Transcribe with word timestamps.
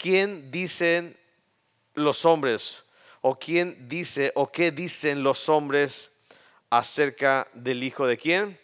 ¿quién 0.00 0.50
dicen 0.50 1.16
los 1.94 2.24
hombres? 2.24 2.84
¿O 3.20 3.38
quién 3.38 3.88
dice 3.88 4.30
o 4.36 4.50
qué 4.50 4.70
dicen 4.70 5.24
los 5.24 5.48
hombres 5.48 6.12
acerca 6.70 7.48
del 7.52 7.82
Hijo 7.82 8.06
de 8.06 8.16
quién? 8.16 8.58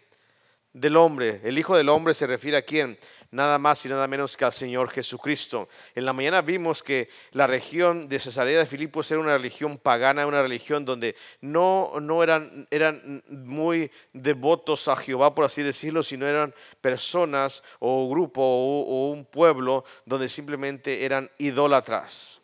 Del 0.72 0.96
hombre. 0.96 1.40
El 1.42 1.58
Hijo 1.58 1.76
del 1.76 1.88
hombre 1.88 2.14
se 2.14 2.26
refiere 2.26 2.56
a 2.56 2.62
quién? 2.62 2.98
Nada 3.34 3.58
más 3.58 3.84
y 3.84 3.88
nada 3.88 4.06
menos 4.06 4.36
que 4.36 4.44
al 4.44 4.52
Señor 4.52 4.90
Jesucristo. 4.90 5.68
En 5.94 6.04
la 6.04 6.12
mañana 6.12 6.40
vimos 6.40 6.82
que 6.82 7.08
la 7.32 7.46
región 7.46 8.08
de 8.08 8.20
Cesarea 8.20 8.60
de 8.60 8.66
Filipos 8.66 9.10
era 9.10 9.20
una 9.20 9.36
religión 9.36 9.76
pagana, 9.76 10.26
una 10.26 10.40
religión 10.40 10.84
donde 10.84 11.16
no, 11.40 11.92
no 12.00 12.22
eran, 12.22 12.68
eran 12.70 13.22
muy 13.28 13.90
devotos 14.12 14.86
a 14.88 14.96
Jehová, 14.96 15.34
por 15.34 15.44
así 15.44 15.62
decirlo, 15.62 16.02
sino 16.02 16.26
eran 16.26 16.54
personas 16.80 17.62
o 17.80 18.08
grupo 18.08 18.40
o 18.42 19.10
un 19.10 19.24
pueblo 19.24 19.84
donde 20.06 20.28
simplemente 20.28 21.04
eran 21.04 21.28
idólatras. 21.38 22.43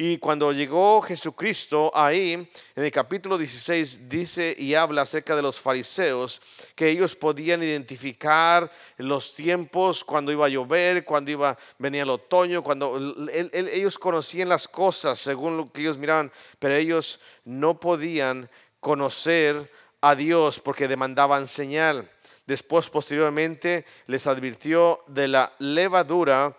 Y 0.00 0.18
cuando 0.18 0.52
llegó 0.52 1.02
Jesucristo 1.02 1.90
ahí, 1.92 2.34
en 2.34 2.84
el 2.84 2.92
capítulo 2.92 3.36
16 3.36 4.08
dice 4.08 4.54
y 4.56 4.76
habla 4.76 5.02
acerca 5.02 5.34
de 5.34 5.42
los 5.42 5.58
fariseos, 5.58 6.40
que 6.76 6.88
ellos 6.88 7.16
podían 7.16 7.64
identificar 7.64 8.70
los 8.98 9.34
tiempos, 9.34 10.04
cuando 10.04 10.30
iba 10.30 10.46
a 10.46 10.50
llover, 10.50 11.04
cuando 11.04 11.32
iba, 11.32 11.58
venía 11.80 12.04
el 12.04 12.10
otoño, 12.10 12.62
cuando 12.62 12.96
ellos 13.52 13.98
conocían 13.98 14.48
las 14.48 14.68
cosas 14.68 15.18
según 15.18 15.56
lo 15.56 15.72
que 15.72 15.80
ellos 15.80 15.98
miraban, 15.98 16.30
pero 16.60 16.76
ellos 16.76 17.18
no 17.44 17.80
podían 17.80 18.48
conocer 18.78 19.68
a 20.00 20.14
Dios 20.14 20.60
porque 20.60 20.86
demandaban 20.86 21.48
señal. 21.48 22.08
Después, 22.46 22.88
posteriormente, 22.88 23.84
les 24.06 24.28
advirtió 24.28 25.00
de 25.08 25.26
la 25.26 25.52
levadura 25.58 26.56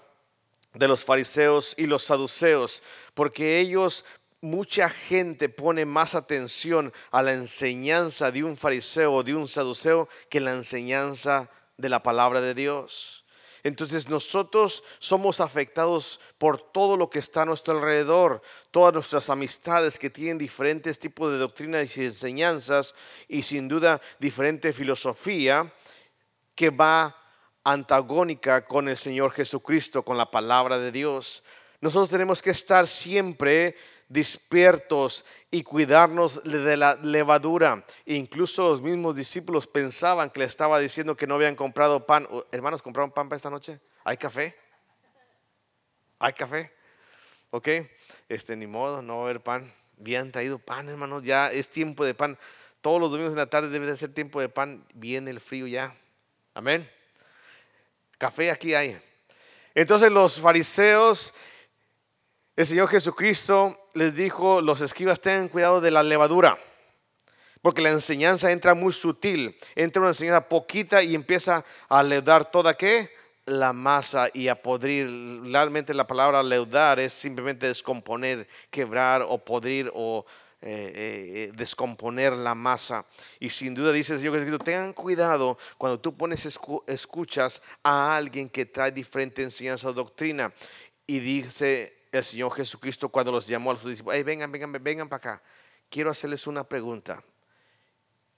de 0.74 0.88
los 0.88 1.04
fariseos 1.04 1.74
y 1.78 1.88
los 1.88 2.04
saduceos, 2.04 2.84
porque 3.14 3.60
ellos, 3.60 4.06
mucha 4.42 4.90
gente 4.90 5.50
pone 5.50 5.86
más 5.86 6.16
atención 6.16 6.94
a 7.12 7.22
la 7.22 7.34
enseñanza 7.34 8.32
de 8.32 8.44
un 8.44 8.56
fariseo 8.56 9.14
o 9.14 9.24
de 9.24 9.36
un 9.36 9.48
saduceo 9.48 10.08
que 10.30 10.40
la 10.40 10.54
enseñanza 10.54 11.50
de 11.78 11.90
la 11.90 12.04
palabra 12.04 12.40
de 12.42 12.54
Dios. 12.54 13.26
Entonces 13.64 14.08
nosotros 14.08 14.84
somos 15.00 15.42
afectados 15.42 16.20
por 16.38 16.72
todo 16.72 16.96
lo 16.96 17.10
que 17.10 17.20
está 17.20 17.42
a 17.42 17.46
nuestro 17.46 17.78
alrededor, 17.78 18.42
todas 18.72 18.94
nuestras 18.94 19.30
amistades 19.30 20.00
que 20.00 20.10
tienen 20.10 20.38
diferentes 20.38 20.98
tipos 20.98 21.32
de 21.32 21.40
doctrinas 21.40 21.98
y 21.98 22.06
enseñanzas 22.06 22.96
y 23.28 23.44
sin 23.44 23.68
duda 23.68 24.00
diferente 24.18 24.72
filosofía 24.72 25.74
que 26.56 26.70
va 26.70 27.16
antagónica 27.64 28.66
con 28.66 28.88
el 28.90 28.98
Señor 28.98 29.32
Jesucristo, 29.32 30.04
con 30.04 30.18
la 30.18 30.32
palabra 30.32 30.80
de 30.80 30.92
Dios. 30.92 31.44
Nosotros 31.82 32.10
tenemos 32.10 32.42
que 32.42 32.50
estar 32.50 32.88
siempre 32.88 33.76
despiertos 34.10 35.24
y 35.52 35.64
cuidarnos 35.64 36.44
de 36.44 36.76
la 36.76 36.96
levadura. 36.96 37.86
incluso 38.06 38.64
los 38.64 38.82
mismos 38.82 39.16
discípulos 39.16 39.68
pensaban 39.68 40.30
que 40.32 40.40
le 40.40 40.46
estaba 40.46 40.80
diciendo 40.80 41.16
que 41.16 41.28
no 41.28 41.36
habían 41.36 41.56
comprado 41.56 42.06
pan. 42.06 42.28
Hermanos, 42.52 42.82
¿compraron 42.82 43.12
pan 43.12 43.30
para 43.30 43.38
esta 43.38 43.50
noche? 43.50 43.80
¿Hay 44.04 44.18
café? 44.18 44.56
¿Hay 46.18 46.34
café? 46.34 46.74
¿Ok? 47.52 47.68
Este, 48.28 48.56
ni 48.56 48.68
modo, 48.68 49.02
no 49.02 49.18
va 49.18 49.22
a 49.22 49.26
haber 49.26 49.42
pan. 49.42 49.72
Bien 49.98 50.32
traído 50.32 50.60
pan, 50.60 50.90
hermanos. 50.90 51.24
Ya 51.24 51.52
es 51.52 51.70
tiempo 51.70 52.04
de 52.04 52.14
pan. 52.14 52.38
Todos 52.82 53.00
los 53.00 53.12
domingos 53.12 53.34
en 53.34 53.40
la 53.40 53.50
tarde 53.50 53.70
debe 53.70 53.86
de 53.86 53.96
ser 53.96 54.14
tiempo 54.14 54.42
de 54.42 54.50
pan. 54.50 54.86
Viene 54.94 55.32
el 55.32 55.40
frío 55.40 55.68
ya. 55.68 55.96
Amén. 56.54 56.90
Café 58.20 58.52
aquí 58.52 58.76
hay. 58.76 59.00
Entonces 59.74 60.12
los 60.12 60.42
fariseos, 60.42 61.34
el 62.58 62.66
Señor 62.66 62.90
Jesucristo 62.90 63.88
les 63.94 64.14
dijo, 64.14 64.60
los 64.60 64.82
escribas 64.82 65.22
tengan 65.22 65.48
cuidado 65.48 65.80
de 65.80 65.90
la 65.90 66.04
levadura, 66.04 66.60
porque 67.62 67.82
la 67.82 67.92
enseñanza 67.92 68.52
entra 68.52 68.74
muy 68.74 68.92
sutil, 68.92 69.58
entra 69.74 70.02
una 70.02 70.10
enseñanza 70.10 70.50
poquita 70.50 71.02
y 71.02 71.16
empieza 71.16 71.64
a 71.88 72.04
leudar 72.04 72.52
toda 72.52 72.76
qué? 72.76 73.10
La 73.46 73.72
masa 73.72 74.28
y 74.34 74.50
a 74.50 74.62
podrir. 74.62 75.08
Realmente 75.46 75.94
la 75.94 76.06
palabra 76.06 76.44
leudar 76.44 77.00
es 77.00 77.14
simplemente 77.14 77.68
descomponer, 77.68 78.50
quebrar 78.70 79.22
o 79.22 79.38
podrir 79.38 79.90
o 79.96 80.26
eh, 80.62 81.52
eh, 81.52 81.52
descomponer 81.56 82.34
la 82.34 82.54
masa. 82.54 83.06
Y 83.40 83.50
sin 83.50 83.74
duda 83.74 83.92
dice 83.94 84.14
el 84.14 84.20
Señor 84.20 84.34
Jesucristo, 84.34 84.64
tengan 84.64 84.94
cuidado 84.94 85.58
cuando 85.78 86.00
tú 86.00 86.18
pones 86.18 86.46
escuchas 86.88 87.62
a 87.82 88.16
alguien 88.16 88.50
que 88.50 88.66
trae 88.66 88.92
diferente 88.92 89.42
enseñanza 89.42 89.88
o 89.90 89.94
doctrina. 89.94 90.54
Y 91.08 91.20
dice 91.20 92.04
el 92.12 92.24
Señor 92.24 92.54
Jesucristo 92.54 93.10
cuando 93.10 93.32
los 93.32 93.48
llamó 93.48 93.72
a 93.72 93.76
sus 93.78 93.90
discípulos, 93.92 94.24
vengan, 94.26 94.52
vengan, 94.52 94.72
vengan 94.84 95.08
para 95.08 95.18
acá. 95.18 95.44
Quiero 95.90 96.12
hacerles 96.12 96.46
una 96.46 96.64
pregunta. 96.64 97.24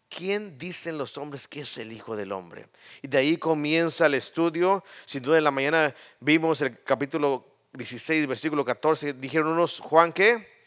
¿Quién 0.07 0.57
dicen 0.57 0.97
los 0.97 1.17
hombres 1.17 1.47
que 1.47 1.61
es 1.61 1.77
el 1.77 1.91
Hijo 1.91 2.15
del 2.15 2.33
Hombre? 2.33 2.67
Y 3.01 3.07
de 3.07 3.17
ahí 3.17 3.37
comienza 3.37 4.05
el 4.05 4.13
estudio. 4.13 4.83
Sin 5.05 5.23
duda 5.23 5.37
en 5.37 5.43
la 5.45 5.51
mañana 5.51 5.95
vimos 6.19 6.61
el 6.61 6.83
capítulo 6.83 7.45
16, 7.73 8.27
versículo 8.27 8.65
14. 8.65 9.13
Dijeron 9.13 9.53
unos, 9.53 9.79
Juan, 9.79 10.11
¿qué? 10.11 10.60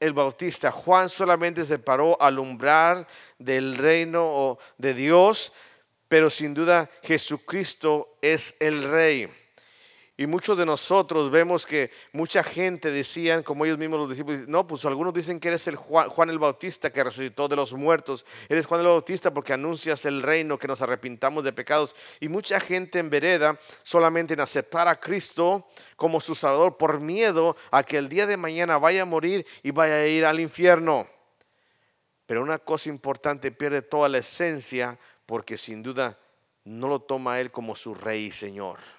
El 0.00 0.12
Bautista. 0.12 0.70
Juan 0.70 1.08
solamente 1.08 1.64
se 1.64 1.78
paró 1.78 2.20
al 2.20 2.38
umbral 2.38 3.06
del 3.38 3.76
reino 3.76 4.58
de 4.78 4.94
Dios, 4.94 5.52
pero 6.08 6.30
sin 6.30 6.54
duda 6.54 6.90
Jesucristo 7.02 8.18
es 8.20 8.56
el 8.60 8.84
rey. 8.84 9.30
Y 10.18 10.26
muchos 10.26 10.56
de 10.56 10.64
nosotros 10.64 11.30
vemos 11.30 11.66
que 11.66 11.90
mucha 12.12 12.42
gente 12.42 12.90
decían, 12.90 13.42
como 13.42 13.66
ellos 13.66 13.76
mismos 13.76 14.00
los 14.00 14.08
discípulos, 14.08 14.48
no, 14.48 14.66
pues 14.66 14.82
algunos 14.86 15.12
dicen 15.12 15.38
que 15.38 15.48
eres 15.48 15.66
el 15.68 15.76
Juan, 15.76 16.30
el 16.30 16.38
Bautista 16.38 16.90
que 16.90 17.04
resucitó 17.04 17.48
de 17.48 17.56
los 17.56 17.74
muertos. 17.74 18.24
Eres 18.48 18.64
Juan 18.64 18.80
el 18.80 18.86
Bautista 18.86 19.34
porque 19.34 19.52
anuncias 19.52 20.06
el 20.06 20.22
reino, 20.22 20.58
que 20.58 20.68
nos 20.68 20.80
arrepintamos 20.80 21.44
de 21.44 21.52
pecados. 21.52 21.94
Y 22.18 22.30
mucha 22.30 22.60
gente 22.60 22.98
en 22.98 23.10
vereda 23.10 23.60
solamente 23.82 24.32
en 24.32 24.40
aceptar 24.40 24.88
a 24.88 24.98
Cristo 24.98 25.68
como 25.96 26.18
su 26.22 26.34
Salvador 26.34 26.78
por 26.78 26.98
miedo 26.98 27.54
a 27.70 27.82
que 27.82 27.98
el 27.98 28.08
día 28.08 28.26
de 28.26 28.38
mañana 28.38 28.78
vaya 28.78 29.02
a 29.02 29.06
morir 29.06 29.46
y 29.62 29.70
vaya 29.70 29.96
a 29.96 30.06
ir 30.06 30.24
al 30.24 30.40
infierno. 30.40 31.06
Pero 32.24 32.42
una 32.42 32.58
cosa 32.58 32.88
importante, 32.88 33.52
pierde 33.52 33.82
toda 33.82 34.08
la 34.08 34.18
esencia 34.18 34.98
porque 35.26 35.58
sin 35.58 35.82
duda 35.82 36.18
no 36.64 36.88
lo 36.88 37.00
toma 37.00 37.38
Él 37.38 37.50
como 37.50 37.76
su 37.76 37.94
rey 37.94 38.24
y 38.24 38.32
Señor. 38.32 38.95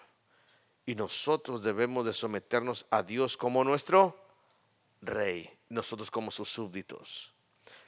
Y 0.87 0.95
nosotros 0.95 1.61
debemos 1.61 2.05
de 2.05 2.13
someternos 2.13 2.85
a 2.89 3.03
Dios 3.03 3.35
como 3.35 3.65
nuestro 3.65 4.17
rey, 5.01 5.51
nosotros 5.67 6.09
como 6.09 6.31
sus 6.31 6.49
súbditos. 6.49 7.33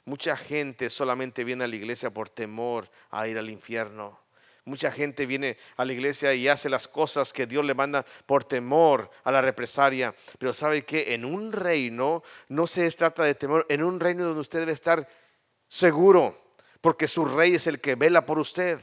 Mucha 0.04 0.36
gente 0.36 0.90
solamente 0.90 1.42
viene 1.42 1.64
a 1.64 1.68
la 1.68 1.76
iglesia 1.76 2.10
por 2.10 2.28
temor 2.28 2.90
a 3.10 3.26
ir 3.26 3.38
al 3.38 3.48
infierno. 3.48 4.20
Mucha 4.66 4.92
gente 4.92 5.24
viene 5.24 5.56
a 5.78 5.86
la 5.86 5.94
iglesia 5.94 6.34
y 6.34 6.46
hace 6.46 6.68
las 6.68 6.86
cosas 6.88 7.32
que 7.32 7.46
Dios 7.46 7.64
le 7.64 7.74
manda 7.74 8.04
por 8.26 8.44
temor 8.44 9.10
a 9.24 9.30
la 9.30 9.40
represalia. 9.40 10.14
Pero 10.38 10.52
sabe 10.52 10.84
que 10.84 11.14
en 11.14 11.24
un 11.24 11.54
reino 11.54 12.22
no 12.48 12.66
se 12.66 12.90
trata 12.90 13.24
de 13.24 13.34
temor, 13.34 13.64
en 13.70 13.82
un 13.82 13.98
reino 13.98 14.26
donde 14.26 14.42
usted 14.42 14.58
debe 14.58 14.72
estar 14.72 15.08
seguro, 15.66 16.52
porque 16.82 17.08
su 17.08 17.24
rey 17.24 17.54
es 17.54 17.66
el 17.66 17.80
que 17.80 17.94
vela 17.94 18.26
por 18.26 18.38
usted. 18.38 18.78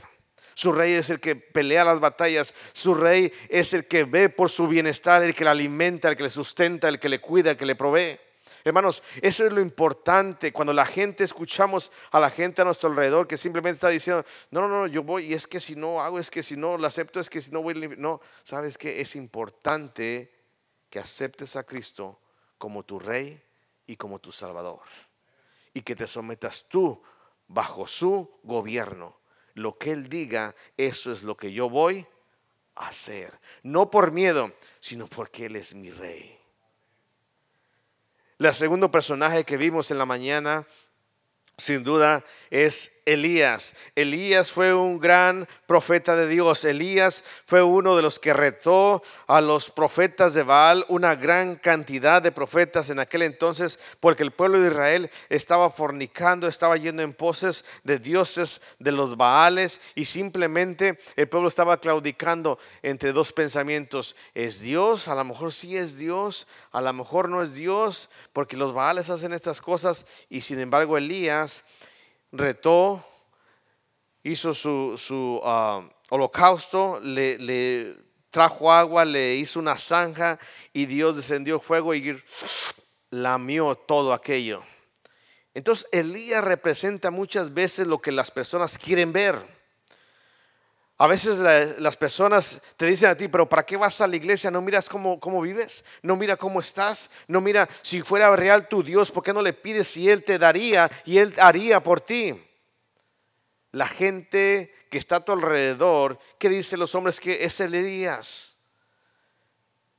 Su 0.57 0.71
rey 0.71 0.93
es 0.93 1.11
el 1.11 1.19
que 1.19 1.35
pelea 1.35 1.83
las 1.83 1.99
batallas. 1.99 2.51
Su 2.73 2.95
rey 2.95 3.31
es 3.47 3.73
el 3.73 3.85
que 3.85 4.05
ve 4.05 4.27
por 4.27 4.49
su 4.49 4.67
bienestar, 4.67 5.21
el 5.21 5.35
que 5.35 5.43
le 5.43 5.51
alimenta, 5.51 6.09
el 6.09 6.17
que 6.17 6.23
le 6.23 6.31
sustenta, 6.31 6.89
el 6.89 6.99
que 6.99 7.09
le 7.09 7.21
cuida, 7.21 7.51
el 7.51 7.57
que 7.57 7.65
le 7.67 7.75
provee. 7.75 8.19
Hermanos, 8.63 9.03
eso 9.21 9.45
es 9.45 9.53
lo 9.53 9.61
importante. 9.61 10.51
Cuando 10.51 10.73
la 10.73 10.87
gente 10.87 11.23
escuchamos 11.23 11.91
a 12.09 12.19
la 12.19 12.31
gente 12.31 12.63
a 12.63 12.65
nuestro 12.65 12.89
alrededor 12.89 13.27
que 13.27 13.37
simplemente 13.37 13.75
está 13.75 13.89
diciendo, 13.89 14.25
no, 14.49 14.61
no, 14.61 14.67
no, 14.67 14.87
yo 14.87 15.03
voy 15.03 15.27
y 15.27 15.35
es 15.35 15.45
que 15.45 15.59
si 15.59 15.75
no 15.75 16.01
hago, 16.01 16.17
es 16.17 16.31
que 16.31 16.41
si 16.41 16.57
no 16.57 16.75
lo 16.75 16.87
acepto, 16.87 17.19
es 17.19 17.29
que 17.29 17.39
si 17.39 17.51
no 17.51 17.61
voy, 17.61 17.75
no, 17.95 18.19
sabes 18.41 18.79
que 18.79 18.99
es 18.99 19.15
importante 19.15 20.33
que 20.89 20.97
aceptes 20.97 21.55
a 21.55 21.65
Cristo 21.65 22.19
como 22.57 22.81
tu 22.81 22.97
rey 22.97 23.39
y 23.85 23.95
como 23.95 24.17
tu 24.17 24.31
salvador 24.31 24.79
y 25.71 25.81
que 25.81 25.95
te 25.95 26.07
sometas 26.07 26.65
tú 26.67 26.99
bajo 27.47 27.85
su 27.85 28.39
gobierno 28.41 29.16
lo 29.57 29.77
que 29.77 29.91
Él 29.91 30.07
diga, 30.07 30.55
eso 30.77 31.11
es 31.11 31.23
lo 31.23 31.35
que 31.35 31.51
yo 31.51 31.69
voy 31.69 32.05
a 32.75 32.87
hacer. 32.87 33.39
No 33.63 33.89
por 33.89 34.11
miedo, 34.11 34.53
sino 34.79 35.07
porque 35.07 35.47
Él 35.47 35.55
es 35.55 35.73
mi 35.73 35.89
rey. 35.89 36.37
El 38.37 38.53
segundo 38.53 38.91
personaje 38.91 39.43
que 39.43 39.57
vimos 39.57 39.89
en 39.89 39.97
la 39.97 40.05
mañana 40.05 40.67
sin 41.57 41.83
duda 41.83 42.23
es 42.51 42.91
Elías. 43.05 43.73
Elías 43.95 44.51
fue 44.51 44.73
un 44.73 44.99
gran 44.99 45.47
profeta 45.65 46.15
de 46.15 46.27
Dios. 46.27 46.65
Elías 46.65 47.23
fue 47.45 47.63
uno 47.63 47.95
de 47.95 48.01
los 48.01 48.19
que 48.19 48.33
retó 48.33 49.01
a 49.27 49.41
los 49.41 49.71
profetas 49.71 50.33
de 50.33 50.43
Baal, 50.43 50.85
una 50.87 51.15
gran 51.15 51.55
cantidad 51.55 52.21
de 52.21 52.31
profetas 52.31 52.89
en 52.89 52.99
aquel 52.99 53.23
entonces, 53.23 53.79
porque 53.99 54.23
el 54.23 54.31
pueblo 54.31 54.59
de 54.59 54.67
Israel 54.67 55.09
estaba 55.29 55.71
fornicando, 55.71 56.47
estaba 56.47 56.77
yendo 56.77 57.01
en 57.01 57.13
poses 57.13 57.65
de 57.83 57.97
dioses 57.97 58.61
de 58.77 58.91
los 58.91 59.17
Baales 59.17 59.81
y 59.95 60.05
simplemente 60.05 60.99
el 61.15 61.27
pueblo 61.29 61.47
estaba 61.47 61.79
claudicando 61.79 62.59
entre 62.83 63.13
dos 63.13 63.33
pensamientos. 63.33 64.15
¿Es 64.35 64.59
Dios? 64.59 65.07
A 65.07 65.15
lo 65.15 65.23
mejor 65.23 65.53
sí 65.53 65.75
es 65.75 65.97
Dios, 65.97 66.45
a 66.71 66.81
lo 66.81 66.93
mejor 66.93 67.29
no 67.29 67.41
es 67.41 67.53
Dios, 67.53 68.09
porque 68.33 68.57
los 68.57 68.73
Baales 68.73 69.09
hacen 69.09 69.33
estas 69.33 69.61
cosas 69.61 70.05
y 70.29 70.41
sin 70.41 70.59
embargo 70.59 70.97
Elías 70.97 71.46
retó, 72.31 73.05
hizo 74.23 74.53
su, 74.53 75.41
ah, 75.43 75.87
holocausto, 76.09 76.99
le, 77.01 77.95
trajo 78.29 78.71
agua, 78.71 79.05
le 79.05 79.35
hizo 79.35 79.59
una 79.59 79.77
zanja 79.77 80.37
y 80.73 80.85
Dios 80.85 81.15
descendió 81.15 81.59
fuego 81.59 81.95
y 81.95 82.21
lamió 83.09 83.75
todo 83.75 84.13
aquello. 84.13 84.63
Entonces 85.53 85.87
Elías 85.91 86.43
representa 86.43 87.09
muchas 87.09 87.53
veces 87.53 87.87
lo 87.87 87.99
que 87.99 88.11
las 88.11 88.29
personas 88.29 88.77
quieren 88.77 89.11
ver. 89.11 89.56
A 90.99 91.05
veces 91.05 91.37
las 91.79 91.95
personas 91.95 92.59
te 92.75 92.87
dicen 92.87 93.11
a 93.11 93.15
ti, 93.15 93.27
pero 93.27 93.47
¿para 93.47 93.63
qué 93.63 93.77
vas 93.77 94.01
a 94.01 94.07
la 94.07 94.15
iglesia? 94.15 94.49
¿No 94.49 94.63
miras 94.63 94.89
cómo, 94.89 95.19
cómo, 95.19 95.41
vives? 95.41 95.85
¿No 96.01 96.15
mira 96.15 96.35
cómo 96.35 96.59
estás? 96.59 97.11
¿No 97.27 97.39
mira 97.39 97.69
si 97.83 98.01
fuera 98.01 98.35
real 98.35 98.67
tu 98.67 98.81
Dios? 98.81 99.11
¿Por 99.11 99.23
qué 99.23 99.31
no 99.31 99.43
le 99.43 99.53
pides 99.53 99.87
si 99.87 100.09
Él 100.09 100.23
te 100.23 100.39
daría 100.39 100.89
y 101.05 101.19
Él 101.19 101.35
haría 101.37 101.83
por 101.83 102.01
ti? 102.01 102.33
La 103.73 103.87
gente 103.87 104.73
que 104.89 104.97
está 104.97 105.17
a 105.17 105.25
tu 105.25 105.33
alrededor, 105.33 106.17
¿qué 106.39 106.49
dicen 106.49 106.79
los 106.79 106.95
hombres 106.95 107.19
que 107.19 107.43
es 107.43 107.59
el 107.59 107.75
Elías? 107.75 108.56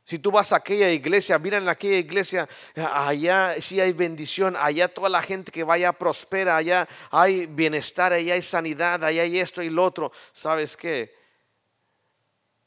Si 0.08 0.19
tú 0.19 0.31
vas 0.31 0.52
a 0.52 0.56
aquella 0.56 0.90
iglesia, 0.90 1.38
mira 1.38 1.58
en 1.58 1.69
aquella 1.69 1.99
iglesia, 1.99 2.49
allá 2.75 3.60
sí 3.60 3.78
hay 3.78 3.93
bendición, 3.93 4.56
allá 4.58 4.88
toda 4.88 5.10
la 5.10 5.20
gente 5.20 5.52
que 5.52 5.64
vaya 5.64 5.93
prospera, 5.93 6.56
allá 6.56 6.88
hay 7.10 7.44
bienestar, 7.44 8.14
allá 8.14 8.32
hay 8.32 8.40
sanidad, 8.40 9.05
allá 9.05 9.20
hay 9.20 9.38
esto 9.38 9.60
y 9.60 9.69
lo 9.69 9.84
otro. 9.84 10.10
¿Sabes 10.32 10.78
qué? 10.78 11.14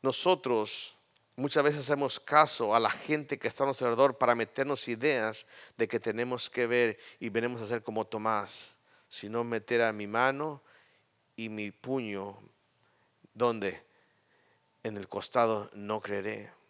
Nosotros 0.03 0.95
muchas 1.35 1.63
veces 1.63 1.79
hacemos 1.79 2.19
caso 2.19 2.75
a 2.75 2.79
la 2.79 2.91
gente 2.91 3.39
que 3.39 3.47
está 3.47 3.63
a 3.63 3.65
nuestro 3.65 3.87
alrededor 3.87 4.19
para 4.19 4.35
meternos 4.35 4.87
ideas 4.87 5.47
de 5.77 5.87
que 5.87 5.99
tenemos 5.99 6.47
que 6.47 6.67
ver 6.67 6.99
y 7.19 7.29
venimos 7.29 7.59
a 7.59 7.65
ser 7.65 7.81
como 7.81 8.05
Tomás, 8.05 8.77
sino 9.09 9.43
meter 9.43 9.81
a 9.81 9.91
mi 9.91 10.05
mano 10.05 10.61
y 11.35 11.49
mi 11.49 11.71
puño, 11.71 12.37
donde 13.33 13.83
en 14.83 14.95
el 14.95 15.07
costado 15.07 15.71
no 15.73 16.01
creeré. 16.01 16.60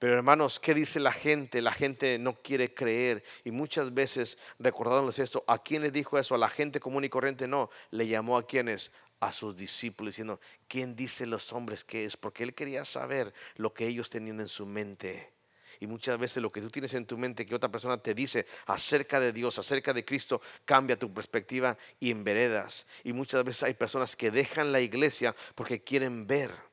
Pero 0.00 0.14
hermanos, 0.14 0.58
¿qué 0.58 0.72
dice 0.72 0.98
la 0.98 1.12
gente? 1.12 1.60
La 1.60 1.74
gente 1.74 2.18
no 2.18 2.40
quiere 2.40 2.72
creer. 2.72 3.22
Y 3.44 3.50
muchas 3.50 3.92
veces, 3.92 4.38
recordándoles 4.58 5.18
esto, 5.18 5.44
¿a 5.46 5.62
quién 5.62 5.82
le 5.82 5.90
dijo 5.90 6.18
eso? 6.18 6.34
A 6.34 6.38
la 6.38 6.48
gente 6.48 6.80
común 6.80 7.04
y 7.04 7.10
corriente 7.10 7.46
no. 7.46 7.68
Le 7.90 8.08
llamó 8.08 8.38
a 8.38 8.46
quienes? 8.46 8.92
A 9.20 9.30
sus 9.30 9.54
discípulos, 9.54 10.14
diciendo, 10.14 10.40
¿quién 10.68 10.96
dice 10.96 11.26
los 11.26 11.52
hombres 11.52 11.84
que 11.84 12.06
es? 12.06 12.16
Porque 12.16 12.44
él 12.44 12.54
quería 12.54 12.86
saber 12.86 13.34
lo 13.56 13.74
que 13.74 13.86
ellos 13.86 14.08
tenían 14.08 14.40
en 14.40 14.48
su 14.48 14.64
mente. 14.64 15.34
Y 15.80 15.86
muchas 15.86 16.16
veces 16.16 16.42
lo 16.42 16.50
que 16.50 16.62
tú 16.62 16.70
tienes 16.70 16.94
en 16.94 17.04
tu 17.04 17.18
mente 17.18 17.44
que 17.44 17.54
otra 17.54 17.70
persona 17.70 17.98
te 17.98 18.14
dice 18.14 18.46
acerca 18.64 19.20
de 19.20 19.34
Dios, 19.34 19.58
acerca 19.58 19.92
de 19.92 20.06
Cristo, 20.06 20.40
cambia 20.64 20.98
tu 20.98 21.12
perspectiva 21.12 21.76
y 21.98 22.10
enveredas. 22.10 22.86
Y 23.04 23.12
muchas 23.12 23.44
veces 23.44 23.64
hay 23.64 23.74
personas 23.74 24.16
que 24.16 24.30
dejan 24.30 24.72
la 24.72 24.80
iglesia 24.80 25.36
porque 25.54 25.82
quieren 25.82 26.26
ver 26.26 26.69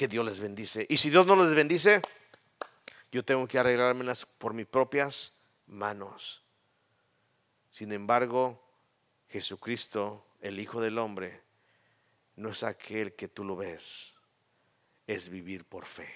que 0.00 0.08
Dios 0.08 0.24
les 0.24 0.40
bendice. 0.40 0.86
Y 0.88 0.96
si 0.96 1.10
Dios 1.10 1.26
no 1.26 1.36
les 1.36 1.54
bendice, 1.54 2.00
yo 3.12 3.22
tengo 3.22 3.46
que 3.46 3.58
arreglármelas 3.58 4.24
por 4.24 4.54
mis 4.54 4.64
propias 4.64 5.34
manos. 5.66 6.42
Sin 7.70 7.92
embargo, 7.92 8.58
Jesucristo, 9.28 10.24
el 10.40 10.58
Hijo 10.58 10.80
del 10.80 10.96
Hombre, 10.96 11.42
no 12.36 12.48
es 12.48 12.62
aquel 12.62 13.14
que 13.14 13.28
tú 13.28 13.44
lo 13.44 13.56
ves, 13.56 14.14
es 15.06 15.28
vivir 15.28 15.66
por 15.66 15.84
fe. 15.84 16.08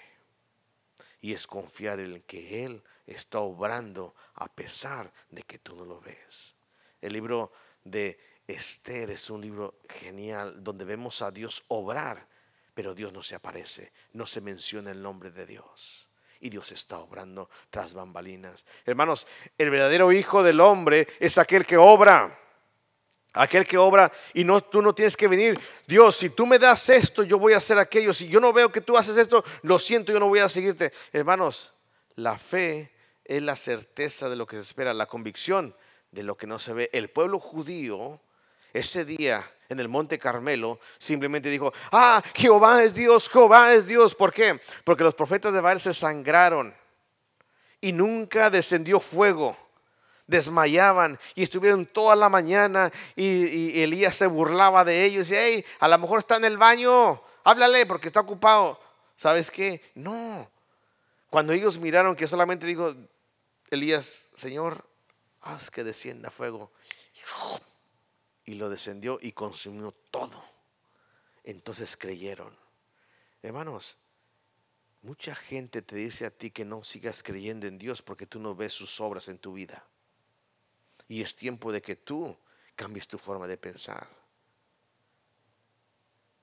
Y 1.21 1.33
es 1.33 1.45
confiar 1.45 1.99
en 1.99 2.23
que 2.23 2.65
Él 2.65 2.81
está 3.05 3.37
obrando 3.37 4.15
a 4.33 4.47
pesar 4.47 5.13
de 5.29 5.43
que 5.43 5.59
tú 5.59 5.75
no 5.75 5.85
lo 5.85 6.01
ves. 6.01 6.55
El 7.01 7.13
libro 7.13 7.51
de 7.83 8.17
Esther 8.47 9.11
es 9.11 9.29
un 9.29 9.41
libro 9.41 9.75
genial 9.87 10.63
donde 10.63 10.85
vemos 10.85 11.21
a 11.21 11.29
Dios 11.29 11.63
obrar 11.67 12.33
pero 12.75 12.93
Dios 12.93 13.11
no 13.13 13.23
se 13.23 13.33
aparece, 13.33 13.91
no 14.11 14.27
se 14.27 14.41
menciona 14.41 14.91
el 14.91 15.01
nombre 15.01 15.31
de 15.31 15.47
Dios. 15.47 16.07
Y 16.41 16.49
Dios 16.49 16.73
está 16.73 16.99
obrando 16.99 17.49
tras 17.69 17.93
bambalinas. 17.93 18.65
Hermanos, 18.85 19.25
el 19.57 19.71
verdadero 19.71 20.11
Hijo 20.11 20.43
del 20.43 20.59
Hombre 20.59 21.07
es 21.19 21.37
aquel 21.37 21.65
que 21.65 21.77
obra. 21.77 22.37
Aquel 23.31 23.65
que 23.65 23.77
obra 23.77 24.11
y 24.33 24.43
no, 24.43 24.61
tú 24.61 24.81
no 24.81 24.93
tienes 24.93 25.15
que 25.15 25.27
venir. 25.27 25.59
Dios, 25.87 26.17
si 26.17 26.29
tú 26.29 26.45
me 26.45 26.59
das 26.59 26.89
esto, 26.89 27.23
yo 27.23 27.39
voy 27.39 27.53
a 27.53 27.57
hacer 27.57 27.79
aquello. 27.79 28.13
Si 28.13 28.27
yo 28.27 28.39
no 28.39 28.53
veo 28.53 28.71
que 28.71 28.81
tú 28.81 28.97
haces 28.97 29.17
esto, 29.17 29.43
lo 29.63 29.79
siento, 29.79 30.11
yo 30.11 30.19
no 30.19 30.27
voy 30.27 30.39
a 30.39 30.49
seguirte. 30.49 30.91
Hermanos, 31.13 31.73
la 32.15 32.37
fe 32.37 32.93
es 33.23 33.41
la 33.41 33.55
certeza 33.55 34.29
de 34.29 34.35
lo 34.35 34.45
que 34.45 34.57
se 34.57 34.61
espera, 34.63 34.93
la 34.93 35.05
convicción 35.05 35.75
de 36.11 36.23
lo 36.23 36.35
que 36.35 36.47
no 36.47 36.59
se 36.59 36.73
ve. 36.73 36.89
El 36.93 37.09
pueblo 37.09 37.39
judío 37.39 38.21
ese 38.75 39.05
día 39.05 39.49
en 39.69 39.79
el 39.79 39.87
monte 39.87 40.19
Carmelo, 40.19 40.79
simplemente 40.97 41.49
dijo, 41.49 41.73
ah, 41.91 42.21
Jehová 42.35 42.83
es 42.83 42.93
Dios, 42.93 43.29
Jehová 43.29 43.73
es 43.73 43.87
Dios. 43.87 44.13
¿Por 44.13 44.33
qué? 44.33 44.59
Porque 44.83 45.03
los 45.03 45.15
profetas 45.15 45.53
de 45.53 45.61
Baal 45.61 45.79
se 45.79 45.93
sangraron 45.93 46.75
y 47.79 47.93
nunca 47.93 48.49
descendió 48.49 48.99
fuego. 48.99 49.57
Desmayaban 50.27 51.17
y 51.35 51.43
estuvieron 51.43 51.85
toda 51.85 52.15
la 52.15 52.29
mañana 52.29 52.91
y, 53.15 53.81
Elías 53.81 54.15
se 54.15 54.27
burlaba 54.27 54.83
de 54.83 55.05
ellos. 55.05 55.29
Y, 55.29 55.35
hey, 55.35 55.65
a 55.79 55.87
lo 55.87 55.97
mejor 55.97 56.19
está 56.19 56.35
en 56.35 56.45
el 56.45 56.57
baño, 56.57 57.21
háblale 57.43 57.85
porque 57.85 58.07
está 58.07 58.19
ocupado. 58.19 58.79
¿Sabes 59.15 59.49
qué? 59.51 59.81
No. 59.93 60.49
Cuando 61.29 61.53
ellos 61.53 61.77
miraron 61.77 62.15
que 62.15 62.27
solamente 62.27 62.65
dijo 62.65 62.93
Elías, 63.69 64.25
Señor, 64.35 64.83
haz 65.41 65.71
que 65.71 65.83
descienda 65.83 66.29
fuego 66.29 66.71
y 68.45 68.55
lo 68.55 68.69
descendió 68.69 69.17
y 69.21 69.31
consumió 69.31 69.91
todo. 70.11 70.43
Entonces 71.43 71.97
creyeron. 71.97 72.55
Hermanos, 73.41 73.97
mucha 75.01 75.35
gente 75.35 75.81
te 75.81 75.95
dice 75.95 76.25
a 76.25 76.31
ti 76.31 76.51
que 76.51 76.65
no 76.65 76.83
sigas 76.83 77.23
creyendo 77.23 77.67
en 77.67 77.77
Dios 77.77 78.01
porque 78.01 78.25
tú 78.25 78.39
no 78.39 78.55
ves 78.55 78.73
sus 78.73 78.99
obras 79.01 79.27
en 79.27 79.39
tu 79.39 79.53
vida. 79.53 79.85
Y 81.07 81.21
es 81.21 81.35
tiempo 81.35 81.71
de 81.71 81.81
que 81.81 81.95
tú 81.95 82.35
cambies 82.75 83.07
tu 83.07 83.17
forma 83.17 83.47
de 83.47 83.57
pensar. 83.57 84.07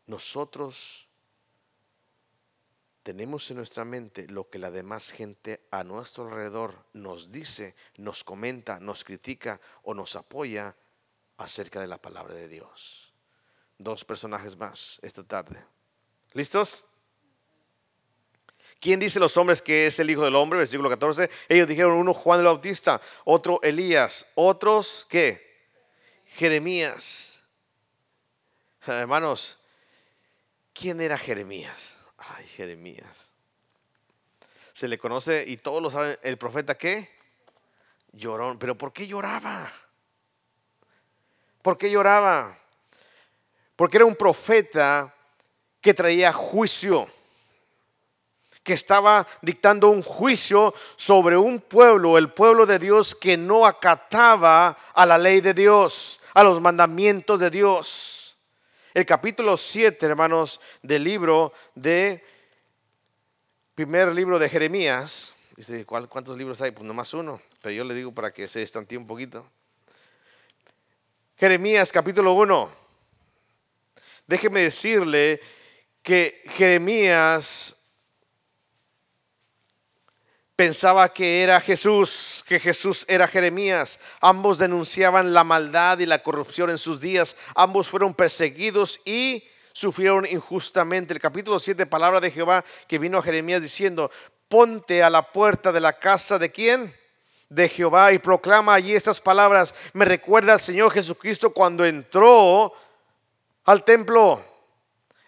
Nosotros 0.06 1.08
tenemos 3.02 3.50
en 3.50 3.56
nuestra 3.56 3.84
mente 3.84 4.28
lo 4.28 4.48
que 4.48 4.58
la 4.58 4.70
demás 4.70 5.10
gente 5.10 5.66
a 5.70 5.82
nuestro 5.82 6.24
alrededor 6.24 6.86
nos 6.92 7.32
dice, 7.32 7.74
nos 7.96 8.22
comenta, 8.22 8.78
nos 8.78 9.02
critica 9.02 9.60
o 9.82 9.94
nos 9.94 10.14
apoya 10.14 10.76
acerca 11.42 11.80
de 11.80 11.86
la 11.86 11.98
palabra 11.98 12.34
de 12.34 12.48
Dios. 12.48 13.12
Dos 13.78 14.04
personajes 14.04 14.56
más 14.56 14.98
esta 15.02 15.24
tarde. 15.24 15.64
¿Listos? 16.32 16.84
¿Quién 18.80 18.98
dice 18.98 19.20
los 19.20 19.36
hombres 19.36 19.62
que 19.62 19.86
es 19.86 19.98
el 20.00 20.10
Hijo 20.10 20.24
del 20.24 20.34
Hombre? 20.34 20.58
Versículo 20.58 20.88
14. 20.88 21.30
Ellos 21.48 21.68
dijeron 21.68 21.92
uno 21.92 22.14
Juan 22.14 22.40
el 22.40 22.46
Bautista, 22.46 23.00
otro 23.24 23.60
Elías, 23.62 24.26
otros 24.34 25.06
¿qué? 25.08 25.70
Jeremías. 26.26 27.38
Hermanos, 28.84 29.58
¿quién 30.72 31.00
era 31.00 31.16
Jeremías? 31.16 31.96
Ay, 32.16 32.46
Jeremías. 32.46 33.32
Se 34.72 34.88
le 34.88 34.98
conoce 34.98 35.44
y 35.46 35.58
todos 35.58 35.80
lo 35.80 35.90
saben, 35.90 36.18
el 36.22 36.38
profeta 36.38 36.76
qué? 36.76 37.08
Llorón. 38.12 38.58
¿Pero 38.58 38.76
por 38.76 38.92
qué 38.92 39.06
lloraba? 39.06 39.72
¿Por 41.62 41.78
qué 41.78 41.90
lloraba? 41.90 42.58
Porque 43.76 43.96
era 43.96 44.04
un 44.04 44.16
profeta 44.16 45.14
que 45.80 45.94
traía 45.94 46.32
juicio, 46.32 47.08
que 48.62 48.74
estaba 48.74 49.26
dictando 49.40 49.88
un 49.88 50.02
juicio 50.02 50.74
sobre 50.96 51.36
un 51.36 51.60
pueblo, 51.60 52.18
el 52.18 52.30
pueblo 52.32 52.66
de 52.66 52.78
Dios 52.78 53.14
que 53.14 53.36
no 53.36 53.66
acataba 53.66 54.76
a 54.94 55.06
la 55.06 55.18
ley 55.18 55.40
de 55.40 55.54
Dios, 55.54 56.20
a 56.34 56.42
los 56.42 56.60
mandamientos 56.60 57.40
de 57.40 57.50
Dios. 57.50 58.36
El 58.94 59.06
capítulo 59.06 59.56
7, 59.56 60.04
hermanos, 60.04 60.60
del 60.82 61.02
libro 61.02 61.52
de, 61.74 62.22
primer 63.74 64.12
libro 64.14 64.38
de 64.38 64.48
Jeremías, 64.48 65.32
¿cuántos 65.86 66.36
libros 66.36 66.60
hay? 66.60 66.72
Pues 66.72 66.84
nomás 66.84 67.14
uno, 67.14 67.40
pero 67.62 67.72
yo 67.72 67.84
le 67.84 67.94
digo 67.94 68.12
para 68.12 68.32
que 68.32 68.46
se 68.46 68.62
estantee 68.62 68.98
un 68.98 69.06
poquito. 69.06 69.46
Jeremías 71.42 71.90
capítulo 71.90 72.34
1. 72.34 72.70
Déjeme 74.28 74.62
decirle 74.62 75.40
que 76.00 76.40
Jeremías 76.46 77.74
pensaba 80.54 81.12
que 81.12 81.42
era 81.42 81.60
Jesús, 81.60 82.44
que 82.46 82.60
Jesús 82.60 83.04
era 83.08 83.26
Jeremías. 83.26 83.98
Ambos 84.20 84.56
denunciaban 84.56 85.34
la 85.34 85.42
maldad 85.42 85.98
y 85.98 86.06
la 86.06 86.22
corrupción 86.22 86.70
en 86.70 86.78
sus 86.78 87.00
días. 87.00 87.36
Ambos 87.56 87.88
fueron 87.88 88.14
perseguidos 88.14 89.00
y 89.04 89.42
sufrieron 89.72 90.26
injustamente. 90.26 91.12
El 91.12 91.18
capítulo 91.18 91.58
7, 91.58 91.86
palabra 91.86 92.20
de 92.20 92.30
Jehová 92.30 92.64
que 92.86 93.00
vino 93.00 93.18
a 93.18 93.22
Jeremías 93.22 93.60
diciendo, 93.60 94.12
ponte 94.48 95.02
a 95.02 95.10
la 95.10 95.22
puerta 95.32 95.72
de 95.72 95.80
la 95.80 95.94
casa 95.94 96.38
de 96.38 96.52
quién? 96.52 97.01
De 97.52 97.68
Jehová 97.68 98.14
y 98.14 98.18
proclama 98.18 98.72
allí 98.72 98.94
estas 98.94 99.20
palabras. 99.20 99.74
Me 99.92 100.06
recuerda 100.06 100.54
al 100.54 100.60
Señor 100.60 100.90
Jesucristo 100.90 101.52
cuando 101.52 101.84
entró 101.84 102.72
al 103.64 103.84
templo 103.84 104.42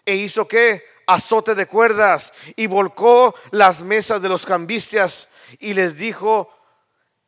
e 0.03 0.15
hizo 0.15 0.47
que 0.47 0.83
azote 1.05 1.53
de 1.53 1.67
cuerdas 1.67 2.33
y 2.55 2.65
volcó 2.65 3.35
las 3.51 3.83
mesas 3.83 4.23
de 4.23 4.29
los 4.29 4.43
cambistas 4.43 5.27
y 5.59 5.75
les 5.75 5.97
dijo 5.97 6.51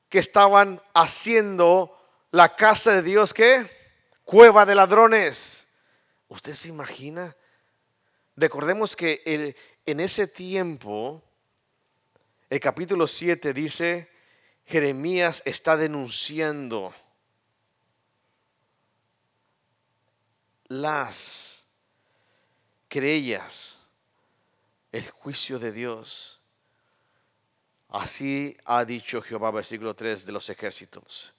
que 0.10 0.18
estaban 0.18 0.82
haciendo 0.96 1.96
la 2.32 2.56
casa 2.56 2.94
de 2.94 3.04
Dios 3.04 3.36
que 3.36 3.70
cueva 4.24 4.66
de 4.66 4.74
ladrones. 4.74 5.68
¿Usted 6.28 6.56
se 6.56 6.70
imagina? 6.70 7.36
Recordemos 8.36 8.96
que 8.96 9.56
en 9.86 10.00
ese 10.00 10.26
tiempo, 10.26 11.22
el 12.50 12.60
capítulo 12.60 13.06
7 13.06 13.54
dice, 13.54 14.17
Jeremías 14.68 15.42
está 15.46 15.78
denunciando 15.78 16.94
las 20.68 21.64
querellas, 22.90 23.78
el 24.92 25.10
juicio 25.10 25.58
de 25.58 25.72
Dios. 25.72 26.42
Así 27.88 28.58
ha 28.66 28.84
dicho 28.84 29.22
Jehová, 29.22 29.52
versículo 29.52 29.96
3 29.96 30.26
de 30.26 30.32
los 30.34 30.50
ejércitos. 30.50 31.34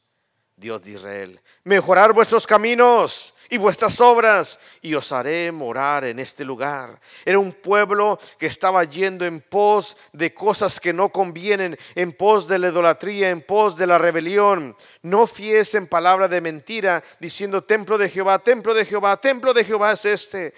Dios 0.58 0.82
de 0.82 0.90
Israel, 0.90 1.40
mejorar 1.62 2.12
vuestros 2.12 2.44
caminos 2.44 3.32
y 3.48 3.58
vuestras 3.58 4.00
obras, 4.00 4.58
y 4.82 4.92
os 4.94 5.12
haré 5.12 5.52
morar 5.52 6.04
en 6.04 6.18
este 6.18 6.44
lugar. 6.44 7.00
Era 7.24 7.38
un 7.38 7.52
pueblo 7.52 8.18
que 8.38 8.46
estaba 8.46 8.82
yendo 8.82 9.24
en 9.24 9.40
pos 9.40 9.96
de 10.12 10.34
cosas 10.34 10.80
que 10.80 10.92
no 10.92 11.10
convienen, 11.10 11.78
en 11.94 12.12
pos 12.12 12.48
de 12.48 12.58
la 12.58 12.68
idolatría, 12.68 13.30
en 13.30 13.40
pos 13.40 13.76
de 13.76 13.86
la 13.86 13.98
rebelión. 13.98 14.76
No 15.02 15.28
fiesen 15.28 15.86
palabra 15.86 16.26
de 16.26 16.40
mentira, 16.40 17.04
diciendo 17.20 17.62
templo 17.62 17.96
de 17.96 18.08
Jehová, 18.08 18.40
templo 18.40 18.74
de 18.74 18.84
Jehová, 18.84 19.16
templo 19.16 19.54
de 19.54 19.64
Jehová 19.64 19.92
es 19.92 20.04
este. 20.04 20.54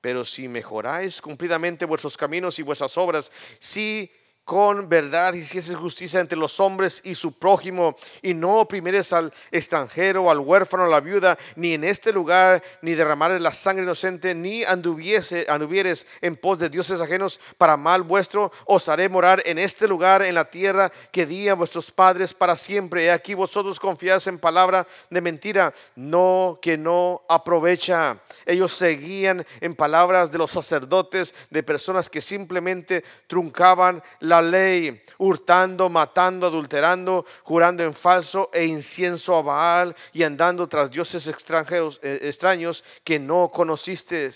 Pero 0.00 0.24
si 0.24 0.48
mejoráis 0.48 1.22
cumplidamente 1.22 1.86
vuestros 1.86 2.16
caminos 2.16 2.58
y 2.58 2.62
vuestras 2.62 2.98
obras, 2.98 3.30
si 3.60 4.10
con 4.44 4.88
verdad 4.88 5.32
hicieses 5.32 5.74
justicia 5.74 6.20
entre 6.20 6.38
los 6.38 6.60
hombres 6.60 7.00
y 7.04 7.14
su 7.14 7.32
prójimo, 7.32 7.96
y 8.22 8.34
no 8.34 8.58
oprimieres 8.58 9.12
al 9.12 9.32
extranjero, 9.50 10.30
al 10.30 10.38
huérfano, 10.38 10.84
a 10.84 10.88
la 10.88 11.00
viuda, 11.00 11.38
ni 11.56 11.72
en 11.72 11.84
este 11.84 12.12
lugar, 12.12 12.62
ni 12.82 12.94
derramares 12.94 13.40
la 13.40 13.52
sangre 13.52 13.84
inocente, 13.84 14.34
ni 14.34 14.62
anduviese, 14.64 15.46
anduvieres 15.48 16.06
en 16.20 16.36
pos 16.36 16.58
de 16.58 16.68
dioses 16.68 17.00
ajenos 17.00 17.40
para 17.56 17.76
mal 17.76 18.02
vuestro, 18.02 18.52
os 18.66 18.88
haré 18.88 19.08
morar 19.08 19.42
en 19.46 19.58
este 19.58 19.88
lugar, 19.88 20.22
en 20.22 20.34
la 20.34 20.50
tierra 20.50 20.92
que 21.10 21.26
di 21.26 21.48
a 21.48 21.54
vuestros 21.54 21.90
padres 21.90 22.34
para 22.34 22.56
siempre. 22.56 23.04
Y 23.04 23.08
aquí 23.08 23.34
vosotros 23.34 23.80
confiáis 23.80 24.26
en 24.26 24.38
palabra 24.38 24.86
de 25.08 25.20
mentira, 25.20 25.72
no 25.96 26.58
que 26.60 26.76
no 26.76 27.22
aprovecha. 27.28 28.18
Ellos 28.44 28.72
seguían 28.74 29.46
en 29.60 29.74
palabras 29.74 30.30
de 30.30 30.38
los 30.38 30.50
sacerdotes, 30.50 31.34
de 31.50 31.62
personas 31.62 32.10
que 32.10 32.20
simplemente 32.20 33.04
truncaban 33.26 34.02
la 34.20 34.33
ley, 34.42 35.02
hurtando, 35.18 35.88
matando, 35.88 36.46
adulterando, 36.46 37.24
jurando 37.42 37.82
en 37.82 37.94
falso 37.94 38.50
e 38.52 38.64
incienso 38.64 39.36
a 39.36 39.42
Baal 39.42 39.96
y 40.12 40.22
andando 40.22 40.68
tras 40.68 40.90
dioses 40.90 41.26
extranjeros, 41.26 42.00
eh, 42.02 42.20
extraños 42.22 42.84
que 43.02 43.18
no 43.18 43.50
conociste. 43.50 44.30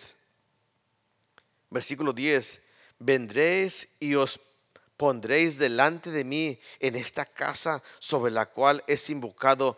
Versículo 1.70 2.12
10, 2.12 2.62
vendréis 2.98 3.88
y 4.00 4.14
os 4.14 4.40
pondréis 4.96 5.58
delante 5.58 6.10
de 6.10 6.24
mí 6.24 6.58
en 6.80 6.96
esta 6.96 7.24
casa 7.24 7.82
sobre 7.98 8.32
la 8.32 8.46
cual 8.46 8.82
es 8.86 9.08
invocado 9.10 9.76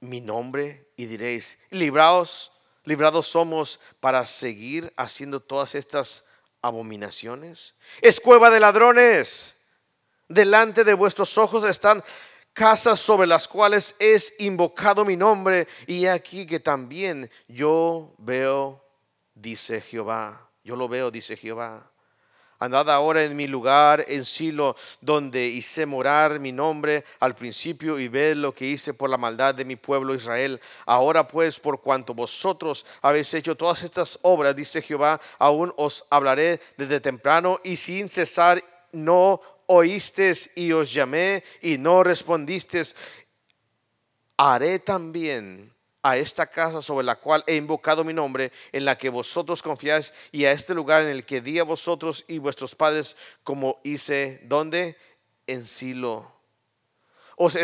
mi 0.00 0.20
nombre 0.20 0.90
y 0.96 1.06
diréis, 1.06 1.58
libraos, 1.70 2.52
librados 2.84 3.26
somos 3.26 3.80
para 4.00 4.26
seguir 4.26 4.92
haciendo 4.96 5.40
todas 5.40 5.74
estas 5.74 6.24
abominaciones. 6.64 7.74
Es 8.00 8.20
cueva 8.20 8.50
de 8.50 8.58
ladrones. 8.58 9.54
Delante 10.28 10.82
de 10.82 10.94
vuestros 10.94 11.36
ojos 11.36 11.68
están 11.68 12.02
casas 12.54 12.98
sobre 12.98 13.26
las 13.26 13.46
cuales 13.46 13.94
es 13.98 14.34
invocado 14.38 15.04
mi 15.04 15.16
nombre. 15.16 15.68
Y 15.86 16.06
aquí 16.06 16.46
que 16.46 16.60
también 16.60 17.30
yo 17.48 18.14
veo, 18.18 18.82
dice 19.34 19.82
Jehová. 19.82 20.48
Yo 20.64 20.74
lo 20.74 20.88
veo, 20.88 21.10
dice 21.10 21.36
Jehová. 21.36 21.90
Andad 22.64 22.88
ahora 22.88 23.22
en 23.22 23.36
mi 23.36 23.46
lugar, 23.46 24.06
en 24.08 24.24
Silo, 24.24 24.74
donde 25.02 25.46
hice 25.46 25.84
morar 25.84 26.40
mi 26.40 26.50
nombre 26.50 27.04
al 27.20 27.34
principio 27.34 27.98
y 27.98 28.08
ved 28.08 28.36
lo 28.36 28.54
que 28.54 28.64
hice 28.64 28.94
por 28.94 29.10
la 29.10 29.18
maldad 29.18 29.54
de 29.54 29.66
mi 29.66 29.76
pueblo 29.76 30.14
Israel. 30.14 30.58
Ahora 30.86 31.28
pues, 31.28 31.60
por 31.60 31.82
cuanto 31.82 32.14
vosotros 32.14 32.86
habéis 33.02 33.34
hecho 33.34 33.54
todas 33.54 33.82
estas 33.82 34.18
obras, 34.22 34.56
dice 34.56 34.80
Jehová, 34.80 35.20
aún 35.38 35.74
os 35.76 36.06
hablaré 36.08 36.58
desde 36.78 37.00
temprano 37.00 37.60
y 37.62 37.76
sin 37.76 38.08
cesar 38.08 38.64
no 38.92 39.42
oísteis 39.66 40.50
y 40.54 40.72
os 40.72 40.90
llamé 40.90 41.44
y 41.60 41.76
no 41.76 42.02
respondisteis. 42.02 42.96
Haré 44.38 44.78
también 44.78 45.73
a 46.04 46.18
esta 46.18 46.46
casa 46.46 46.82
sobre 46.82 47.06
la 47.06 47.16
cual 47.16 47.42
he 47.46 47.56
invocado 47.56 48.04
mi 48.04 48.12
nombre, 48.12 48.52
en 48.72 48.84
la 48.84 48.96
que 48.98 49.08
vosotros 49.08 49.62
confiáis, 49.62 50.12
y 50.30 50.44
a 50.44 50.52
este 50.52 50.74
lugar 50.74 51.02
en 51.02 51.08
el 51.08 51.24
que 51.24 51.40
di 51.40 51.58
a 51.58 51.64
vosotros 51.64 52.26
y 52.28 52.36
vuestros 52.38 52.74
padres, 52.74 53.16
como 53.42 53.80
hice, 53.82 54.40
¿dónde? 54.44 54.98
En 55.46 55.66
Silo. 55.66 56.30
Os 57.36 57.56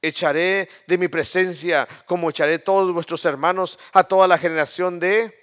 echaré 0.00 0.68
de 0.86 0.96
mi 0.96 1.08
presencia, 1.08 1.88
como 2.06 2.30
echaré 2.30 2.60
todos 2.60 2.92
vuestros 2.94 3.24
hermanos 3.24 3.80
a 3.92 4.04
toda 4.04 4.28
la 4.28 4.38
generación 4.38 5.00
de 5.00 5.36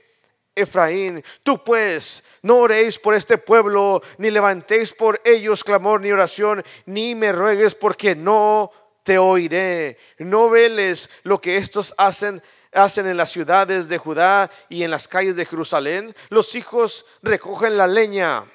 Efraín. 0.55 1.21
Tú 1.43 1.61
pues 1.61 2.23
no 2.41 2.59
oréis 2.59 2.97
por 2.99 3.15
este 3.15 3.37
pueblo, 3.37 4.01
ni 4.17 4.31
levantéis 4.31 4.93
por 4.93 5.21
ellos 5.25 5.65
clamor 5.65 5.99
ni 5.99 6.13
oración, 6.13 6.63
ni 6.85 7.15
me 7.15 7.33
ruegues 7.33 7.75
porque 7.75 8.15
no 8.15 8.71
te 9.03 9.17
oiré. 9.17 9.97
No 10.17 10.49
veles 10.49 11.09
lo 11.23 11.39
que 11.39 11.57
estos 11.57 11.93
hacen 11.97 12.41
hacen 12.71 13.07
en 13.07 13.17
las 13.17 13.31
ciudades 13.31 13.89
de 13.89 13.97
Judá 13.97 14.49
y 14.69 14.83
en 14.83 14.91
las 14.91 15.07
calles 15.07 15.35
de 15.35 15.45
Jerusalén. 15.45 16.15
Los 16.29 16.55
hijos 16.55 17.05
recogen 17.21 17.77
la 17.77 17.87
leña, 17.87 18.45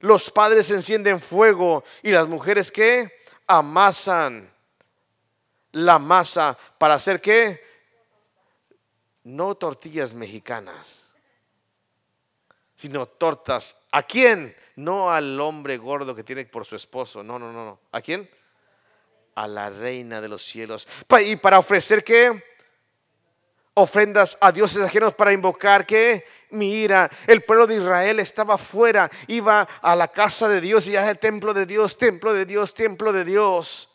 los 0.00 0.30
padres 0.30 0.70
encienden 0.70 1.20
fuego 1.20 1.84
y 2.02 2.10
las 2.10 2.28
mujeres 2.28 2.70
que 2.70 3.22
amasan 3.46 4.52
la 5.72 5.98
masa 5.98 6.56
para 6.78 6.94
hacer 6.94 7.20
qué? 7.20 7.62
No 9.24 9.54
tortillas 9.54 10.14
mexicanas, 10.14 11.04
sino 12.74 13.06
tortas. 13.06 13.76
¿A 13.90 14.02
quién? 14.02 14.54
No 14.76 15.10
al 15.10 15.40
hombre 15.40 15.76
gordo 15.78 16.14
que 16.14 16.24
tiene 16.24 16.44
por 16.44 16.64
su 16.64 16.76
esposo. 16.76 17.22
No, 17.22 17.38
no, 17.38 17.52
no, 17.52 17.64
no. 17.64 17.78
¿A 17.92 18.00
quién? 18.00 18.28
A 19.34 19.46
la 19.46 19.70
reina 19.70 20.20
de 20.20 20.28
los 20.28 20.42
cielos. 20.44 20.86
¿Y 21.24 21.36
para 21.36 21.58
ofrecer 21.58 22.04
qué? 22.04 22.44
Ofrendas 23.74 24.36
a 24.40 24.52
dioses 24.52 24.82
ajenos 24.82 25.14
para 25.14 25.32
invocar 25.32 25.86
que 25.86 26.24
mi 26.50 26.72
ira. 26.74 27.10
El 27.26 27.42
pueblo 27.42 27.66
de 27.66 27.76
Israel 27.76 28.20
estaba 28.20 28.58
fuera, 28.58 29.10
iba 29.26 29.62
a 29.62 29.96
la 29.96 30.08
casa 30.08 30.48
de 30.48 30.60
Dios 30.60 30.86
y 30.86 30.92
ya 30.92 31.08
el 31.08 31.18
templo 31.18 31.54
de 31.54 31.64
Dios, 31.64 31.96
templo 31.96 32.34
de 32.34 32.44
Dios, 32.44 32.74
templo 32.74 33.12
de 33.12 33.24
Dios. 33.24 33.88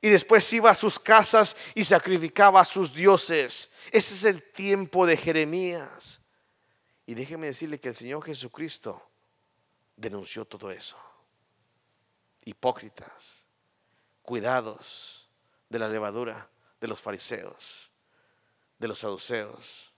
Y 0.00 0.08
después 0.08 0.50
iba 0.52 0.70
a 0.70 0.74
sus 0.74 0.98
casas 0.98 1.54
y 1.74 1.84
sacrificaba 1.84 2.60
a 2.60 2.64
sus 2.64 2.92
dioses. 2.92 3.70
Ese 3.90 4.14
es 4.14 4.24
el 4.24 4.42
tiempo 4.42 5.06
de 5.06 5.16
Jeremías. 5.16 6.20
Y 7.06 7.14
déjeme 7.14 7.48
decirle 7.48 7.78
que 7.78 7.90
el 7.90 7.94
Señor 7.94 8.24
Jesucristo 8.24 9.10
denunció 9.96 10.44
todo 10.44 10.70
eso. 10.70 10.96
Hipócritas 12.44 13.41
cuidados 14.22 15.28
de 15.68 15.78
la 15.78 15.88
levadura 15.88 16.48
de 16.80 16.88
los 16.88 17.00
fariseos, 17.00 17.90
de 18.78 18.88
los 18.88 19.00
saduceos, 19.00 19.92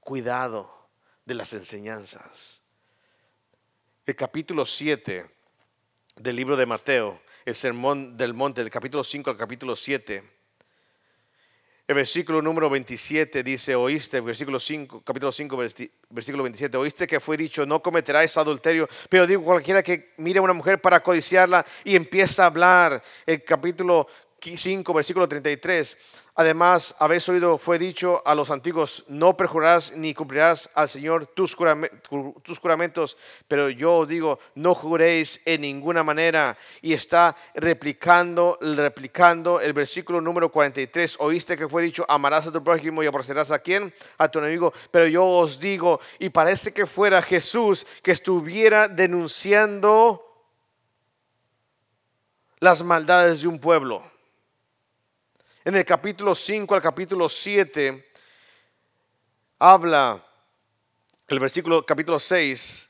cuidado 0.00 0.88
de 1.24 1.34
las 1.34 1.52
enseñanzas. 1.52 2.62
El 4.06 4.16
capítulo 4.16 4.66
7 4.66 5.30
del 6.16 6.36
libro 6.36 6.56
de 6.56 6.66
Mateo, 6.66 7.20
el 7.44 7.54
sermón 7.54 8.16
del 8.16 8.34
monte, 8.34 8.62
del 8.62 8.70
capítulo 8.70 9.02
5 9.02 9.30
al 9.30 9.36
capítulo 9.36 9.76
7, 9.76 10.33
El 11.86 11.96
versículo 11.96 12.40
número 12.40 12.70
27 12.70 13.42
dice, 13.42 13.74
oíste, 13.74 14.18
versículo 14.22 14.58
5, 14.58 15.02
capítulo 15.04 15.30
5, 15.30 15.54
versículo 16.08 16.42
27, 16.42 16.78
oíste 16.78 17.06
que 17.06 17.20
fue 17.20 17.36
dicho, 17.36 17.66
no 17.66 17.82
cometerás 17.82 18.38
adulterio, 18.38 18.88
pero 19.10 19.26
digo 19.26 19.44
cualquiera 19.44 19.82
que 19.82 20.14
mire 20.16 20.38
a 20.38 20.42
una 20.42 20.54
mujer 20.54 20.80
para 20.80 21.02
codiciarla 21.02 21.62
y 21.84 21.94
empieza 21.94 22.44
a 22.44 22.46
hablar, 22.46 23.02
el 23.26 23.44
capítulo 23.44 24.06
5, 24.40 24.94
versículo 24.94 25.28
33, 25.28 25.98
Además, 26.36 26.96
habéis 26.98 27.28
oído, 27.28 27.58
fue 27.58 27.78
dicho 27.78 28.20
a 28.24 28.34
los 28.34 28.50
antiguos, 28.50 29.04
no 29.06 29.36
perjurarás 29.36 29.96
ni 29.96 30.14
cumplirás 30.14 30.68
al 30.74 30.88
Señor 30.88 31.26
tus, 31.26 31.54
juramentos, 31.54 33.16
pero 33.46 33.70
yo 33.70 33.98
os 33.98 34.08
digo, 34.08 34.40
no 34.56 34.74
juréis 34.74 35.40
en 35.44 35.60
ninguna 35.60 36.02
manera. 36.02 36.58
Y 36.82 36.92
está 36.92 37.36
replicando, 37.54 38.58
replicando 38.60 39.60
el 39.60 39.72
versículo 39.72 40.20
número 40.20 40.50
43. 40.50 41.18
Oíste 41.20 41.56
que 41.56 41.68
fue 41.68 41.84
dicho, 41.84 42.04
amarás 42.08 42.48
a 42.48 42.52
tu 42.52 42.64
prójimo 42.64 43.04
y 43.04 43.06
aborrecerás 43.06 43.52
a 43.52 43.60
quién? 43.60 43.94
A 44.18 44.28
tu 44.28 44.40
enemigo. 44.40 44.72
Pero 44.90 45.06
yo 45.06 45.24
os 45.24 45.60
digo, 45.60 46.00
y 46.18 46.30
parece 46.30 46.72
que 46.72 46.86
fuera 46.86 47.22
Jesús 47.22 47.86
que 48.02 48.10
estuviera 48.10 48.88
denunciando 48.88 50.20
las 52.58 52.82
maldades 52.82 53.42
de 53.42 53.46
un 53.46 53.60
pueblo. 53.60 54.13
En 55.66 55.74
el 55.74 55.84
capítulo 55.86 56.34
5 56.34 56.74
al 56.74 56.82
capítulo 56.82 57.26
7 57.26 58.12
habla 59.58 60.22
el 61.26 61.40
versículo 61.40 61.86
capítulo 61.86 62.20
6, 62.20 62.86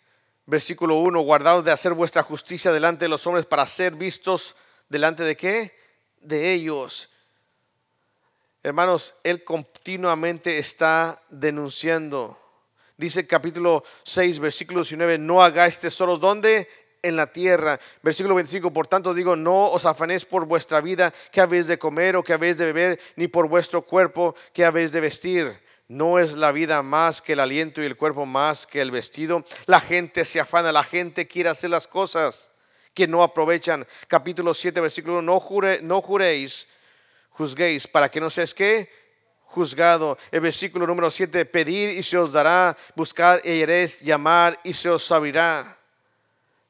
versículo 0.46 0.96
1, 0.96 1.20
guardados 1.20 1.64
de 1.64 1.70
hacer 1.70 1.92
vuestra 1.92 2.24
justicia 2.24 2.72
delante 2.72 3.04
de 3.04 3.10
los 3.10 3.24
hombres 3.28 3.46
para 3.46 3.64
ser 3.68 3.94
vistos 3.94 4.56
delante 4.88 5.22
de 5.22 5.36
qué? 5.36 5.78
De 6.20 6.52
ellos. 6.52 7.10
Hermanos, 8.64 9.14
Él 9.22 9.44
continuamente 9.44 10.58
está 10.58 11.22
denunciando. 11.30 12.36
Dice 12.96 13.20
el 13.20 13.28
capítulo 13.28 13.84
6, 14.02 14.40
versículo 14.40 14.80
19, 14.80 15.18
no 15.18 15.44
hagáis 15.44 15.78
tesoros 15.78 16.18
donde? 16.18 16.68
En 17.04 17.16
la 17.16 17.28
tierra. 17.28 17.78
Versículo 18.02 18.34
25, 18.34 18.72
por 18.72 18.88
tanto 18.88 19.14
digo, 19.14 19.36
no 19.36 19.70
os 19.70 19.86
afanéis 19.86 20.24
por 20.24 20.46
vuestra 20.46 20.80
vida, 20.80 21.12
que 21.30 21.40
habéis 21.40 21.66
de 21.66 21.78
comer 21.78 22.16
o 22.16 22.24
que 22.24 22.32
habéis 22.32 22.56
de 22.56 22.64
beber, 22.64 23.00
ni 23.16 23.28
por 23.28 23.46
vuestro 23.46 23.82
cuerpo, 23.82 24.34
que 24.52 24.64
habéis 24.64 24.90
de 24.90 25.00
vestir. 25.00 25.60
No 25.86 26.18
es 26.18 26.32
la 26.32 26.50
vida 26.50 26.82
más 26.82 27.20
que 27.20 27.34
el 27.34 27.40
aliento 27.40 27.82
y 27.82 27.86
el 27.86 27.96
cuerpo 27.96 28.24
más 28.24 28.66
que 28.66 28.80
el 28.80 28.90
vestido. 28.90 29.44
La 29.66 29.80
gente 29.80 30.24
se 30.24 30.40
afana, 30.40 30.72
la 30.72 30.82
gente 30.82 31.28
quiere 31.28 31.50
hacer 31.50 31.70
las 31.70 31.86
cosas 31.86 32.50
que 32.94 33.06
no 33.06 33.22
aprovechan. 33.22 33.86
Capítulo 34.08 34.54
7, 34.54 34.80
versículo 34.80 35.18
1, 35.18 35.22
no, 35.22 35.40
jure, 35.40 35.80
no 35.82 36.00
juréis, 36.00 36.66
juzguéis, 37.30 37.86
para 37.86 38.10
que 38.10 38.20
no 38.20 38.30
seas 38.30 38.54
que 38.54 38.88
juzgado. 39.54 40.18
El 40.30 40.40
versículo 40.40 40.86
número 40.86 41.10
7, 41.10 41.44
pedir 41.44 41.90
y 41.90 42.02
se 42.02 42.18
os 42.18 42.32
dará, 42.32 42.76
buscar 42.96 43.40
y 43.44 43.50
iréis, 43.50 44.00
llamar 44.00 44.58
y 44.64 44.72
se 44.72 44.90
os 44.90 45.10
abrirá. 45.12 45.78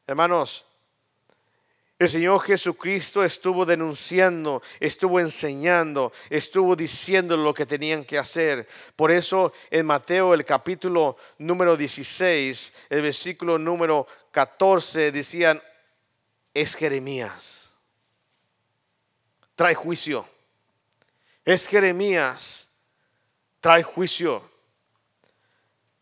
Hermanos, 0.06 0.66
el 1.98 2.08
Señor 2.08 2.40
Jesucristo 2.40 3.24
estuvo 3.24 3.64
denunciando, 3.64 4.62
estuvo 4.80 5.20
enseñando, 5.20 6.12
estuvo 6.28 6.74
diciendo 6.74 7.36
lo 7.36 7.54
que 7.54 7.66
tenían 7.66 8.04
que 8.04 8.18
hacer. 8.18 8.68
Por 8.96 9.12
eso 9.12 9.52
en 9.70 9.86
Mateo 9.86 10.34
el 10.34 10.44
capítulo 10.44 11.16
número 11.38 11.76
16, 11.76 12.72
el 12.90 13.02
versículo 13.02 13.58
número 13.58 14.06
14 14.32 15.12
decían, 15.12 15.62
es 16.52 16.74
Jeremías. 16.74 17.72
Trae 19.54 19.74
juicio. 19.74 20.28
Es 21.44 21.68
Jeremías. 21.68 22.68
Trae 23.60 23.84
juicio. 23.84 24.42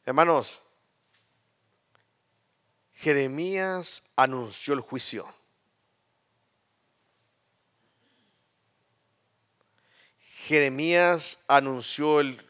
Hermanos, 0.06 0.61
Jeremías 3.02 4.04
anunció 4.14 4.74
el 4.74 4.80
juicio. 4.80 5.26
Jeremías 10.44 11.40
anunció 11.48 12.20
el, 12.20 12.40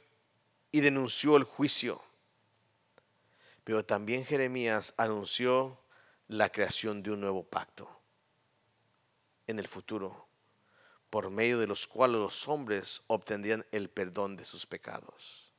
y 0.70 0.80
denunció 0.80 1.38
el 1.38 1.44
juicio. 1.44 2.02
Pero 3.64 3.86
también 3.86 4.26
Jeremías 4.26 4.92
anunció 4.98 5.80
la 6.28 6.50
creación 6.50 7.02
de 7.02 7.12
un 7.12 7.20
nuevo 7.20 7.44
pacto 7.44 7.88
en 9.46 9.58
el 9.58 9.66
futuro, 9.66 10.28
por 11.08 11.30
medio 11.30 11.58
de 11.58 11.66
los 11.66 11.86
cuales 11.86 12.20
los 12.20 12.46
hombres 12.46 13.00
obtendrían 13.06 13.64
el 13.72 13.88
perdón 13.88 14.36
de 14.36 14.44
sus 14.44 14.66
pecados. 14.66 15.50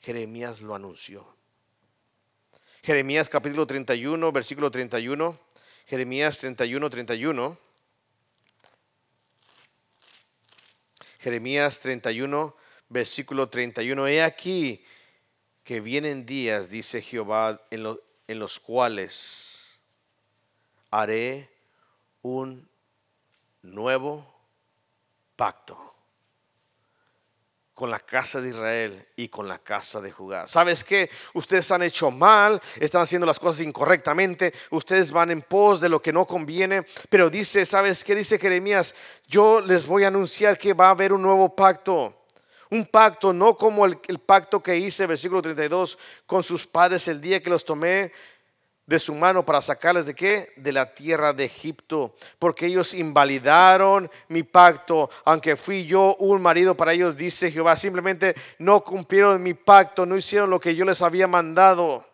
Jeremías 0.00 0.62
lo 0.62 0.74
anunció. 0.74 1.43
Jeremías 2.84 3.30
capítulo 3.30 3.66
31, 3.66 4.30
versículo 4.30 4.70
31. 4.70 5.38
Jeremías 5.86 6.38
31, 6.38 6.90
31. 6.90 7.58
Jeremías 11.18 11.80
31, 11.80 12.54
versículo 12.90 13.48
31. 13.48 14.06
He 14.08 14.22
aquí 14.22 14.84
que 15.62 15.80
vienen 15.80 16.26
días, 16.26 16.68
dice 16.68 17.00
Jehová, 17.00 17.58
en, 17.70 17.98
en 18.28 18.38
los 18.38 18.60
cuales 18.60 19.80
haré 20.90 21.48
un 22.20 22.68
nuevo 23.62 24.30
pacto 25.36 25.93
con 27.74 27.90
la 27.90 27.98
casa 27.98 28.40
de 28.40 28.50
Israel 28.50 29.06
y 29.16 29.28
con 29.28 29.48
la 29.48 29.58
casa 29.58 30.00
de 30.00 30.12
Judá. 30.12 30.46
¿Sabes 30.46 30.84
qué? 30.84 31.10
Ustedes 31.34 31.70
han 31.72 31.82
hecho 31.82 32.10
mal, 32.10 32.62
están 32.76 33.02
haciendo 33.02 33.26
las 33.26 33.40
cosas 33.40 33.60
incorrectamente, 33.66 34.54
ustedes 34.70 35.10
van 35.10 35.32
en 35.32 35.42
pos 35.42 35.80
de 35.80 35.88
lo 35.88 36.00
que 36.00 36.12
no 36.12 36.24
conviene, 36.24 36.86
pero 37.08 37.28
dice, 37.28 37.66
¿sabes 37.66 38.04
qué 38.04 38.14
dice 38.14 38.38
Jeremías? 38.38 38.94
Yo 39.26 39.60
les 39.60 39.86
voy 39.86 40.04
a 40.04 40.08
anunciar 40.08 40.56
que 40.56 40.72
va 40.72 40.86
a 40.86 40.90
haber 40.90 41.12
un 41.12 41.22
nuevo 41.22 41.54
pacto. 41.54 42.20
Un 42.70 42.86
pacto 42.86 43.32
no 43.32 43.56
como 43.56 43.86
el, 43.86 43.98
el 44.08 44.18
pacto 44.18 44.62
que 44.62 44.76
hice, 44.76 45.06
versículo 45.06 45.42
32, 45.42 45.98
con 46.26 46.42
sus 46.42 46.66
padres 46.66 47.06
el 47.08 47.20
día 47.20 47.42
que 47.42 47.50
los 47.50 47.64
tomé 47.64 48.12
de 48.86 48.98
su 48.98 49.14
mano 49.14 49.46
para 49.46 49.62
sacarles 49.62 50.06
de 50.06 50.14
qué? 50.14 50.52
De 50.56 50.72
la 50.72 50.94
tierra 50.94 51.32
de 51.32 51.44
Egipto. 51.44 52.14
Porque 52.38 52.66
ellos 52.66 52.94
invalidaron 52.94 54.10
mi 54.28 54.42
pacto, 54.42 55.10
aunque 55.24 55.56
fui 55.56 55.86
yo 55.86 56.16
un 56.18 56.42
marido 56.42 56.76
para 56.76 56.92
ellos, 56.92 57.16
dice 57.16 57.50
Jehová. 57.50 57.76
Simplemente 57.76 58.34
no 58.58 58.84
cumplieron 58.84 59.42
mi 59.42 59.54
pacto, 59.54 60.04
no 60.06 60.16
hicieron 60.16 60.50
lo 60.50 60.60
que 60.60 60.74
yo 60.74 60.84
les 60.84 61.02
había 61.02 61.26
mandado. 61.26 62.06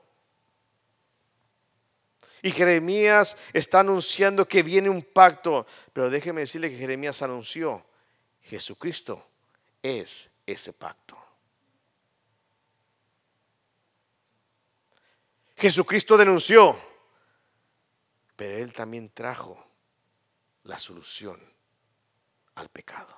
Y 2.42 2.52
Jeremías 2.52 3.36
está 3.52 3.80
anunciando 3.80 4.48
que 4.48 4.62
viene 4.62 4.88
un 4.88 5.02
pacto. 5.02 5.66
Pero 5.92 6.08
déjeme 6.08 6.42
decirle 6.42 6.70
que 6.70 6.78
Jeremías 6.78 7.20
anunció, 7.22 7.84
Jesucristo 8.42 9.26
es 9.82 10.30
ese 10.46 10.72
pacto. 10.72 11.19
Jesucristo 15.60 16.16
denunció, 16.16 16.74
pero 18.34 18.56
Él 18.56 18.72
también 18.72 19.10
trajo 19.10 19.62
la 20.62 20.78
solución 20.78 21.38
al 22.54 22.70
pecado. 22.70 23.14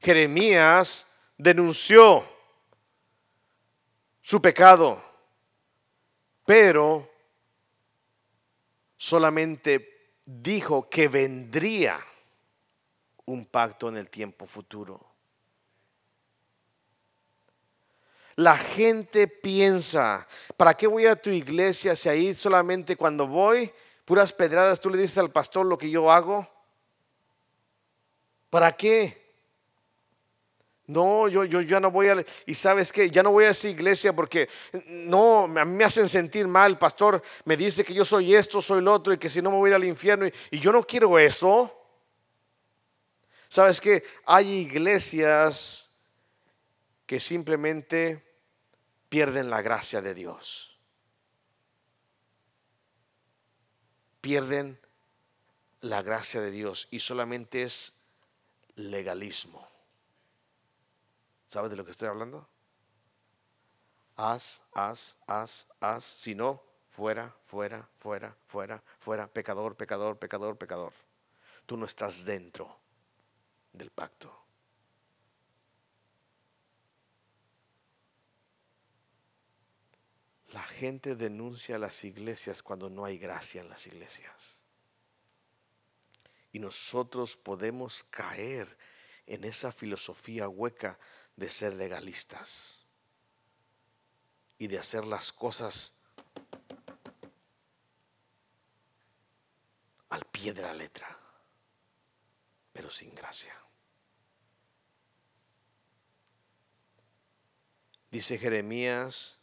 Jeremías 0.00 1.06
denunció 1.36 2.26
su 4.22 4.40
pecado, 4.40 5.02
pero 6.46 7.10
solamente 8.96 10.14
dijo 10.24 10.88
que 10.88 11.08
vendría 11.08 12.00
un 13.26 13.44
pacto 13.44 13.90
en 13.90 13.98
el 13.98 14.08
tiempo 14.08 14.46
futuro. 14.46 15.07
La 18.38 18.56
gente 18.56 19.26
piensa, 19.26 20.24
¿para 20.56 20.72
qué 20.72 20.86
voy 20.86 21.06
a 21.06 21.16
tu 21.16 21.28
iglesia 21.28 21.96
si 21.96 22.08
ahí 22.08 22.36
solamente 22.36 22.94
cuando 22.94 23.26
voy, 23.26 23.68
puras 24.04 24.32
pedradas, 24.32 24.80
tú 24.80 24.90
le 24.90 24.96
dices 24.96 25.18
al 25.18 25.32
pastor 25.32 25.66
lo 25.66 25.76
que 25.76 25.90
yo 25.90 26.08
hago? 26.08 26.48
¿Para 28.48 28.70
qué? 28.70 29.34
No, 30.86 31.26
yo, 31.26 31.44
yo 31.46 31.62
ya 31.62 31.80
no 31.80 31.90
voy 31.90 32.10
a... 32.10 32.24
Y 32.46 32.54
sabes 32.54 32.92
qué, 32.92 33.10
ya 33.10 33.24
no 33.24 33.32
voy 33.32 33.46
a 33.46 33.50
esa 33.50 33.70
iglesia 33.70 34.12
porque 34.12 34.48
no, 34.86 35.46
a 35.46 35.64
mí 35.64 35.72
me 35.72 35.82
hacen 35.82 36.08
sentir 36.08 36.46
mal. 36.46 36.70
El 36.70 36.78
pastor 36.78 37.20
me 37.44 37.56
dice 37.56 37.82
que 37.82 37.92
yo 37.92 38.04
soy 38.04 38.36
esto, 38.36 38.62
soy 38.62 38.82
lo 38.82 38.92
otro 38.92 39.12
y 39.12 39.18
que 39.18 39.28
si 39.28 39.42
no 39.42 39.50
me 39.50 39.56
voy 39.56 39.66
a 39.66 39.70
ir 39.70 39.74
al 39.74 39.84
infierno. 39.84 40.28
Y, 40.28 40.32
y 40.52 40.60
yo 40.60 40.70
no 40.70 40.84
quiero 40.84 41.18
eso. 41.18 41.76
¿Sabes 43.48 43.80
qué? 43.80 44.04
Hay 44.26 44.48
iglesias 44.48 45.90
que 47.04 47.18
simplemente 47.18 48.27
pierden 49.08 49.50
la 49.50 49.62
gracia 49.62 50.00
de 50.00 50.14
Dios. 50.14 50.76
Pierden 54.20 54.78
la 55.80 56.02
gracia 56.02 56.40
de 56.40 56.50
Dios 56.50 56.88
y 56.90 57.00
solamente 57.00 57.62
es 57.62 57.94
legalismo. 58.74 59.68
¿Sabes 61.46 61.70
de 61.70 61.76
lo 61.76 61.84
que 61.84 61.92
estoy 61.92 62.08
hablando? 62.08 62.46
Haz, 64.16 64.62
haz, 64.74 65.16
haz, 65.26 65.68
haz. 65.80 66.04
Si 66.04 66.34
no, 66.34 66.62
fuera, 66.90 67.34
fuera, 67.42 67.88
fuera, 67.96 68.36
fuera, 68.46 68.82
fuera. 68.98 69.28
Pecador, 69.28 69.76
pecador, 69.76 70.18
pecador, 70.18 70.58
pecador. 70.58 70.92
Tú 71.64 71.76
no 71.76 71.86
estás 71.86 72.24
dentro 72.24 72.76
del 73.72 73.90
pacto. 73.90 74.47
La 80.48 80.62
gente 80.62 81.14
denuncia 81.14 81.78
las 81.78 82.04
iglesias 82.04 82.62
cuando 82.62 82.88
no 82.88 83.04
hay 83.04 83.18
gracia 83.18 83.60
en 83.60 83.68
las 83.68 83.86
iglesias. 83.86 84.62
Y 86.52 86.58
nosotros 86.58 87.36
podemos 87.36 88.02
caer 88.04 88.78
en 89.26 89.44
esa 89.44 89.72
filosofía 89.72 90.48
hueca 90.48 90.98
de 91.36 91.50
ser 91.50 91.74
legalistas 91.74 92.78
y 94.56 94.66
de 94.66 94.78
hacer 94.78 95.04
las 95.04 95.32
cosas 95.32 95.94
al 100.08 100.24
pie 100.24 100.54
de 100.54 100.62
la 100.62 100.72
letra, 100.72 101.16
pero 102.72 102.90
sin 102.90 103.14
gracia. 103.14 103.54
Dice 108.10 108.38
Jeremías 108.38 109.37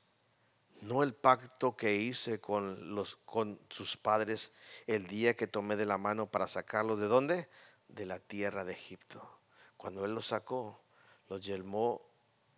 no 0.81 1.03
el 1.03 1.13
pacto 1.13 1.75
que 1.75 1.95
hice 1.95 2.39
con, 2.39 2.95
los, 2.95 3.17
con 3.25 3.59
sus 3.69 3.97
padres 3.97 4.51
el 4.87 5.07
día 5.07 5.35
que 5.35 5.47
tomé 5.47 5.75
de 5.75 5.85
la 5.85 5.97
mano 5.97 6.27
para 6.27 6.47
sacarlos 6.47 6.99
de 6.99 7.07
dónde? 7.07 7.49
De 7.87 8.05
la 8.05 8.19
tierra 8.19 8.65
de 8.65 8.73
Egipto. 8.73 9.39
Cuando 9.77 10.05
él 10.05 10.13
los 10.13 10.27
sacó, 10.27 10.81
los 11.29 11.43
llevó 11.45 12.09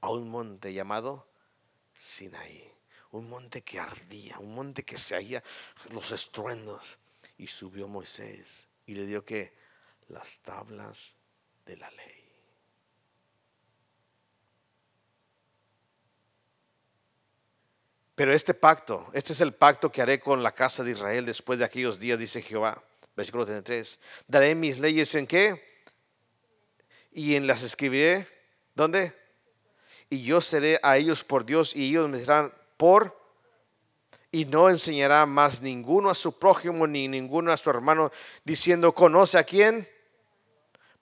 a 0.02 0.12
un 0.12 0.30
monte 0.30 0.74
llamado 0.74 1.28
Sinaí. 1.94 2.74
Un 3.12 3.30
monte 3.30 3.64
que 3.64 3.80
ardía, 3.80 4.38
un 4.40 4.54
monte 4.54 4.84
que 4.84 4.98
se 4.98 5.16
hacía 5.16 5.44
los 5.92 6.12
estruendos. 6.12 6.98
Y 7.38 7.48
subió 7.48 7.88
Moisés 7.88 8.68
y 8.86 8.96
le 8.96 9.06
dio 9.06 9.24
que 9.24 9.54
las 10.08 10.40
tablas 10.40 11.16
de 11.66 11.78
la 11.78 11.90
ley. 11.92 12.27
Pero 18.18 18.34
este 18.34 18.56
pacto, 18.56 19.06
este 19.14 19.34
es 19.34 19.42
el 19.42 19.54
pacto 19.54 19.92
que 19.92 20.02
haré 20.02 20.20
con 20.20 20.42
la 20.42 20.52
casa 20.52 20.84
de 20.84 20.90
Israel 20.90 21.24
después 21.24 21.60
de 21.60 21.66
aquellos 21.66 22.00
días, 22.00 22.18
dice 22.18 22.42
Jehová. 22.42 22.82
Versículo 23.16 23.46
33. 23.46 24.00
Daré 24.28 24.56
mis 24.56 24.80
leyes 24.80 25.14
en 25.14 25.28
qué? 25.28 25.84
Y 27.12 27.36
en 27.36 27.46
las 27.46 27.62
escribiré. 27.62 28.28
¿Dónde? 28.74 29.14
Y 30.10 30.24
yo 30.24 30.42
seré 30.42 30.80
a 30.82 30.98
ellos 30.98 31.24
por 31.24 31.46
Dios 31.46 31.76
y 31.76 31.90
ellos 31.90 32.10
me 32.10 32.20
serán 32.20 32.52
por. 32.76 33.16
Y 34.32 34.46
no 34.46 34.72
enseñará 34.72 35.28
más 35.28 35.62
ninguno 35.62 36.10
a 36.10 36.16
su 36.16 36.40
prójimo 36.40 36.88
ni 36.88 37.08
ninguno 37.08 37.52
a 37.52 37.58
su 37.58 37.70
hermano 37.70 38.12
diciendo, 38.44 38.96
¿conoce 38.96 39.38
a 39.38 39.44
quién? 39.44 39.88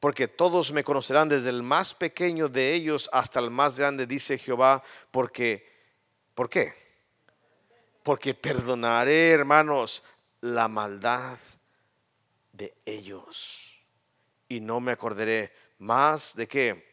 Porque 0.02 0.28
todos 0.28 0.74
me 0.74 0.84
conocerán 0.84 1.30
desde 1.30 1.50
el 1.50 1.64
más 1.64 1.94
pequeño 1.94 2.50
de 2.50 2.74
ellos 2.74 3.10
hasta 3.14 3.40
el 3.40 3.52
más 3.52 3.80
grande, 3.80 4.06
dice 4.06 4.38
Jehová, 4.38 4.84
porque, 5.12 5.66
¿por 6.34 6.50
qué? 6.50 6.85
Porque 8.06 8.36
perdonaré, 8.36 9.32
hermanos, 9.32 10.04
la 10.42 10.68
maldad 10.68 11.40
de 12.54 12.72
ellos. 12.86 13.74
Y 14.48 14.60
no 14.60 14.80
me 14.80 14.92
acordaré 14.92 15.52
más 15.80 16.36
de 16.36 16.48
qué? 16.48 16.88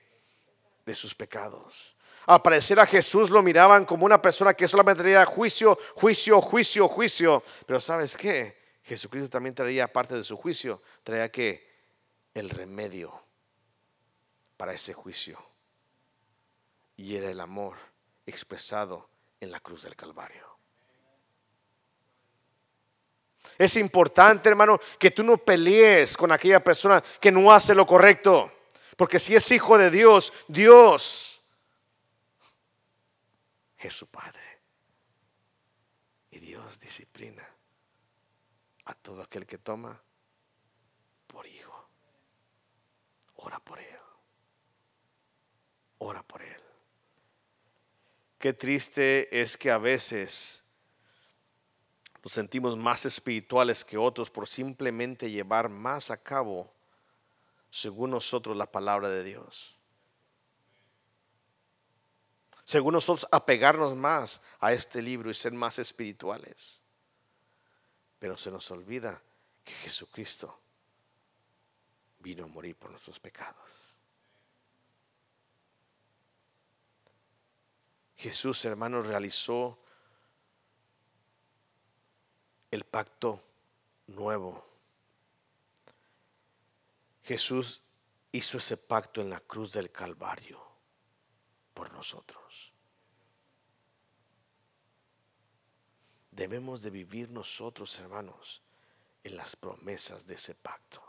De 0.86 0.94
sus 0.94 1.14
pecados. 1.14 1.94
Al 2.24 2.40
parecer 2.40 2.80
a 2.80 2.86
Jesús 2.86 3.28
lo 3.28 3.42
miraban 3.42 3.84
como 3.84 4.06
una 4.06 4.22
persona 4.22 4.54
que 4.54 4.66
solamente 4.66 5.02
traía 5.02 5.26
juicio, 5.26 5.78
juicio, 5.96 6.40
juicio, 6.40 6.88
juicio. 6.88 7.42
Pero 7.66 7.78
¿sabes 7.78 8.16
qué? 8.16 8.56
Jesucristo 8.82 9.28
también 9.28 9.54
traía 9.54 9.92
parte 9.92 10.14
de 10.16 10.24
su 10.24 10.38
juicio. 10.38 10.80
Traía 11.02 11.30
que 11.30 11.68
el 12.32 12.48
remedio 12.48 13.12
para 14.56 14.72
ese 14.72 14.94
juicio. 14.94 15.38
Y 16.96 17.16
era 17.16 17.30
el 17.30 17.40
amor 17.40 17.76
expresado 18.24 19.10
en 19.40 19.50
la 19.50 19.60
cruz 19.60 19.82
del 19.82 19.94
Calvario. 19.94 20.51
Es 23.58 23.76
importante, 23.76 24.48
hermano, 24.48 24.80
que 24.98 25.10
tú 25.10 25.22
no 25.22 25.36
pelees 25.38 26.16
con 26.16 26.32
aquella 26.32 26.62
persona 26.62 27.02
que 27.20 27.30
no 27.30 27.52
hace 27.52 27.74
lo 27.74 27.86
correcto. 27.86 28.52
Porque 28.96 29.18
si 29.18 29.34
es 29.34 29.50
hijo 29.50 29.78
de 29.78 29.90
Dios, 29.90 30.32
Dios 30.48 31.42
es 33.78 33.94
su 33.94 34.06
Padre. 34.06 34.40
Y 36.30 36.38
Dios 36.38 36.78
disciplina 36.80 37.46
a 38.84 38.94
todo 38.94 39.22
aquel 39.22 39.46
que 39.46 39.58
toma 39.58 40.02
por 41.26 41.46
hijo. 41.46 41.88
Ora 43.36 43.58
por 43.60 43.78
él. 43.78 43.98
Ora 45.98 46.22
por 46.22 46.42
él. 46.42 46.62
Qué 48.38 48.52
triste 48.52 49.40
es 49.40 49.56
que 49.56 49.70
a 49.70 49.78
veces 49.78 50.61
nos 52.22 52.32
sentimos 52.32 52.76
más 52.76 53.04
espirituales 53.04 53.84
que 53.84 53.98
otros 53.98 54.30
por 54.30 54.48
simplemente 54.48 55.30
llevar 55.30 55.68
más 55.68 56.10
a 56.10 56.16
cabo, 56.16 56.72
según 57.70 58.10
nosotros, 58.10 58.56
la 58.56 58.70
palabra 58.70 59.08
de 59.08 59.24
Dios. 59.24 59.74
Según 62.64 62.94
nosotros, 62.94 63.26
apegarnos 63.32 63.96
más 63.96 64.40
a 64.60 64.72
este 64.72 65.02
libro 65.02 65.30
y 65.30 65.34
ser 65.34 65.52
más 65.52 65.80
espirituales. 65.80 66.80
Pero 68.20 68.36
se 68.36 68.52
nos 68.52 68.70
olvida 68.70 69.20
que 69.64 69.72
Jesucristo 69.72 70.60
vino 72.20 72.44
a 72.44 72.48
morir 72.48 72.76
por 72.76 72.90
nuestros 72.92 73.18
pecados. 73.18 73.56
Jesús, 78.16 78.64
hermanos, 78.64 79.08
realizó 79.08 79.81
el 82.72 82.84
pacto 82.84 83.40
nuevo. 84.08 84.66
Jesús 87.22 87.82
hizo 88.32 88.58
ese 88.58 88.78
pacto 88.78 89.20
en 89.20 89.30
la 89.30 89.40
cruz 89.40 89.72
del 89.72 89.92
Calvario 89.92 90.60
por 91.74 91.92
nosotros. 91.92 92.72
Debemos 96.30 96.80
de 96.80 96.90
vivir 96.90 97.30
nosotros, 97.30 97.96
hermanos, 98.00 98.62
en 99.22 99.36
las 99.36 99.54
promesas 99.54 100.26
de 100.26 100.34
ese 100.34 100.54
pacto. 100.54 101.02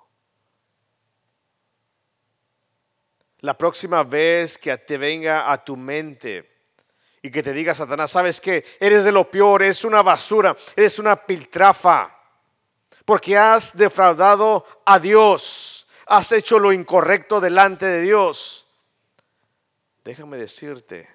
La 3.39 3.57
próxima 3.57 4.03
vez 4.03 4.57
que 4.57 4.77
te 4.77 4.97
venga 4.97 5.49
a 5.49 5.63
tu 5.63 5.77
mente 5.77 6.52
y 7.25 7.31
que 7.31 7.41
te 7.41 7.53
diga 7.53 7.73
Satanás, 7.73 8.11
¿sabes 8.11 8.41
qué? 8.41 8.65
Eres 8.81 9.05
de 9.05 9.11
lo 9.11 9.31
peor, 9.31 9.63
eres 9.63 9.85
una 9.85 10.01
basura, 10.01 10.55
eres 10.75 10.99
una 10.99 11.15
piltrafa, 11.15 12.19
porque 13.05 13.37
has 13.37 13.77
defraudado 13.77 14.65
a 14.85 14.99
Dios, 14.99 15.87
has 16.05 16.33
hecho 16.33 16.59
lo 16.59 16.73
incorrecto 16.73 17.39
delante 17.39 17.85
de 17.85 18.01
Dios. 18.01 18.67
Déjame 20.03 20.37
decirte 20.37 21.09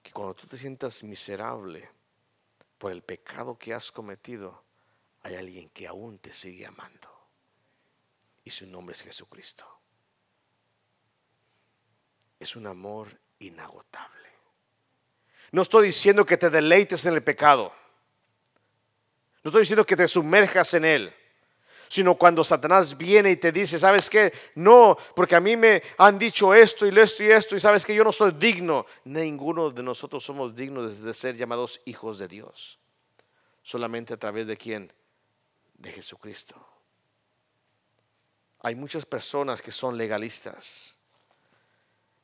que 0.00 0.12
cuando 0.12 0.34
tú 0.34 0.46
te 0.46 0.56
sientas 0.56 1.02
miserable 1.02 1.90
por 2.78 2.92
el 2.92 3.02
pecado 3.02 3.58
que 3.58 3.74
has 3.74 3.90
cometido, 3.90 4.62
hay 5.24 5.34
alguien 5.34 5.68
que 5.70 5.88
aún 5.88 6.20
te 6.20 6.32
sigue 6.32 6.64
amando. 6.64 7.08
Y 8.44 8.52
su 8.52 8.66
nombre 8.66 8.94
es 8.94 9.02
Jesucristo. 9.02 9.66
Es 12.38 12.54
un 12.54 12.68
amor 12.68 13.08
inagotable. 13.40 14.29
No 15.52 15.62
estoy 15.62 15.86
diciendo 15.86 16.24
que 16.24 16.36
te 16.36 16.50
deleites 16.50 17.04
en 17.06 17.14
el 17.14 17.22
pecado. 17.22 17.72
No 19.42 19.48
estoy 19.48 19.62
diciendo 19.62 19.84
que 19.84 19.96
te 19.96 20.06
sumerjas 20.06 20.74
en 20.74 20.84
él. 20.84 21.14
Sino 21.88 22.14
cuando 22.14 22.44
Satanás 22.44 22.96
viene 22.96 23.32
y 23.32 23.36
te 23.36 23.50
dice, 23.50 23.76
¿sabes 23.76 24.08
qué? 24.08 24.32
No, 24.54 24.96
porque 25.16 25.34
a 25.34 25.40
mí 25.40 25.56
me 25.56 25.82
han 25.98 26.18
dicho 26.18 26.54
esto 26.54 26.86
y 26.86 26.96
esto 26.96 27.24
y 27.24 27.32
esto 27.32 27.56
y 27.56 27.60
sabes 27.60 27.84
que 27.84 27.94
yo 27.94 28.04
no 28.04 28.12
soy 28.12 28.30
digno. 28.32 28.86
Ninguno 29.04 29.70
de 29.70 29.82
nosotros 29.82 30.22
somos 30.22 30.54
dignos 30.54 31.00
de 31.00 31.14
ser 31.14 31.36
llamados 31.36 31.80
hijos 31.86 32.18
de 32.18 32.28
Dios. 32.28 32.78
Solamente 33.62 34.14
a 34.14 34.18
través 34.18 34.46
de 34.46 34.56
quién? 34.56 34.92
De 35.74 35.90
Jesucristo. 35.90 36.54
Hay 38.60 38.76
muchas 38.76 39.04
personas 39.04 39.60
que 39.60 39.72
son 39.72 39.96
legalistas 39.98 40.99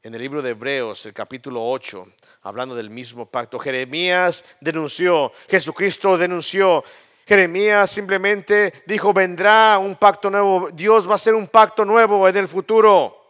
en 0.06 0.14
el 0.14 0.22
libro 0.22 0.40
de 0.40 0.50
Hebreos, 0.50 1.04
el 1.06 1.12
capítulo 1.12 1.68
8, 1.68 2.06
hablando 2.42 2.76
del 2.76 2.90
mismo 2.90 3.28
pacto. 3.28 3.58
Jeremías 3.58 4.44
denunció, 4.60 5.32
Jesucristo 5.48 6.16
denunció. 6.16 6.84
Jeremías 7.26 7.90
simplemente 7.90 8.84
dijo, 8.86 9.12
vendrá 9.12 9.78
un 9.78 9.96
pacto 9.96 10.30
nuevo, 10.30 10.70
Dios 10.72 11.08
va 11.08 11.12
a 11.12 11.14
hacer 11.16 11.34
un 11.34 11.48
pacto 11.48 11.84
nuevo 11.84 12.28
en 12.28 12.36
el 12.36 12.46
futuro. 12.46 13.20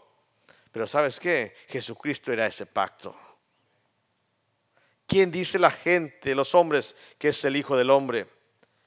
Pero 0.70 0.86
¿sabes 0.86 1.18
qué? 1.18 1.54
Jesucristo 1.66 2.30
era 2.30 2.44
ese 2.44 2.66
pacto. 2.66 3.16
¿Quién 5.06 5.30
dice 5.30 5.58
la 5.58 5.70
gente, 5.70 6.34
los 6.34 6.54
hombres, 6.54 6.94
que 7.16 7.28
es 7.28 7.42
el 7.46 7.56
Hijo 7.56 7.74
del 7.74 7.88
Hombre? 7.88 8.26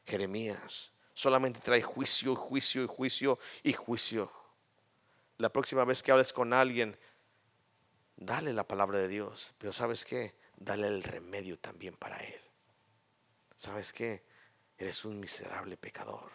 Jeremías. 0.05 0.91
Solamente 1.15 1.59
trae 1.59 1.81
juicio, 1.81 2.35
juicio 2.35 2.83
y 2.83 2.87
juicio 2.87 3.39
y 3.63 3.73
juicio. 3.73 4.31
La 5.37 5.49
próxima 5.49 5.85
vez 5.85 6.03
que 6.03 6.11
hables 6.11 6.31
con 6.33 6.53
alguien, 6.53 6.95
dale 8.19 8.53
la 8.53 8.67
palabra 8.67 8.99
de 8.99 9.07
Dios. 9.07 9.53
Pero 9.57 9.73
¿sabes 9.73 10.05
qué? 10.05 10.35
Dale 10.55 10.87
el 10.87 11.03
remedio 11.03 11.57
también 11.57 11.95
para 11.95 12.17
él. 12.17 12.41
¿Sabes 13.55 13.91
qué? 13.91 14.23
Eres 14.77 15.03
un 15.03 15.19
miserable 15.19 15.75
pecador, 15.75 16.31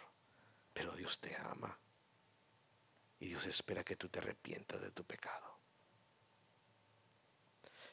pero 0.73 0.93
Dios 0.93 1.19
te 1.21 1.35
ama. 1.37 1.79
Y 3.21 3.29
Dios 3.29 3.47
espera 3.47 3.85
que 3.85 3.97
tú 3.97 4.09
te 4.09 4.19
arrepientas 4.19 4.83
de 4.83 4.91
tu 4.91 5.05
pecado 5.05 5.55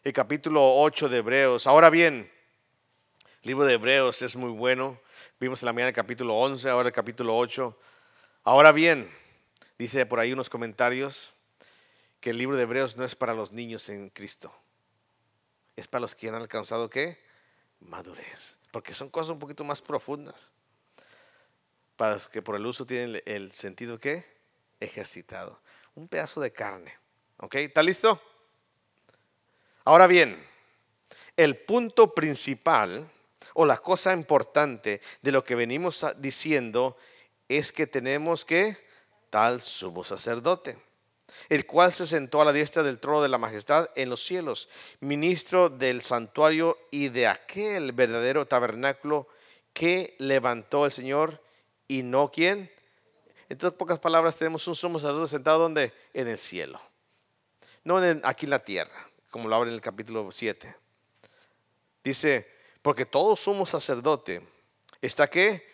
el 0.04 0.14
capítulo 0.14 0.78
8 0.78 1.10
de 1.10 1.18
Hebreos. 1.18 1.68
Ahora 1.68 1.92
bien, 1.92 2.32
el 3.44 3.48
libro 3.48 3.66
de 3.66 3.76
Hebreos 3.76 4.22
es 4.24 4.36
muy 4.36 4.50
bueno. 4.50 5.00
Vimos 5.40 5.62
en 5.62 5.68
la 5.68 5.74
mañana 5.74 5.90
el 5.90 5.96
capítulo 5.96 6.36
11, 6.38 6.70
ahora 6.70 6.88
el 6.88 6.94
capítulo 6.94 7.38
8. 7.38 7.78
Ahora 8.44 8.72
bien, 8.72 9.12
dice 9.78 10.08
por 10.08 10.20
ahí 10.20 10.34
unos 10.34 10.50
comentarios 10.50 11.34
que 12.22 12.30
el 12.30 12.38
libro 12.38 12.56
de 12.56 12.64
Hebreos 12.64 12.96
no 12.96 13.04
es 13.04 13.16
para 13.16 13.34
los 13.34 13.52
niños 13.52 13.90
en 13.90 14.10
Cristo. 14.10 14.54
Es 15.76 15.88
para 15.88 16.02
los 16.02 16.16
que 16.16 16.30
han 16.30 16.36
alcanzado 16.36 16.90
qué? 16.90 17.20
Madurez. 17.80 18.60
Porque 18.72 18.94
son 18.94 19.10
cosas 19.10 19.32
un 19.32 19.40
poquito 19.40 19.64
más 19.64 19.82
profundas. 19.82 20.52
Para 21.98 22.14
los 22.14 22.28
que 22.30 22.44
por 22.44 22.56
el 22.56 22.66
uso 22.66 22.86
tienen 22.86 23.22
el 23.26 23.52
sentido 23.52 24.00
qué? 24.00 24.24
Ejercitado. 24.80 25.60
Un 25.96 26.08
pedazo 26.08 26.40
de 26.40 26.54
carne. 26.54 26.96
¿Ok? 27.38 27.56
¿Está 27.56 27.82
listo? 27.82 28.22
Ahora 29.84 30.06
bien, 30.06 30.48
el 31.36 31.58
punto 31.58 32.14
principal 32.14 33.10
o 33.56 33.66
la 33.66 33.78
cosa 33.78 34.14
importante 34.14 35.02
de 35.24 35.32
lo 35.32 35.44
que 35.44 35.56
venimos 35.56 36.06
diciendo 36.18 36.98
es 37.50 37.72
que 37.72 37.88
tenemos 37.88 38.46
que 38.46 38.78
tal 39.32 39.62
sumo 39.62 40.04
sacerdote, 40.04 40.78
el 41.50 41.66
cual 41.66 41.92
se 41.94 42.06
sentó 42.06 42.42
a 42.42 42.46
la 42.46 42.54
diestra 42.54 42.84
del 42.84 43.00
trono 43.00 43.22
de 43.22 43.30
la 43.30 43.38
majestad 43.38 43.90
en 43.96 44.10
los 44.10 44.24
cielos, 44.24 44.70
ministro 45.00 45.70
del 45.70 46.02
santuario 46.02 46.78
y 46.92 47.10
de 47.10 47.28
aquel 47.28 47.92
verdadero 47.92 48.48
tabernáculo 48.48 49.28
que 49.74 50.16
levantó 50.20 50.86
el 50.86 50.92
Señor 50.92 51.42
y 51.88 52.04
no 52.04 52.32
quien. 52.32 52.72
En 53.50 53.58
todas 53.58 53.74
pocas 53.74 54.00
palabras 54.00 54.38
tenemos 54.38 54.68
un 54.68 54.76
sumo 54.76 55.00
sacerdote 55.00 55.30
sentado 55.30 55.60
donde? 55.60 55.94
En 56.14 56.28
el 56.28 56.38
cielo, 56.38 56.80
no 57.84 57.98
aquí 58.24 58.46
en 58.46 58.50
la 58.50 58.64
tierra 58.64 59.12
como 59.32 59.48
lo 59.48 59.56
abre 59.56 59.70
en 59.70 59.76
el 59.76 59.82
capítulo 59.82 60.30
7. 60.32 60.76
Dice, 62.04 62.48
porque 62.82 63.06
todo 63.06 63.36
sumo 63.36 63.66
sacerdote 63.66 64.46
está 65.02 65.28
que 65.30 65.66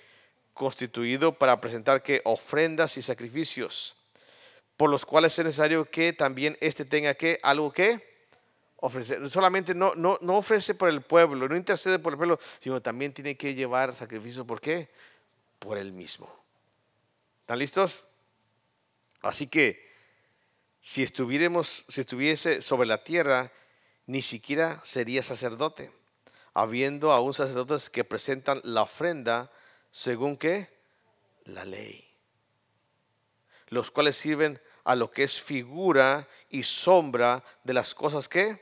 constituido 0.53 1.37
para 1.37 1.59
presentar 1.59 2.01
que 2.01 2.21
ofrendas 2.23 2.97
y 2.97 3.01
sacrificios, 3.01 3.96
por 4.77 4.89
los 4.89 5.05
cuales 5.05 5.37
es 5.37 5.45
necesario 5.45 5.89
que 5.89 6.13
también 6.13 6.57
éste 6.61 6.85
tenga 6.85 7.15
que 7.15 7.39
algo 7.41 7.73
que 7.73 8.17
ofrecer. 8.77 9.27
Solamente 9.29 9.73
no, 9.75 9.95
no, 9.95 10.17
no 10.21 10.37
ofrece 10.37 10.75
por 10.75 10.89
el 10.89 11.01
pueblo, 11.01 11.49
no 11.49 11.55
intercede 11.55 11.99
por 11.99 12.13
el 12.13 12.17
pueblo, 12.17 12.39
sino 12.59 12.81
también 12.81 13.13
tiene 13.13 13.35
que 13.35 13.53
llevar 13.53 13.95
sacrificio. 13.95 14.45
¿Por 14.45 14.61
qué? 14.61 14.89
Por 15.59 15.77
él 15.77 15.91
mismo. 15.91 16.29
¿Están 17.41 17.59
listos? 17.59 18.05
Así 19.21 19.47
que 19.47 19.87
si 20.81 21.03
estuviéramos, 21.03 21.85
si 21.87 22.01
estuviese 22.01 22.61
sobre 22.61 22.87
la 22.87 23.03
tierra, 23.03 23.51
ni 24.05 24.21
siquiera 24.21 24.79
sería 24.83 25.23
sacerdote, 25.23 25.91
habiendo 26.53 27.11
aún 27.11 27.33
sacerdotes 27.33 27.89
que 27.89 28.03
presentan 28.03 28.61
la 28.63 28.83
ofrenda 28.83 29.51
según 29.91 30.37
que 30.37 30.69
la 31.45 31.65
ley, 31.65 32.07
los 33.69 33.91
cuales 33.91 34.15
sirven 34.15 34.61
a 34.87 34.95
lo 34.95 35.11
que 35.11 35.23
es 35.23 35.41
figura 35.41 36.25
y 36.49 36.63
sombra 36.63 37.43
de 37.65 37.73
las 37.73 37.93
cosas 37.93 38.29
que 38.29 38.57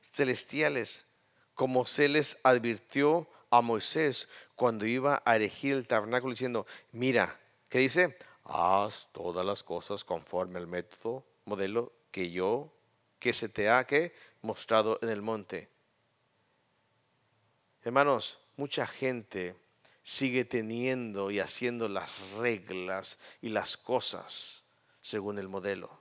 celestiales, 0.00 1.04
como 1.52 1.84
se 1.84 2.06
les 2.06 2.38
advirtió 2.44 3.28
a 3.50 3.60
Moisés 3.60 4.28
cuando 4.54 4.86
iba 4.86 5.20
a 5.24 5.34
erigir 5.34 5.72
el 5.72 5.88
tabernáculo 5.88 6.30
diciendo, 6.30 6.64
mira, 6.92 7.40
¿qué 7.68 7.80
dice? 7.80 8.16
Haz 8.44 9.08
todas 9.10 9.44
las 9.44 9.64
cosas 9.64 10.04
conforme 10.04 10.60
al 10.60 10.68
método 10.68 11.24
modelo 11.44 11.92
que 12.12 12.30
yo, 12.30 12.72
que 13.18 13.32
se 13.32 13.48
te 13.48 13.68
ha 13.68 13.84
que 13.84 14.14
mostrado 14.42 15.00
en 15.02 15.08
el 15.08 15.22
monte. 15.22 15.68
Hermanos, 17.82 18.38
mucha 18.56 18.86
gente 18.86 19.56
sigue 20.04 20.44
teniendo 20.44 21.32
y 21.32 21.40
haciendo 21.40 21.88
las 21.88 22.16
reglas 22.38 23.18
y 23.42 23.48
las 23.48 23.76
cosas 23.76 24.63
según 25.04 25.38
el 25.38 25.50
modelo. 25.50 26.00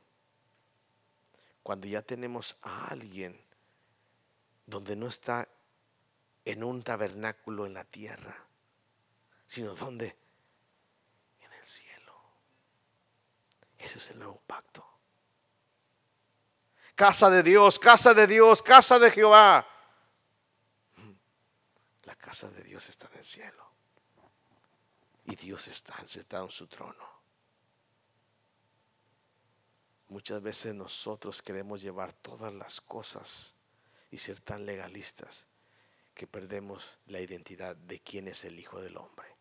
Cuando 1.62 1.88
ya 1.88 2.02
tenemos 2.02 2.56
a 2.62 2.88
alguien 2.88 3.38
donde 4.66 4.96
no 4.96 5.08
está 5.08 5.46
en 6.46 6.64
un 6.64 6.82
tabernáculo 6.84 7.66
en 7.66 7.74
la 7.74 7.84
tierra, 7.84 8.34
sino 9.46 9.76
donde 9.76 10.16
en 11.42 11.52
el 11.52 11.66
cielo. 11.66 12.14
Ese 13.78 13.98
es 13.98 14.12
el 14.12 14.20
nuevo 14.20 14.42
pacto. 14.48 14.88
Casa 16.96 17.30
de 17.30 17.44
Dios, 17.44 17.80
casa 17.80 18.14
de 18.14 18.26
Dios, 18.26 18.62
casa 18.62 19.00
de 19.00 19.12
Jehová. 19.12 19.68
La 22.06 22.16
casa 22.16 22.50
de 22.50 22.64
Dios 22.64 22.88
está 22.88 23.10
en 23.12 23.18
el 23.18 23.26
cielo. 23.26 23.70
Y 25.26 25.36
Dios 25.36 25.68
está 25.68 25.96
sentado 26.08 26.46
en 26.46 26.52
su 26.52 26.68
trono. 26.68 27.23
Muchas 30.08 30.42
veces 30.42 30.76
nosotros 30.76 31.42
queremos 31.42 31.82
llevar 31.82 32.14
todas 32.14 32.54
las 32.54 32.82
cosas 32.82 33.54
y 34.12 34.18
ser 34.18 34.40
tan 34.40 34.66
legalistas 34.66 35.48
que 36.14 36.28
perdemos 36.28 37.00
la 37.08 37.20
identidad 37.20 37.76
de 37.76 38.00
quién 38.00 38.28
es 38.28 38.46
el 38.46 38.60
Hijo 38.60 38.80
del 38.80 38.98
Hombre 38.98 39.34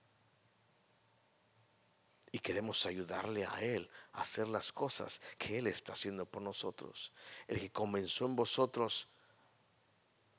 y 2.33 2.39
queremos 2.39 2.87
ayudarle 2.87 3.45
a 3.45 3.61
Él 3.61 3.89
a 4.13 4.23
hacer 4.23 4.49
las 4.49 4.73
cosas 4.73 5.21
que 5.37 5.59
Él 5.59 5.67
está 5.67 5.93
haciendo 5.93 6.25
por 6.25 6.41
nosotros. 6.41 7.13
El 7.47 7.61
que 7.61 7.71
comenzó 7.71 8.25
en 8.25 8.35
vosotros 8.35 9.07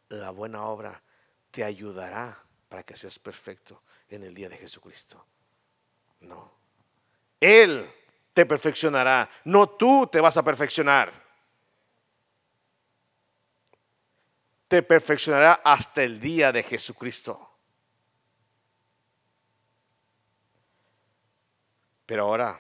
la 0.10 0.32
buena 0.32 0.66
obra 0.66 1.02
te 1.52 1.64
ayudará 1.64 2.44
para 2.68 2.84
que 2.84 2.98
seas 2.98 3.20
perfecto 3.20 3.84
en 4.10 4.24
el 4.24 4.34
día 4.34 4.50
de 4.50 4.58
Jesucristo. 4.58 5.24
No. 6.22 6.52
Él 7.40 7.88
te 8.34 8.46
perfeccionará, 8.46 9.30
no 9.46 9.70
tú 9.70 10.08
te 10.12 10.20
vas 10.20 10.36
a 10.38 10.44
perfeccionar. 10.44 11.14
Te 14.68 14.82
perfeccionará 14.82 15.62
hasta 15.64 16.04
el 16.04 16.20
día 16.20 16.52
de 16.52 16.64
Jesucristo. 16.64 17.50
Pero 22.08 22.24
ahora, 22.24 22.60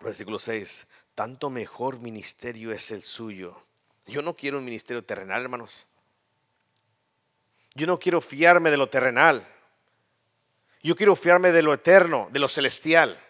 versículo 0.00 0.38
6, 0.38 0.86
tanto 1.14 1.50
mejor 1.50 2.00
ministerio 2.00 2.72
es 2.72 2.90
el 2.90 3.02
suyo. 3.02 3.62
Yo 4.06 4.22
no 4.22 4.34
quiero 4.34 4.58
un 4.58 4.64
ministerio 4.64 5.04
terrenal, 5.04 5.42
hermanos. 5.42 5.86
Yo 7.74 7.86
no 7.86 7.98
quiero 7.98 8.20
fiarme 8.20 8.70
de 8.70 8.76
lo 8.76 8.88
terrenal. 8.88 9.46
Yo 10.82 10.96
quiero 10.96 11.14
fiarme 11.14 11.52
de 11.52 11.62
lo 11.62 11.74
eterno, 11.74 12.28
de 12.32 12.38
lo 12.38 12.48
celestial. 12.48 13.22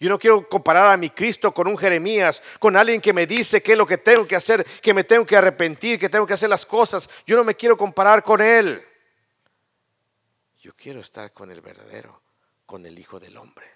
Yo 0.00 0.08
no 0.08 0.18
quiero 0.18 0.48
comparar 0.48 0.90
a 0.90 0.96
mi 0.96 1.10
Cristo 1.10 1.52
con 1.52 1.68
un 1.68 1.78
Jeremías, 1.78 2.42
con 2.58 2.76
alguien 2.76 3.00
que 3.00 3.12
me 3.12 3.26
dice 3.26 3.62
qué 3.62 3.72
es 3.72 3.78
lo 3.78 3.86
que 3.86 3.98
tengo 3.98 4.26
que 4.26 4.36
hacer, 4.36 4.64
que 4.64 4.94
me 4.94 5.04
tengo 5.04 5.24
que 5.24 5.36
arrepentir, 5.36 5.98
que 5.98 6.08
tengo 6.08 6.26
que 6.26 6.34
hacer 6.34 6.48
las 6.48 6.66
cosas. 6.66 7.08
Yo 7.26 7.36
no 7.36 7.44
me 7.44 7.54
quiero 7.54 7.76
comparar 7.76 8.22
con 8.22 8.40
Él. 8.40 8.82
Yo 10.60 10.74
quiero 10.74 11.00
estar 11.00 11.32
con 11.32 11.50
el 11.50 11.60
verdadero, 11.60 12.22
con 12.66 12.84
el 12.86 12.98
Hijo 12.98 13.20
del 13.20 13.36
Hombre 13.36 13.74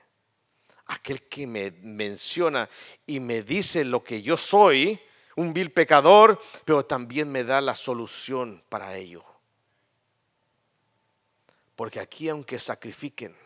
aquel 0.89 1.23
que 1.29 1.47
me 1.47 1.71
menciona 1.83 2.69
y 3.07 3.21
me 3.21 3.43
dice 3.43 3.85
lo 3.85 4.03
que 4.03 4.23
yo 4.23 4.37
soy, 4.37 5.01
un 5.37 5.53
vil 5.53 5.71
pecador, 5.71 6.41
pero 6.65 6.85
también 6.85 7.31
me 7.31 7.45
da 7.45 7.61
la 7.61 7.75
solución 7.75 8.63
para 8.69 8.97
ello. 8.97 9.25
Porque 11.77 12.01
aquí 12.01 12.29
aunque 12.29 12.59
sacrifiquen, 12.59 13.37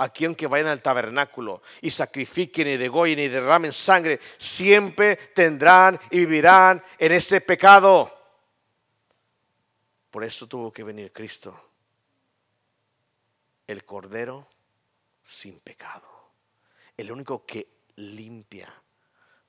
aquí 0.00 0.24
aunque 0.24 0.46
vayan 0.46 0.68
al 0.68 0.82
tabernáculo 0.82 1.62
y 1.80 1.90
sacrifiquen 1.90 2.68
y 2.68 2.76
degollen 2.76 3.18
y 3.18 3.28
derramen 3.28 3.72
sangre, 3.72 4.20
siempre 4.36 5.16
tendrán 5.16 5.98
y 6.10 6.20
vivirán 6.20 6.82
en 6.98 7.12
ese 7.12 7.40
pecado. 7.40 8.16
Por 10.10 10.24
eso 10.24 10.46
tuvo 10.46 10.72
que 10.72 10.82
venir 10.82 11.12
Cristo, 11.12 11.72
el 13.66 13.84
Cordero 13.84 14.48
sin 15.22 15.60
pecado 15.60 16.20
el 17.00 17.10
único 17.10 17.44
que 17.46 17.66
limpia 17.96 18.72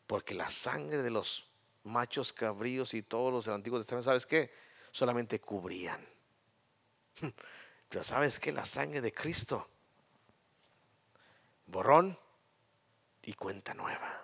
Porque 0.08 0.34
la 0.34 0.50
sangre 0.50 1.02
de 1.04 1.10
los 1.10 1.48
machos 1.84 2.34
cabríos 2.34 2.94
y 2.94 3.04
todos 3.04 3.32
los 3.32 3.46
del 3.46 3.56
Antiguo 3.56 3.80
Testamento, 3.80 4.10
¿sabes 4.10 4.26
qué? 4.26 4.52
Solamente 4.92 5.40
cubrían. 5.40 6.06
Pero 7.90 8.04
¿sabes 8.04 8.40
qué? 8.40 8.52
La 8.52 8.66
sangre 8.66 9.02
de 9.02 9.14
Cristo. 9.14 9.70
Borrón 11.72 12.20
y 13.24 13.34
cuenta 13.34 13.74
nueva. 13.74 14.22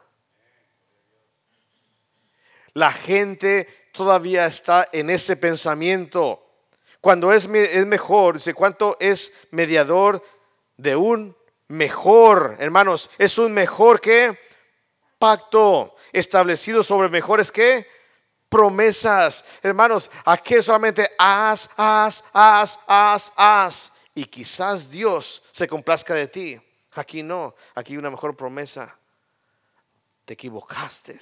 La 2.73 2.91
gente 2.91 3.89
todavía 3.93 4.45
está 4.45 4.88
en 4.91 5.10
ese 5.10 5.38
pensamiento. 5.38 6.43
Cuando 6.99 7.31
es, 7.31 7.45
es 7.45 7.86
mejor, 7.86 8.36
dice, 8.36 8.53
¿cuánto 8.53 8.97
es 8.99 9.31
mediador 9.51 10.21
de 10.75 10.95
un 10.95 11.36
mejor? 11.69 12.57
Hermanos, 12.60 13.10
es 13.17 13.38
un 13.38 13.53
mejor 13.53 14.01
que 14.01 14.38
pacto 15.17 15.95
establecido 16.12 16.83
sobre 16.83 17.10
mejores 17.10 17.51
que 17.51 17.88
promesas. 18.49 19.45
Hermanos, 19.63 20.12
aquí 20.25 20.62
solamente 20.62 21.10
haz, 21.17 21.69
haz, 21.77 22.23
haz, 22.33 22.79
haz, 22.86 23.33
haz. 23.36 23.91
Y 24.13 24.25
quizás 24.25 24.89
Dios 24.89 25.43
se 25.51 25.67
complazca 25.67 26.13
de 26.13 26.27
ti. 26.27 26.66
Aquí 26.97 27.23
no, 27.23 27.55
aquí 27.75 27.95
una 27.97 28.10
mejor 28.10 28.36
promesa. 28.36 28.97
Te 30.25 30.33
equivocaste, 30.33 31.19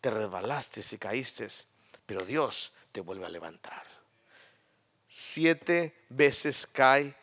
te 0.00 0.10
resbalaste 0.10 0.82
y 0.90 0.98
caíste, 0.98 1.48
pero 2.06 2.24
Dios 2.24 2.72
te 2.92 3.00
vuelve 3.00 3.26
a 3.26 3.28
levantar. 3.28 3.84
Siete 5.08 6.06
veces 6.08 6.66
cae 6.66 7.14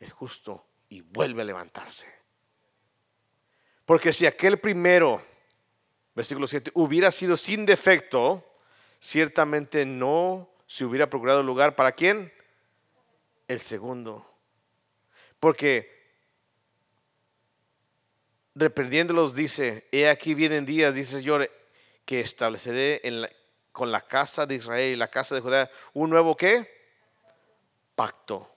el 0.00 0.10
justo 0.10 0.66
y 0.88 1.00
vuelve 1.02 1.42
a 1.42 1.44
levantarse. 1.44 2.06
Porque 3.84 4.12
si 4.12 4.26
aquel 4.26 4.58
primero, 4.58 5.24
versículo 6.14 6.46
7, 6.46 6.72
hubiera 6.74 7.12
sido 7.12 7.36
sin 7.36 7.64
defecto, 7.66 8.44
ciertamente 9.00 9.86
no 9.86 10.50
se 10.66 10.84
hubiera 10.84 11.08
procurado 11.08 11.42
lugar 11.42 11.76
para 11.76 11.92
quién? 11.92 12.32
El 13.46 13.60
segundo. 13.60 14.28
Porque 15.38 15.95
reprendiéndolos 18.56 19.34
dice, 19.34 19.86
he 19.92 20.08
aquí 20.08 20.34
vienen 20.34 20.66
días, 20.66 20.94
dice 20.94 21.18
Señor, 21.18 21.50
que 22.04 22.20
estableceré 22.20 23.02
con 23.70 23.92
la 23.92 24.00
casa 24.00 24.46
de 24.46 24.56
Israel 24.56 24.92
y 24.92 24.96
la 24.96 25.08
casa 25.08 25.34
de 25.34 25.42
Judá 25.42 25.70
un 25.92 26.08
nuevo 26.08 26.34
qué? 26.36 26.68
Pacto. 27.94 28.50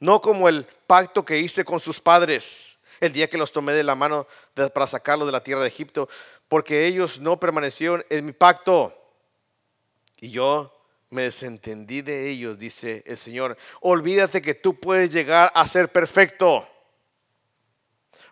No 0.00 0.20
como 0.20 0.48
el 0.48 0.66
pacto 0.86 1.24
que 1.24 1.38
hice 1.38 1.64
con 1.64 1.78
sus 1.78 2.00
padres 2.00 2.78
el 3.00 3.12
día 3.12 3.28
que 3.28 3.38
los 3.38 3.52
tomé 3.52 3.72
de 3.72 3.84
la 3.84 3.94
mano 3.94 4.26
para 4.72 4.86
sacarlos 4.86 5.26
de 5.26 5.32
la 5.32 5.42
tierra 5.42 5.62
de 5.62 5.68
Egipto, 5.68 6.08
porque 6.48 6.86
ellos 6.86 7.20
no 7.20 7.38
permanecieron 7.38 8.04
en 8.08 8.26
mi 8.26 8.32
pacto. 8.32 8.94
Y 10.20 10.30
yo 10.30 10.72
me 11.10 11.22
desentendí 11.22 12.02
de 12.02 12.30
ellos, 12.30 12.58
dice 12.58 13.02
el 13.06 13.18
Señor. 13.18 13.56
Olvídate 13.80 14.42
que 14.42 14.54
tú 14.54 14.78
puedes 14.78 15.10
llegar 15.10 15.52
a 15.54 15.66
ser 15.66 15.90
perfecto. 15.92 16.68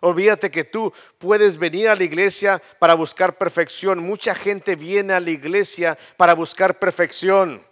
Olvídate 0.05 0.51
que 0.51 0.65
tú 0.65 0.91
puedes 1.17 1.57
venir 1.57 1.87
a 1.87 1.95
la 1.95 2.03
iglesia 2.03 2.61
para 2.77 2.93
buscar 2.93 3.37
perfección. 3.37 3.99
Mucha 3.99 4.35
gente 4.35 4.75
viene 4.75 5.13
a 5.13 5.21
la 5.21 5.31
iglesia 5.31 5.97
para 6.17 6.33
buscar 6.33 6.77
perfección. 6.77 7.65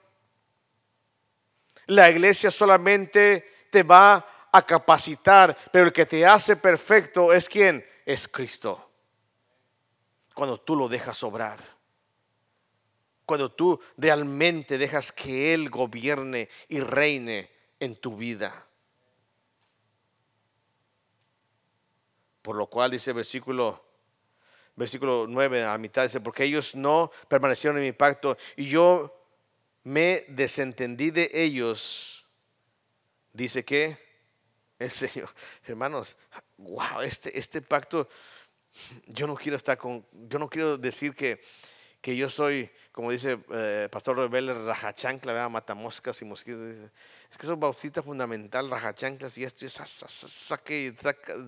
La 1.88 2.10
iglesia 2.10 2.50
solamente 2.50 3.67
te 3.70 3.84
va 3.84 4.26
a 4.50 4.65
capacitar, 4.65 5.58
pero 5.74 5.88
el 5.88 5.91
que 5.91 6.06
te 6.06 6.26
hace 6.26 6.56
perfecto 6.56 7.34
es 7.34 7.50
quien? 7.50 7.86
Es 8.06 8.30
Cristo. 8.30 8.89
Cuando 10.34 10.58
tú 10.58 10.78
lo 10.78 10.88
dejas 10.88 11.22
obrar. 11.24 11.60
Cuando 13.26 13.52
tú 13.52 13.78
realmente 13.98 14.78
dejas 14.78 15.12
que 15.12 15.54
Él 15.54 15.70
gobierne 15.70 16.48
y 16.70 16.80
reine 16.80 17.52
en 17.78 17.98
tu 17.98 18.15
vida. 18.15 18.67
Por 22.42 22.56
lo 22.56 22.68
cual 22.68 22.92
dice 22.92 23.12
el 23.12 23.18
versículo 23.18 23.84
versículo 24.76 25.26
9 25.28 25.66
a 25.66 25.78
mitad 25.78 26.04
dice, 26.04 26.22
porque 26.22 26.44
ellos 26.44 26.76
no 26.76 27.12
permanecieron 27.28 27.78
en 27.78 27.86
mi 27.86 27.92
pacto 27.92 28.38
y 28.56 28.70
yo 28.70 29.16
me 29.84 30.26
desentendí 30.28 31.12
de 31.12 31.30
ellos. 31.34 32.26
Dice 33.34 33.64
que 33.64 33.98
el 34.80 34.92
Señor. 34.92 35.30
Hermanos, 35.66 36.18
wow, 36.58 37.02
este, 37.02 37.38
este 37.38 37.62
pacto, 37.62 38.08
yo 39.08 39.28
no 39.28 39.36
quiero 39.36 39.58
estar 39.58 39.78
con, 39.78 40.06
yo 40.12 40.40
no 40.40 40.50
quiero 40.50 40.78
decir 40.78 41.14
que, 41.14 41.42
que 42.02 42.16
yo 42.16 42.30
soy, 42.30 42.70
como 42.92 43.12
dice 43.12 43.40
eh, 43.52 43.88
Pastor 43.92 44.18
Rebel, 44.18 44.66
rajachancla, 44.66 45.48
matamoscas 45.50 46.22
y 46.22 46.26
mosquitos. 46.26 46.62
Es 47.32 47.38
que 47.38 47.48
es 47.48 47.60
bautista 47.60 48.02
fundamental, 48.02 48.70
rajachanclas 48.70 49.38
y 49.38 49.44
esto 49.44 49.66
es 49.66 49.74
saque, 49.74 50.96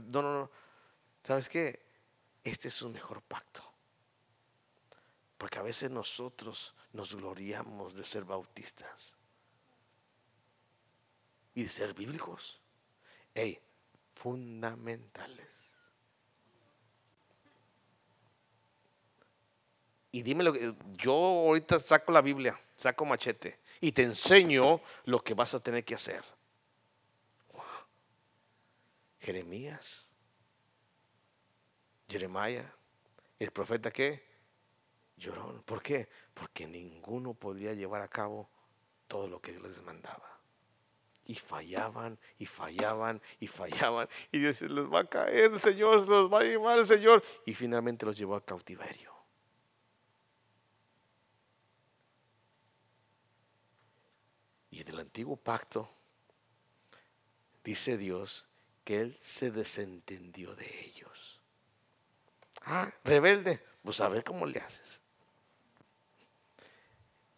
no, 0.08 0.22
no, 0.22 0.40
no. 0.40 0.63
¿Sabes 1.24 1.50
qué? 1.50 1.80
Este 2.44 2.68
es 2.68 2.82
un 2.82 2.94
mejor 2.94 3.22
pacto. 3.22 3.64
Porque 5.38 5.60
a 5.60 5.64
veces 5.64 5.90
nosotros 5.90 6.74
nos 6.92 7.16
gloriamos 7.16 7.96
de 7.96 8.06
ser 8.06 8.24
bautistas 8.24 9.16
y 11.56 11.64
de 11.64 11.70
ser 11.70 11.94
bíblicos 11.94 12.60
hey, 13.34 13.60
fundamentales. 14.16 15.48
Y 20.12 20.22
dime 20.22 20.44
lo 20.44 20.54
que 20.54 20.76
yo 20.94 21.14
ahorita 21.14 21.80
saco 21.80 22.12
la 22.12 22.22
Biblia, 22.22 22.60
saco 22.78 23.06
machete 23.06 23.60
y 23.82 23.92
te 23.92 24.04
enseño 24.04 24.80
lo 25.06 25.24
que 25.24 25.34
vas 25.34 25.56
a 25.56 25.60
tener 25.60 25.84
que 25.84 25.96
hacer. 25.96 26.24
Jeremías, 29.20 30.03
Jeremiah, 32.14 32.72
el 33.40 33.52
profeta 33.52 33.90
que 33.90 34.24
lloró. 35.18 35.64
¿Por 35.64 35.82
qué? 35.82 36.08
Porque 36.32 36.68
ninguno 36.68 37.34
podía 37.34 37.74
llevar 37.74 38.02
a 38.02 38.08
cabo 38.08 38.50
todo 39.08 39.28
lo 39.28 39.42
que 39.42 39.52
Dios 39.52 39.64
les 39.64 39.82
mandaba. 39.82 40.30
Y 41.26 41.36
fallaban 41.36 42.20
y 42.38 42.46
fallaban 42.46 43.20
y 43.40 43.48
fallaban. 43.48 44.08
Y 44.32 44.40
Dios 44.40 44.62
les 44.62 44.86
va 44.86 45.00
a 45.00 45.10
caer, 45.10 45.58
Señor, 45.58 46.04
se 46.04 46.10
los 46.10 46.32
va 46.32 46.42
a 46.42 46.44
llevar 46.44 46.78
el 46.78 46.86
Señor. 46.86 47.24
Y 47.48 47.56
finalmente 47.56 48.06
los 48.06 48.16
llevó 48.16 48.36
a 48.36 48.46
cautiverio. 48.46 49.12
Y 54.70 54.82
en 54.82 54.88
el 54.90 55.00
antiguo 55.00 55.36
pacto 55.36 55.90
dice 57.64 57.98
Dios 57.98 58.48
que 58.84 59.02
Él 59.02 59.18
se 59.24 59.50
desentendió 59.50 60.56
de 60.56 60.86
ellos. 60.86 61.33
Ah, 62.66 62.92
rebelde, 63.04 63.64
pues 63.84 64.00
a 64.00 64.10
ver 64.10 64.24
cómo 64.24 64.46
le 64.46 64.60
haces. 64.60 65.02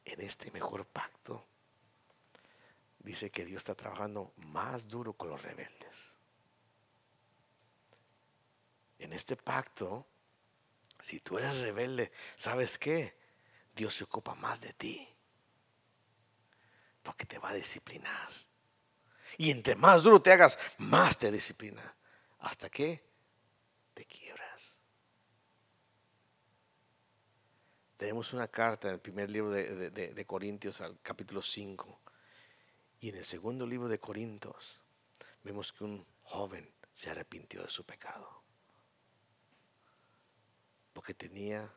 En 0.04 0.22
este 0.22 0.52
mejor 0.52 0.86
pacto 0.86 1.48
dice 3.00 3.32
que 3.32 3.46
Dios 3.46 3.62
está 3.62 3.76
trabajando 3.76 4.34
más 4.38 4.88
duro 4.88 5.14
con 5.14 5.30
los 5.30 5.42
rebeldes. 5.42 6.16
En 9.00 9.14
este 9.14 9.36
pacto, 9.36 10.08
si 11.02 11.20
tú 11.20 11.38
eres 11.38 11.60
rebelde, 11.60 12.12
¿sabes 12.36 12.78
qué? 12.78 13.18
Dios 13.76 13.96
se 13.96 14.04
ocupa 14.06 14.36
más 14.36 14.62
de 14.62 14.74
ti. 14.74 15.08
Porque 17.04 17.26
te 17.26 17.38
va 17.38 17.50
a 17.50 17.54
disciplinar. 17.54 18.30
Y 19.38 19.52
entre 19.52 19.76
más 19.76 20.02
duro 20.02 20.22
te 20.22 20.32
hagas, 20.32 20.58
más 20.78 21.18
te 21.18 21.32
disciplina. 21.32 21.96
¿Hasta 22.40 22.70
que 22.70 23.04
te 23.94 24.06
quiebras? 24.06 24.25
Tenemos 28.06 28.34
una 28.34 28.48
carta 28.48 28.88
en 28.88 28.94
el 28.94 29.00
primer 29.00 29.32
libro 29.32 29.50
de, 29.50 29.90
de 29.90 30.26
Corintios, 30.28 30.80
al 30.80 31.02
capítulo 31.02 31.42
5 31.42 32.02
y 33.00 33.10
en 33.10 33.16
el 33.16 33.26
segundo 33.26 33.66
libro 33.66 33.88
de 33.88 33.98
Corintios 33.98 34.80
vemos 35.42 35.74
que 35.74 35.86
un 35.86 36.06
joven 36.22 36.72
se 36.94 37.10
arrepintió 37.10 37.64
de 37.64 37.70
su 37.72 37.84
pecado. 37.84 38.44
Porque 40.94 41.16
tenía 41.16 41.74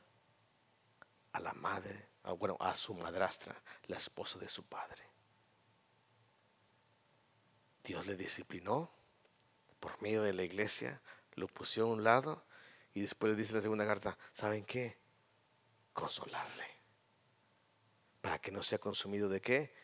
a 1.33 1.41
la 1.41 1.55
madre, 1.55 2.11
bueno, 2.39 2.59
a 2.61 2.75
su 2.75 2.93
madrastra, 2.93 3.57
la 3.87 3.97
esposa 3.97 4.39
de 4.39 4.51
su 4.51 4.65
padre. 4.65 5.03
Dios 7.83 8.07
le 8.07 8.17
disciplinó 8.17 8.93
por 9.81 10.03
medio 10.03 10.23
de 10.25 10.35
la 10.35 10.43
iglesia, 10.43 11.01
lo 11.37 11.49
puso 11.49 11.85
a 11.85 11.87
un 11.87 12.05
lado 12.05 12.45
y 12.93 13.01
después 13.01 13.33
le 13.33 13.39
dice 13.39 13.55
la 13.55 13.63
segunda 13.63 13.87
carta, 13.87 14.19
¿saben 14.35 14.67
qué? 14.67 15.08
Consolarle. 15.99 16.67
Para 18.21 18.39
que 18.39 18.53
no 18.53 18.63
sea 18.63 18.79
consumido 18.79 19.29
de 19.29 19.41
qué? 19.41 19.75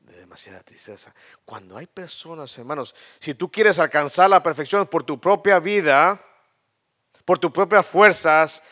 de 0.00 0.16
demasiada 0.16 0.62
tristeza. 0.62 1.14
Cuando 1.44 1.76
hay 1.76 1.86
personas, 1.86 2.56
hermanos, 2.58 2.94
si 3.18 3.34
tú 3.34 3.50
quieres 3.50 3.78
alcanzar 3.78 4.30
la 4.30 4.42
perfección 4.42 4.86
por 4.86 5.04
tu 5.04 5.20
propia 5.20 5.60
vida, 5.60 6.20
por 7.24 7.38
tus 7.38 7.52
propias 7.52 7.86
fuerzas, 7.86 8.62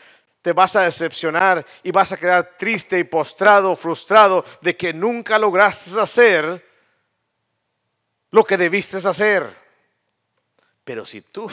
te 0.41 0.53
vas 0.53 0.75
a 0.75 0.81
decepcionar 0.81 1.65
y 1.83 1.91
vas 1.91 2.11
a 2.11 2.17
quedar 2.17 2.57
triste 2.57 2.97
y 2.97 3.03
postrado, 3.03 3.75
frustrado 3.75 4.43
de 4.61 4.75
que 4.75 4.91
nunca 4.91 5.37
lograste 5.37 5.99
hacer 5.99 6.65
lo 8.31 8.43
que 8.43 8.57
debiste 8.57 8.97
hacer. 8.97 9.55
Pero 10.83 11.05
si 11.05 11.21
tú 11.21 11.47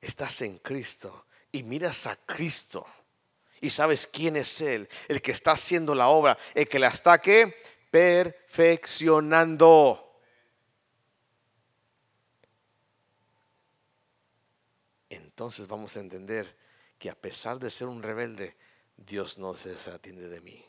estás 0.00 0.42
en 0.42 0.58
Cristo 0.58 1.26
y 1.52 1.62
miras 1.62 2.06
a 2.06 2.16
Cristo 2.16 2.86
y 3.60 3.70
sabes 3.70 4.06
quién 4.06 4.36
es 4.36 4.60
Él, 4.60 4.88
el 5.08 5.20
que 5.22 5.32
está 5.32 5.52
haciendo 5.52 5.94
la 5.94 6.08
obra, 6.08 6.36
el 6.54 6.68
que 6.68 6.78
la 6.78 6.88
está 6.88 7.18
perfeccionando. 7.90 10.06
Entonces 15.08 15.66
vamos 15.66 15.96
a 15.96 16.00
entender 16.00 16.54
que 16.98 17.08
a 17.10 17.14
pesar 17.14 17.58
de 17.58 17.70
ser 17.70 17.88
un 17.88 18.02
rebelde, 18.02 18.56
Dios 18.96 19.38
no 19.38 19.54
se 19.54 19.70
desatiende 19.70 20.28
de 20.28 20.40
mí. 20.40 20.64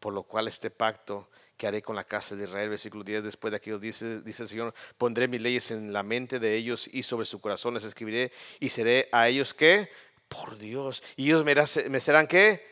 Por 0.00 0.12
lo 0.12 0.24
cual 0.24 0.48
este 0.48 0.70
pacto 0.70 1.30
que 1.56 1.66
haré 1.66 1.80
con 1.80 1.96
la 1.96 2.04
casa 2.04 2.36
de 2.36 2.44
Israel, 2.44 2.68
versículo 2.68 3.02
10, 3.02 3.22
después 3.22 3.50
de 3.50 3.56
aquellos 3.56 3.80
dice, 3.80 4.20
dice 4.20 4.42
el 4.42 4.48
Señor, 4.48 4.74
pondré 4.98 5.26
mis 5.26 5.40
leyes 5.40 5.70
en 5.70 5.92
la 5.92 6.02
mente 6.02 6.38
de 6.38 6.54
ellos 6.54 6.88
y 6.92 7.02
sobre 7.02 7.24
su 7.24 7.40
corazón 7.40 7.74
les 7.74 7.84
escribiré 7.84 8.30
y 8.60 8.68
seré 8.68 9.08
a 9.12 9.28
ellos 9.28 9.54
que, 9.54 9.88
por 10.28 10.58
Dios, 10.58 11.02
y 11.16 11.26
ellos 11.26 11.44
me, 11.44 12.00
serán 12.00 12.26
que, 12.26 12.64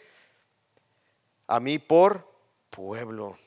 a 1.46 1.60
mí 1.60 1.78
por 1.78 2.28
pueblo. 2.70 3.38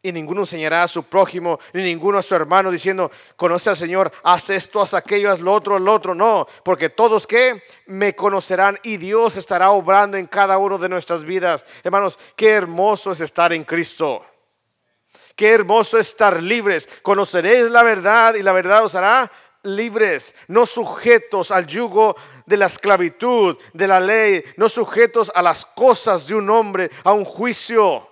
Y 0.00 0.12
ninguno 0.12 0.42
enseñará 0.42 0.84
a 0.84 0.88
su 0.88 1.02
prójimo, 1.02 1.58
ni 1.72 1.82
ninguno 1.82 2.18
a 2.18 2.22
su 2.22 2.34
hermano, 2.34 2.70
diciendo, 2.70 3.10
conoce 3.34 3.70
al 3.70 3.76
Señor, 3.76 4.12
haz 4.22 4.48
esto, 4.50 4.80
haz 4.80 4.94
aquello, 4.94 5.32
haz 5.32 5.40
lo 5.40 5.52
otro, 5.52 5.76
lo 5.78 5.92
otro. 5.92 6.14
No, 6.14 6.46
porque 6.62 6.88
todos 6.88 7.26
que 7.26 7.62
me 7.86 8.14
conocerán 8.14 8.78
y 8.84 8.96
Dios 8.96 9.36
estará 9.36 9.70
obrando 9.70 10.16
en 10.16 10.26
cada 10.26 10.58
uno 10.58 10.78
de 10.78 10.88
nuestras 10.88 11.24
vidas. 11.24 11.66
Hermanos, 11.82 12.16
qué 12.36 12.50
hermoso 12.50 13.10
es 13.10 13.20
estar 13.20 13.52
en 13.52 13.64
Cristo. 13.64 14.24
Qué 15.34 15.50
hermoso 15.50 15.98
es 15.98 16.08
estar 16.08 16.42
libres. 16.42 16.88
Conoceréis 17.02 17.70
la 17.70 17.82
verdad 17.82 18.34
y 18.34 18.42
la 18.42 18.52
verdad 18.52 18.84
os 18.84 18.94
hará 18.94 19.30
libres, 19.62 20.34
no 20.46 20.66
sujetos 20.66 21.50
al 21.50 21.66
yugo 21.66 22.16
de 22.46 22.56
la 22.56 22.66
esclavitud, 22.66 23.58
de 23.72 23.88
la 23.88 24.00
ley, 24.00 24.44
no 24.56 24.68
sujetos 24.68 25.30
a 25.34 25.42
las 25.42 25.64
cosas 25.64 26.26
de 26.26 26.34
un 26.34 26.48
hombre, 26.50 26.90
a 27.04 27.12
un 27.12 27.24
juicio. 27.24 28.08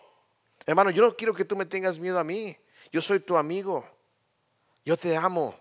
Hermano, 0.64 0.90
yo 0.90 1.04
no 1.04 1.16
quiero 1.16 1.34
que 1.34 1.44
tú 1.44 1.56
me 1.56 1.66
tengas 1.66 1.98
miedo 1.98 2.18
a 2.18 2.24
mí. 2.24 2.56
Yo 2.90 3.00
soy 3.00 3.20
tu 3.20 3.36
amigo. 3.36 3.88
Yo 4.84 4.96
te 4.96 5.16
amo. 5.16 5.58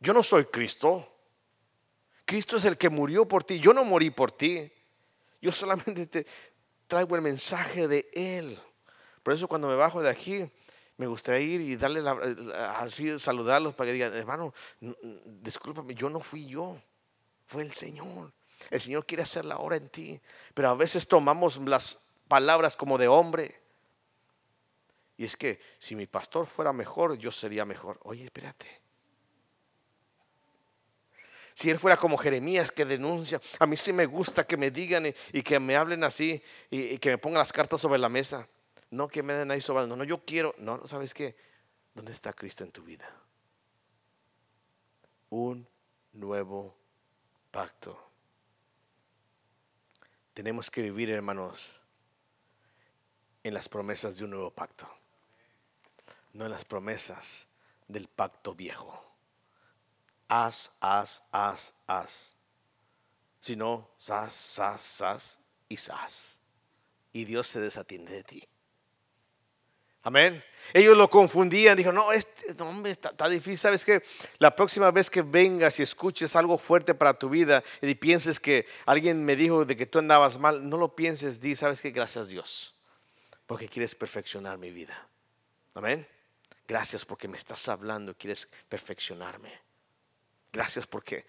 Yo 0.00 0.12
no 0.12 0.22
soy 0.22 0.44
Cristo. 0.46 1.06
Cristo 2.24 2.56
es 2.56 2.64
el 2.64 2.76
que 2.76 2.88
murió 2.88 3.26
por 3.26 3.44
ti. 3.44 3.60
Yo 3.60 3.72
no 3.72 3.84
morí 3.84 4.10
por 4.10 4.32
ti. 4.32 4.70
Yo 5.40 5.52
solamente 5.52 6.06
te 6.06 6.26
traigo 6.86 7.16
el 7.16 7.22
mensaje 7.22 7.86
de 7.86 8.08
Él. 8.12 8.60
Por 9.22 9.34
eso 9.34 9.48
cuando 9.48 9.68
me 9.68 9.74
bajo 9.74 10.02
de 10.02 10.10
aquí, 10.10 10.50
me 10.98 11.06
gustaría 11.06 11.40
ir 11.40 11.60
y 11.60 11.76
darle 11.76 12.02
así, 12.56 13.18
saludarlos 13.18 13.74
para 13.74 13.88
que 13.88 13.94
digan, 13.94 14.14
hermano, 14.14 14.52
discúlpame, 15.24 15.94
yo 15.94 16.10
no 16.10 16.20
fui 16.20 16.46
yo, 16.46 16.76
fue 17.46 17.62
el 17.62 17.72
Señor. 17.72 18.32
El 18.68 18.80
Señor 18.80 19.06
quiere 19.06 19.22
hacer 19.22 19.44
la 19.44 19.58
obra 19.58 19.76
en 19.76 19.88
ti, 19.88 20.20
pero 20.52 20.68
a 20.68 20.74
veces 20.74 21.06
tomamos 21.06 21.56
las 21.58 22.00
palabras 22.26 22.76
como 22.76 22.98
de 22.98 23.06
hombre. 23.06 23.60
Y 25.16 25.24
es 25.24 25.36
que 25.36 25.60
si 25.78 25.94
mi 25.94 26.08
pastor 26.08 26.46
fuera 26.46 26.72
mejor, 26.72 27.16
yo 27.16 27.30
sería 27.30 27.64
mejor. 27.64 28.00
Oye, 28.02 28.24
espérate. 28.24 28.66
Si 31.54 31.70
él 31.70 31.78
fuera 31.78 31.96
como 31.96 32.16
Jeremías 32.16 32.72
que 32.72 32.84
denuncia, 32.84 33.40
a 33.60 33.66
mí 33.66 33.76
sí 33.76 33.92
me 33.92 34.06
gusta 34.06 34.44
que 34.44 34.56
me 34.56 34.72
digan 34.72 35.12
y, 35.32 35.42
que 35.42 35.60
me 35.60 35.76
hablen 35.76 36.02
así 36.02 36.42
y, 36.70 36.98
que 36.98 37.10
me 37.10 37.18
pongan 37.18 37.38
las 37.38 37.52
cartas 37.52 37.80
sobre 37.80 37.98
la 38.00 38.08
mesa. 38.08 38.48
No 38.90 39.08
que 39.08 39.22
me 39.22 39.34
den 39.34 39.50
ahí 39.50 39.60
sobre, 39.60 39.86
no, 39.86 39.96
no, 39.96 40.04
yo 40.04 40.24
quiero, 40.24 40.54
no, 40.58 40.86
¿sabes 40.86 41.12
qué? 41.12 41.36
¿Dónde 41.94 42.12
está 42.12 42.32
Cristo 42.32 42.64
en 42.64 42.72
tu 42.72 42.82
vida? 42.82 43.08
Un 45.30 45.68
nuevo 46.12 46.74
pacto. 47.50 47.98
Tenemos 50.32 50.70
que 50.70 50.82
vivir, 50.82 51.10
hermanos, 51.10 51.78
en 53.42 53.54
las 53.54 53.68
promesas 53.68 54.16
de 54.16 54.24
un 54.24 54.30
nuevo 54.30 54.50
pacto, 54.50 54.88
no 56.32 56.44
en 56.44 56.50
las 56.50 56.64
promesas 56.64 57.46
del 57.88 58.08
pacto 58.08 58.54
viejo. 58.54 59.04
Haz, 60.28 60.70
haz, 60.80 61.22
haz, 61.32 61.74
haz. 61.86 62.34
Sino, 63.40 63.90
sas, 63.98 64.32
sas, 64.32 64.82
sas 64.82 65.40
y 65.68 65.76
sas. 65.76 66.40
Y 67.12 67.24
Dios 67.24 67.46
se 67.46 67.60
desatiende 67.60 68.12
de 68.12 68.24
ti. 68.24 68.48
Amén. 70.08 70.42
Ellos 70.72 70.96
lo 70.96 71.10
confundían, 71.10 71.76
dijo, 71.76 71.92
no, 71.92 72.12
este 72.12 72.62
hombre 72.62 72.92
está, 72.92 73.28
difícil. 73.28 73.58
Sabes 73.58 73.84
que 73.84 74.02
la 74.38 74.56
próxima 74.56 74.90
vez 74.90 75.10
que 75.10 75.20
vengas 75.20 75.78
y 75.78 75.82
escuches 75.82 76.34
algo 76.34 76.56
fuerte 76.56 76.94
para 76.94 77.18
tu 77.18 77.28
vida 77.28 77.62
y 77.82 77.94
pienses 77.94 78.40
que 78.40 78.64
alguien 78.86 79.22
me 79.22 79.36
dijo 79.36 79.66
de 79.66 79.76
que 79.76 79.84
tú 79.84 79.98
andabas 79.98 80.38
mal, 80.38 80.66
no 80.66 80.78
lo 80.78 80.96
pienses, 80.96 81.42
di, 81.42 81.54
sabes 81.54 81.82
que 81.82 81.90
gracias 81.90 82.28
Dios 82.28 82.74
porque 83.46 83.68
quieres 83.68 83.94
perfeccionar 83.94 84.56
mi 84.56 84.70
vida. 84.70 84.96
Amén. 85.74 86.08
Gracias 86.66 87.04
porque 87.04 87.28
me 87.28 87.36
estás 87.36 87.68
hablando 87.68 88.16
quieres 88.16 88.48
perfeccionarme. 88.66 89.52
Gracias 90.50 90.86
porque 90.86 91.26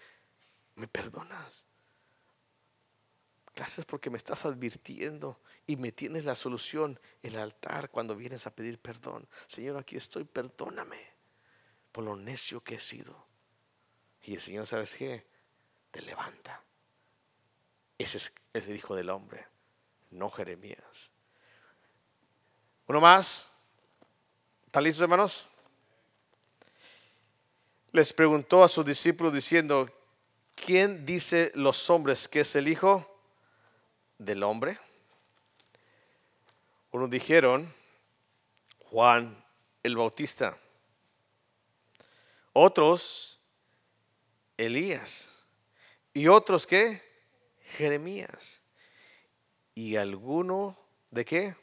me 0.76 0.88
perdonas. 0.88 1.66
Gracias 3.54 3.84
porque 3.84 4.08
me 4.08 4.16
estás 4.16 4.46
advirtiendo 4.46 5.38
y 5.70 5.76
me 5.76 5.92
tienes 5.92 6.24
la 6.24 6.34
solución, 6.34 6.98
el 7.22 7.36
altar, 7.36 7.90
cuando 7.90 8.16
vienes 8.16 8.44
a 8.44 8.52
pedir 8.52 8.80
perdón. 8.80 9.28
Señor, 9.46 9.76
aquí 9.76 9.96
estoy, 9.96 10.24
perdóname 10.24 10.98
por 11.92 12.02
lo 12.02 12.16
necio 12.16 12.60
que 12.60 12.74
he 12.74 12.80
sido. 12.80 13.24
Y 14.24 14.34
el 14.34 14.40
Señor, 14.40 14.66
¿sabes 14.66 14.96
qué? 14.96 15.24
Te 15.92 16.02
levanta. 16.02 16.60
Ese 17.98 18.18
es, 18.18 18.32
el 18.52 18.74
Hijo 18.74 18.96
del 18.96 19.10
Hombre, 19.10 19.46
no 20.10 20.28
Jeremías. 20.28 21.12
Uno 22.88 23.00
más. 23.00 23.48
¿Están 24.66 24.82
listos, 24.82 25.02
hermanos? 25.02 25.46
Les 27.92 28.12
preguntó 28.12 28.64
a 28.64 28.68
sus 28.68 28.84
discípulos 28.84 29.32
diciendo, 29.32 29.88
¿quién 30.56 31.06
dice 31.06 31.52
los 31.54 31.88
hombres 31.90 32.26
que 32.26 32.40
es 32.40 32.56
el 32.56 32.66
Hijo 32.66 33.06
del 34.18 34.42
Hombre? 34.42 34.80
Unos 36.90 37.10
dijeron, 37.10 37.72
Juan 38.90 39.44
el 39.82 39.96
Bautista. 39.96 40.58
Otros, 42.52 43.40
Elías. 44.56 45.28
Y 46.12 46.26
otros, 46.28 46.66
¿qué? 46.66 47.02
Jeremías. 47.76 48.60
Y 49.74 49.96
alguno, 49.96 50.76
¿de 51.10 51.24
qué? 51.24 51.54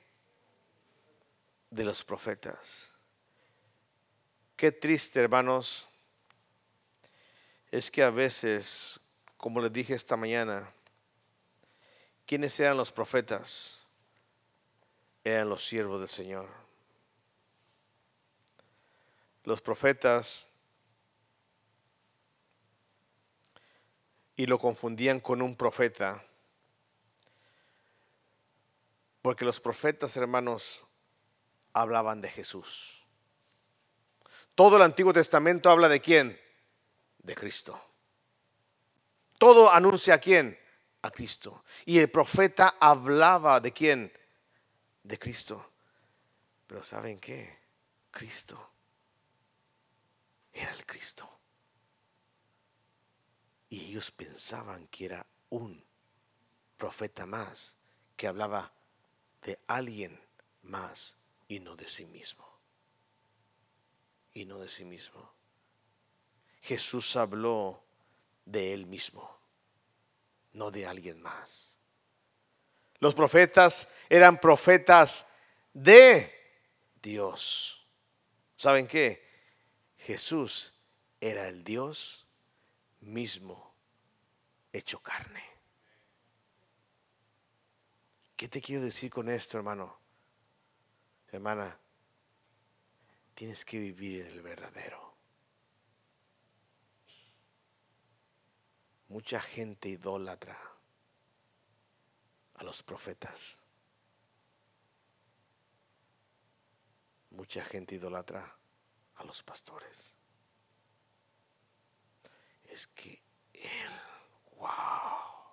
de 1.70 1.84
los 1.84 2.04
profetas. 2.04 2.90
Qué 4.56 4.72
triste, 4.72 5.20
hermanos, 5.20 5.88
es 7.72 7.92
que 7.92 8.02
a 8.02 8.10
veces, 8.10 9.00
como 9.38 9.62
les 9.62 9.72
dije 9.72 9.94
esta 9.94 10.18
mañana, 10.18 10.72
¿quiénes 12.26 12.60
eran 12.60 12.78
los 12.78 12.92
profetas? 12.92 13.77
Eran 15.28 15.50
los 15.50 15.68
siervos 15.68 16.00
del 16.00 16.08
Señor. 16.08 16.48
Los 19.44 19.60
profetas 19.60 20.48
y 24.38 24.46
lo 24.46 24.58
confundían 24.58 25.20
con 25.20 25.42
un 25.42 25.58
profeta. 25.58 26.24
Porque 29.22 29.44
los 29.44 29.60
profetas, 29.60 30.16
hermanos, 30.16 30.86
hablaban 31.74 32.22
de 32.22 32.30
Jesús. 32.30 33.04
Todo 34.56 34.78
el 34.78 34.84
Antiguo 34.84 35.12
Testamento 35.12 35.70
habla 35.70 35.90
de 35.90 36.00
quién? 36.00 36.40
De 37.18 37.36
Cristo. 37.36 37.78
Todo 39.38 39.70
anuncia 39.70 40.14
a 40.14 40.20
quién? 40.20 40.58
A 41.02 41.12
Cristo. 41.12 41.66
Y 41.86 42.00
el 42.00 42.10
profeta 42.10 42.78
hablaba 42.80 43.60
de 43.60 43.74
quién? 43.74 44.14
De 45.08 45.18
Cristo. 45.18 45.72
Pero 46.68 46.84
¿saben 46.84 47.18
qué? 47.18 47.58
Cristo 48.12 48.74
era 50.52 50.74
el 50.74 50.86
Cristo. 50.86 51.30
Y 53.70 53.86
ellos 53.86 54.12
pensaban 54.12 54.86
que 54.90 55.06
era 55.06 55.26
un 55.50 55.82
profeta 56.76 57.26
más 57.26 57.78
que 58.18 58.28
hablaba 58.28 58.74
de 59.44 59.58
alguien 59.68 60.22
más 60.64 61.16
y 61.48 61.62
no 61.62 61.78
de 61.78 61.88
sí 61.88 62.06
mismo. 62.06 62.46
Y 64.34 64.44
no 64.44 64.60
de 64.60 64.68
sí 64.68 64.84
mismo. 64.84 65.32
Jesús 66.64 67.16
habló 67.16 67.82
de 68.44 68.74
él 68.74 68.88
mismo, 68.88 69.40
no 70.52 70.70
de 70.70 70.86
alguien 70.86 71.22
más. 71.22 71.77
Los 73.00 73.14
profetas 73.14 73.90
eran 74.10 74.40
profetas 74.40 75.28
de 75.74 76.34
Dios. 77.02 77.86
¿Saben 78.56 78.88
qué? 78.88 79.24
Jesús 79.98 80.74
era 81.20 81.48
el 81.48 81.64
Dios 81.64 82.26
mismo 83.02 83.76
hecho 84.74 85.00
carne. 85.00 85.44
¿Qué 88.36 88.48
te 88.48 88.62
quiero 88.62 88.84
decir 88.84 89.12
con 89.12 89.30
esto, 89.30 89.58
hermano? 89.58 90.00
Hermana, 91.32 91.78
tienes 93.34 93.66
que 93.66 93.80
vivir 93.80 94.22
en 94.22 94.28
el 94.28 94.42
verdadero. 94.42 95.16
Mucha 99.10 99.40
gente 99.40 99.90
idólatra 99.90 100.67
a 102.58 102.64
los 102.64 102.84
profetas. 102.84 103.58
Mucha 107.32 107.64
gente 107.64 107.96
idolatra 107.96 108.56
a 109.16 109.24
los 109.24 109.44
pastores. 109.44 110.16
Es 112.66 112.88
que 112.88 113.22
él, 113.54 113.92
wow, 114.58 115.52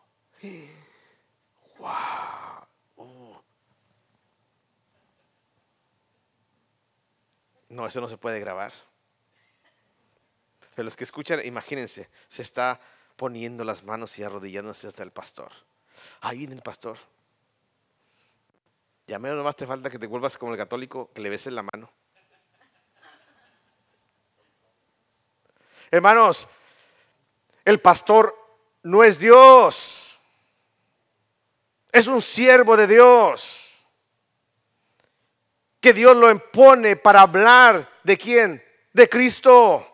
wow. 1.78 2.66
Uh. 2.96 3.36
No, 7.68 7.86
eso 7.86 8.00
no 8.00 8.08
se 8.08 8.16
puede 8.16 8.40
grabar. 8.40 8.72
Pero 10.74 10.84
los 10.84 10.96
que 10.96 11.04
escuchan, 11.04 11.40
imagínense, 11.44 12.08
se 12.28 12.42
está 12.42 12.80
poniendo 13.16 13.64
las 13.64 13.84
manos 13.84 14.18
y 14.18 14.22
arrodillándose 14.22 14.88
hasta 14.88 15.02
el 15.02 15.12
pastor. 15.12 15.52
Ahí 16.20 16.38
viene 16.38 16.54
el 16.54 16.62
pastor. 16.62 16.98
Ya 19.06 19.18
menos 19.18 19.36
nomás 19.36 19.56
te 19.56 19.66
falta 19.66 19.90
que 19.90 19.98
te 19.98 20.06
vuelvas 20.06 20.38
como 20.38 20.52
el 20.52 20.58
católico, 20.58 21.10
que 21.12 21.20
le 21.20 21.28
beses 21.28 21.52
la 21.52 21.62
mano. 21.62 21.90
Hermanos, 25.90 26.48
el 27.64 27.80
pastor 27.80 28.34
no 28.82 29.04
es 29.04 29.18
Dios. 29.18 30.18
Es 31.92 32.06
un 32.06 32.20
siervo 32.20 32.76
de 32.76 32.86
Dios. 32.86 33.86
Que 35.80 35.92
Dios 35.92 36.16
lo 36.16 36.30
impone 36.30 36.96
para 36.96 37.20
hablar 37.20 38.00
de 38.02 38.16
quién? 38.16 38.64
De 38.92 39.08
Cristo. 39.08 39.86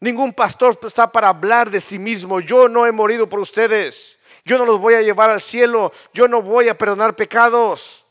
Ningún 0.00 0.32
pastor 0.32 0.78
está 0.82 1.10
para 1.10 1.28
hablar 1.28 1.70
de 1.70 1.80
sí 1.80 1.98
mismo. 1.98 2.40
Yo 2.40 2.68
no 2.68 2.86
he 2.86 2.92
morido 2.92 3.28
por 3.28 3.40
ustedes. 3.40 4.18
Yo 4.44 4.58
no 4.58 4.64
los 4.64 4.80
voy 4.80 4.94
a 4.94 5.02
llevar 5.02 5.30
al 5.30 5.40
cielo. 5.40 5.92
Yo 6.12 6.28
no 6.28 6.42
voy 6.42 6.68
a 6.68 6.76
perdonar 6.76 7.14
pecados. 7.14 8.04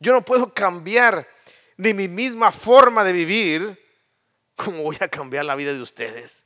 Yo 0.00 0.12
no 0.12 0.24
puedo 0.24 0.52
cambiar 0.52 1.28
ni 1.76 1.94
mi 1.94 2.08
misma 2.08 2.50
forma 2.52 3.04
de 3.04 3.12
vivir. 3.12 3.80
¿Cómo 4.56 4.82
voy 4.82 4.96
a 5.00 5.08
cambiar 5.08 5.44
la 5.44 5.54
vida 5.54 5.72
de 5.72 5.80
ustedes? 5.80 6.44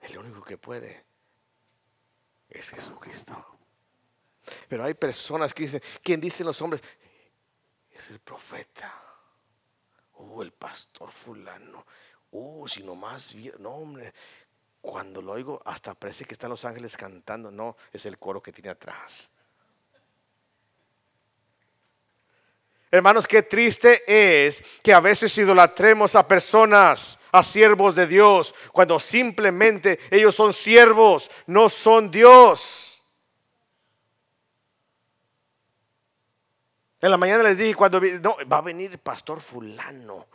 El 0.00 0.18
único 0.18 0.42
que 0.42 0.56
puede 0.56 1.04
es 2.48 2.70
Jesucristo. 2.70 3.58
Pero 4.68 4.84
hay 4.84 4.94
personas 4.94 5.52
que 5.52 5.64
dicen, 5.64 5.82
¿quién 6.02 6.20
dicen 6.20 6.46
los 6.46 6.60
hombres? 6.62 6.82
Es 7.90 8.10
el 8.10 8.20
profeta. 8.20 9.02
O 10.12 10.42
el 10.42 10.52
pastor 10.52 11.10
fulano. 11.10 11.84
Oh, 12.30 12.66
si 12.68 12.82
nomás, 12.82 13.34
no 13.58 13.70
hombre, 13.70 14.12
cuando 14.86 15.20
lo 15.20 15.32
oigo 15.32 15.60
hasta 15.64 15.94
parece 15.94 16.24
que 16.24 16.34
están 16.34 16.48
los 16.48 16.64
ángeles 16.64 16.96
cantando. 16.96 17.50
No, 17.50 17.76
es 17.92 18.06
el 18.06 18.18
coro 18.18 18.40
que 18.40 18.52
tiene 18.52 18.70
atrás. 18.70 19.28
Hermanos, 22.88 23.26
qué 23.26 23.42
triste 23.42 24.04
es 24.06 24.62
que 24.82 24.94
a 24.94 25.00
veces 25.00 25.36
idolatremos 25.36 26.14
a 26.14 26.26
personas, 26.26 27.18
a 27.32 27.42
siervos 27.42 27.96
de 27.96 28.06
Dios, 28.06 28.54
cuando 28.72 29.00
simplemente 29.00 29.98
ellos 30.08 30.36
son 30.36 30.54
siervos, 30.54 31.30
no 31.46 31.68
son 31.68 32.08
Dios. 32.08 33.02
En 37.00 37.10
la 37.10 37.16
mañana 37.16 37.42
les 37.42 37.58
dije, 37.58 37.74
cuando 37.74 38.00
no, 38.00 38.36
va 38.50 38.58
a 38.58 38.62
venir 38.62 38.92
el 38.92 38.98
pastor 38.98 39.40
fulano. 39.40 40.28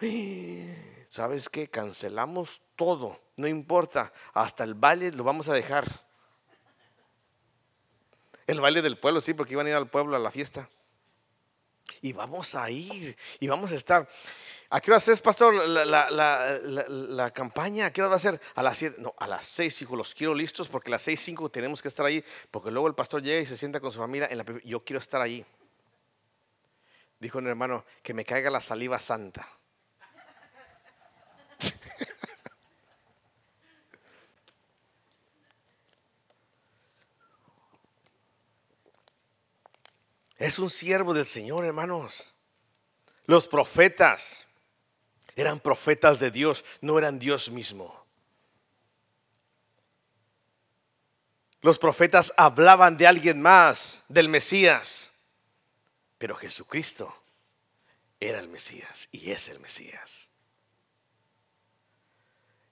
¿Sabes 1.12 1.49
qué? 1.49 1.68
Cancelamos 1.68 2.62
todo, 2.78 3.20
no 3.36 3.45
importa, 3.45 4.14
hasta 4.34 4.64
el 4.64 4.76
baile 4.76 5.12
lo 5.12 5.26
vamos 5.26 5.49
a 5.49 5.53
dejar. 5.53 5.86
El 8.47 8.62
baile 8.62 8.82
del 8.82 8.97
pueblo, 8.97 9.20
sí, 9.20 9.34
porque 9.34 9.51
iban 9.51 9.68
a 9.68 9.72
ir 9.72 9.76
al 9.76 9.89
pueblo 9.89 10.16
a 10.16 10.20
la 10.20 10.32
fiesta 10.32 10.70
y 12.01 12.14
vamos 12.14 12.55
a 12.55 12.72
ir 12.72 13.18
y 13.41 13.47
vamos 13.49 13.74
a 13.74 13.76
estar. 13.76 14.07
¿A 14.70 14.80
qué 14.80 14.89
hora 14.89 15.03
es, 15.05 15.20
pastor, 15.20 15.53
la, 15.53 17.32
campaña? 17.32 17.88
¿A 17.88 17.91
qué 17.91 18.01
hora 18.01 18.12
va 18.12 18.16
a 18.16 18.20
ser? 18.20 18.39
A 18.55 18.64
las 18.64 18.78
7, 18.78 19.01
no, 19.01 19.14
a 19.18 19.28
las 19.28 19.45
6, 19.47 19.82
hijo, 19.82 19.97
los 19.97 20.16
quiero 20.16 20.34
listos 20.34 20.70
porque 20.70 20.91
a 20.91 20.91
las 20.91 21.01
6, 21.01 21.20
5 21.20 21.51
tenemos 21.51 21.82
que 21.82 21.89
estar 21.89 22.05
ahí, 22.05 22.24
porque 22.51 22.72
luego 22.72 22.88
el 22.88 22.95
pastor 22.95 23.22
llega 23.22 23.41
y 23.41 23.45
se 23.45 23.57
sienta 23.57 23.82
con 23.82 23.91
su 23.91 23.99
familia. 23.99 24.30
En 24.32 24.38
la, 24.38 24.45
yo 24.64 24.82
quiero 24.86 24.99
estar 24.99 25.20
ahí. 25.20 25.45
Dijo 27.20 27.39
un 27.39 27.47
hermano, 27.47 27.84
que 28.01 28.14
me 28.14 28.24
caiga 28.24 28.49
la 28.49 28.62
saliva 28.62 28.97
santa. 28.97 29.45
Es 40.41 40.57
un 40.57 40.71
siervo 40.71 41.13
del 41.13 41.27
Señor, 41.27 41.65
hermanos. 41.65 42.33
Los 43.25 43.47
profetas 43.47 44.47
eran 45.35 45.59
profetas 45.59 46.19
de 46.19 46.31
Dios, 46.31 46.65
no 46.81 46.97
eran 46.97 47.19
Dios 47.19 47.51
mismo. 47.51 48.03
Los 51.61 51.77
profetas 51.77 52.33
hablaban 52.37 52.97
de 52.97 53.05
alguien 53.05 53.39
más, 53.39 54.01
del 54.09 54.29
Mesías. 54.29 55.11
Pero 56.17 56.35
Jesucristo 56.35 57.15
era 58.19 58.39
el 58.39 58.47
Mesías 58.47 59.09
y 59.11 59.29
es 59.29 59.47
el 59.47 59.59
Mesías. 59.59 60.31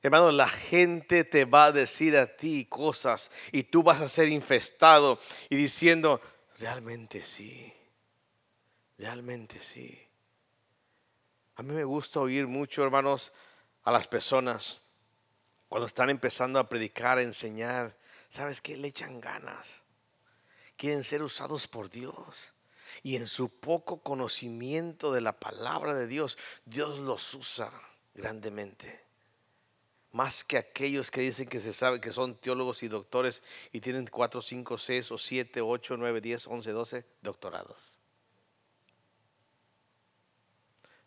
Hermano, 0.01 0.31
la 0.31 0.49
gente 0.49 1.23
te 1.23 1.45
va 1.45 1.65
a 1.65 1.71
decir 1.71 2.17
a 2.17 2.35
ti 2.35 2.65
cosas 2.65 3.29
y 3.51 3.61
tú 3.61 3.83
vas 3.83 4.01
a 4.01 4.09
ser 4.09 4.27
infestado 4.27 5.19
y 5.51 5.55
diciendo, 5.55 6.19
Realmente 6.59 7.23
sí. 7.23 7.73
Realmente 8.97 9.59
sí. 9.59 9.97
A 11.55 11.63
mí 11.63 11.73
me 11.73 11.83
gusta 11.83 12.19
oír 12.19 12.47
mucho, 12.47 12.83
hermanos, 12.83 13.31
a 13.83 13.91
las 13.91 14.07
personas 14.07 14.81
cuando 15.69 15.87
están 15.87 16.09
empezando 16.09 16.59
a 16.59 16.67
predicar, 16.67 17.17
a 17.17 17.21
enseñar. 17.21 17.97
¿Sabes 18.29 18.61
qué? 18.61 18.75
Le 18.75 18.89
echan 18.89 19.21
ganas. 19.21 19.81
Quieren 20.75 21.03
ser 21.03 21.23
usados 21.23 21.67
por 21.67 21.89
Dios. 21.89 22.53
Y 23.03 23.15
en 23.15 23.27
su 23.27 23.49
poco 23.49 24.01
conocimiento 24.01 25.13
de 25.13 25.21
la 25.21 25.39
palabra 25.39 25.93
de 25.93 26.07
Dios, 26.07 26.37
Dios 26.65 26.99
los 26.99 27.33
usa 27.33 27.71
grandemente 28.13 29.08
más 30.11 30.43
que 30.43 30.57
aquellos 30.57 31.11
que 31.11 31.21
dicen 31.21 31.47
que 31.47 31.59
se 31.59 31.71
sabe 31.71 32.01
que 32.01 32.11
son 32.11 32.35
teólogos 32.35 32.81
y 32.81 32.87
doctores 32.87 33.43
y 33.71 33.79
tienen 33.79 34.07
4, 34.07 34.41
5, 34.41 34.77
6 34.77 35.11
o 35.11 35.17
7, 35.17 35.61
8, 35.61 35.97
9, 35.97 36.21
10, 36.21 36.47
11, 36.47 36.71
12 36.71 37.05
doctorados. 37.21 37.77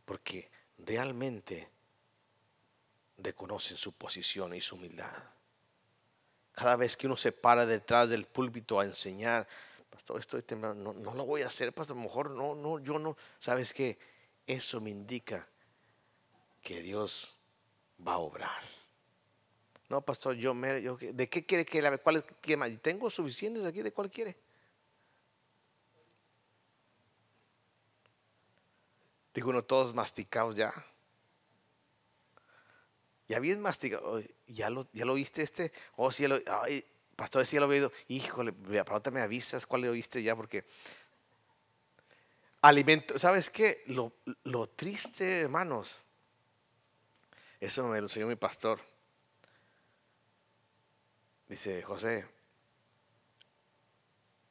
Porque 0.05 0.51
realmente 0.79 1.69
reconocen 3.19 3.77
su 3.77 3.93
posición 3.93 4.55
y 4.55 4.61
su 4.61 4.77
humildad. 4.77 5.13
Cada 6.53 6.77
vez 6.77 6.97
que 6.97 7.07
uno 7.07 7.17
se 7.17 7.33
para 7.33 7.67
detrás 7.67 8.11
del 8.11 8.27
púlpito 8.27 8.79
a 8.79 8.85
enseñar, 8.85 9.49
pastor, 9.91 10.21
estoy 10.21 10.43
temblando, 10.43 10.93
no, 10.93 11.01
no 11.01 11.15
lo 11.15 11.25
voy 11.25 11.43
a 11.43 11.47
hacer, 11.47 11.73
pastor, 11.73 11.97
a 11.97 12.01
lo 12.01 12.05
mejor 12.05 12.31
no, 12.31 12.55
no, 12.55 12.79
yo 12.79 12.99
no. 12.99 13.17
¿Sabes 13.39 13.73
qué? 13.73 13.99
Eso 14.47 14.81
me 14.81 14.91
indica 14.91 15.49
que 16.63 16.83
Dios 16.83 17.37
va 18.07 18.15
a 18.15 18.19
obrar. 18.19 18.82
No, 19.93 20.01
pastor, 20.01 20.37
yo, 20.37 20.55
me, 20.55 20.81
¿de 20.81 21.29
qué 21.29 21.45
quiere 21.45 21.67
que 21.67 21.83
la 21.83 21.99
¿Cuál 21.99 22.25
más? 22.57 22.71
Tengo 22.81 23.11
suficientes 23.11 23.67
aquí, 23.67 23.83
¿de 23.83 23.93
cuál 23.93 24.11
quiere? 24.11 24.39
Digo 29.35 29.51
uno, 29.51 29.63
todos 29.63 29.93
masticados 29.93 30.57
ya. 30.57 30.73
Ya 33.29 33.39
bien 33.39 33.61
masticado. 33.61 34.23
¿Ya 34.47 34.71
lo, 34.71 34.89
ya 34.95 35.05
lo 35.05 35.13
oíste 35.13 35.43
este? 35.43 35.73
Oh, 35.97 36.11
sí, 36.11 36.27
lo, 36.27 36.41
pastor, 37.15 37.45
sí 37.45 37.59
lo 37.59 37.67
he 37.67 37.77
oído. 37.77 37.93
Híjole, 38.09 38.55
ahorita 38.89 39.11
me 39.11 39.21
avisas 39.21 39.67
cuál 39.67 39.83
le 39.83 39.91
oíste 39.91 40.23
ya, 40.23 40.35
porque 40.35 40.65
alimento, 42.63 43.19
¿sabes 43.19 43.51
qué? 43.51 43.85
Lo, 43.89 44.15
lo 44.45 44.71
triste, 44.71 45.41
hermanos, 45.41 45.99
eso 47.61 47.87
me 47.89 47.99
lo 47.99 48.07
enseñó 48.07 48.27
mi 48.27 48.37
pastor 48.37 48.92
Dice 51.53 51.83
José, 51.83 52.25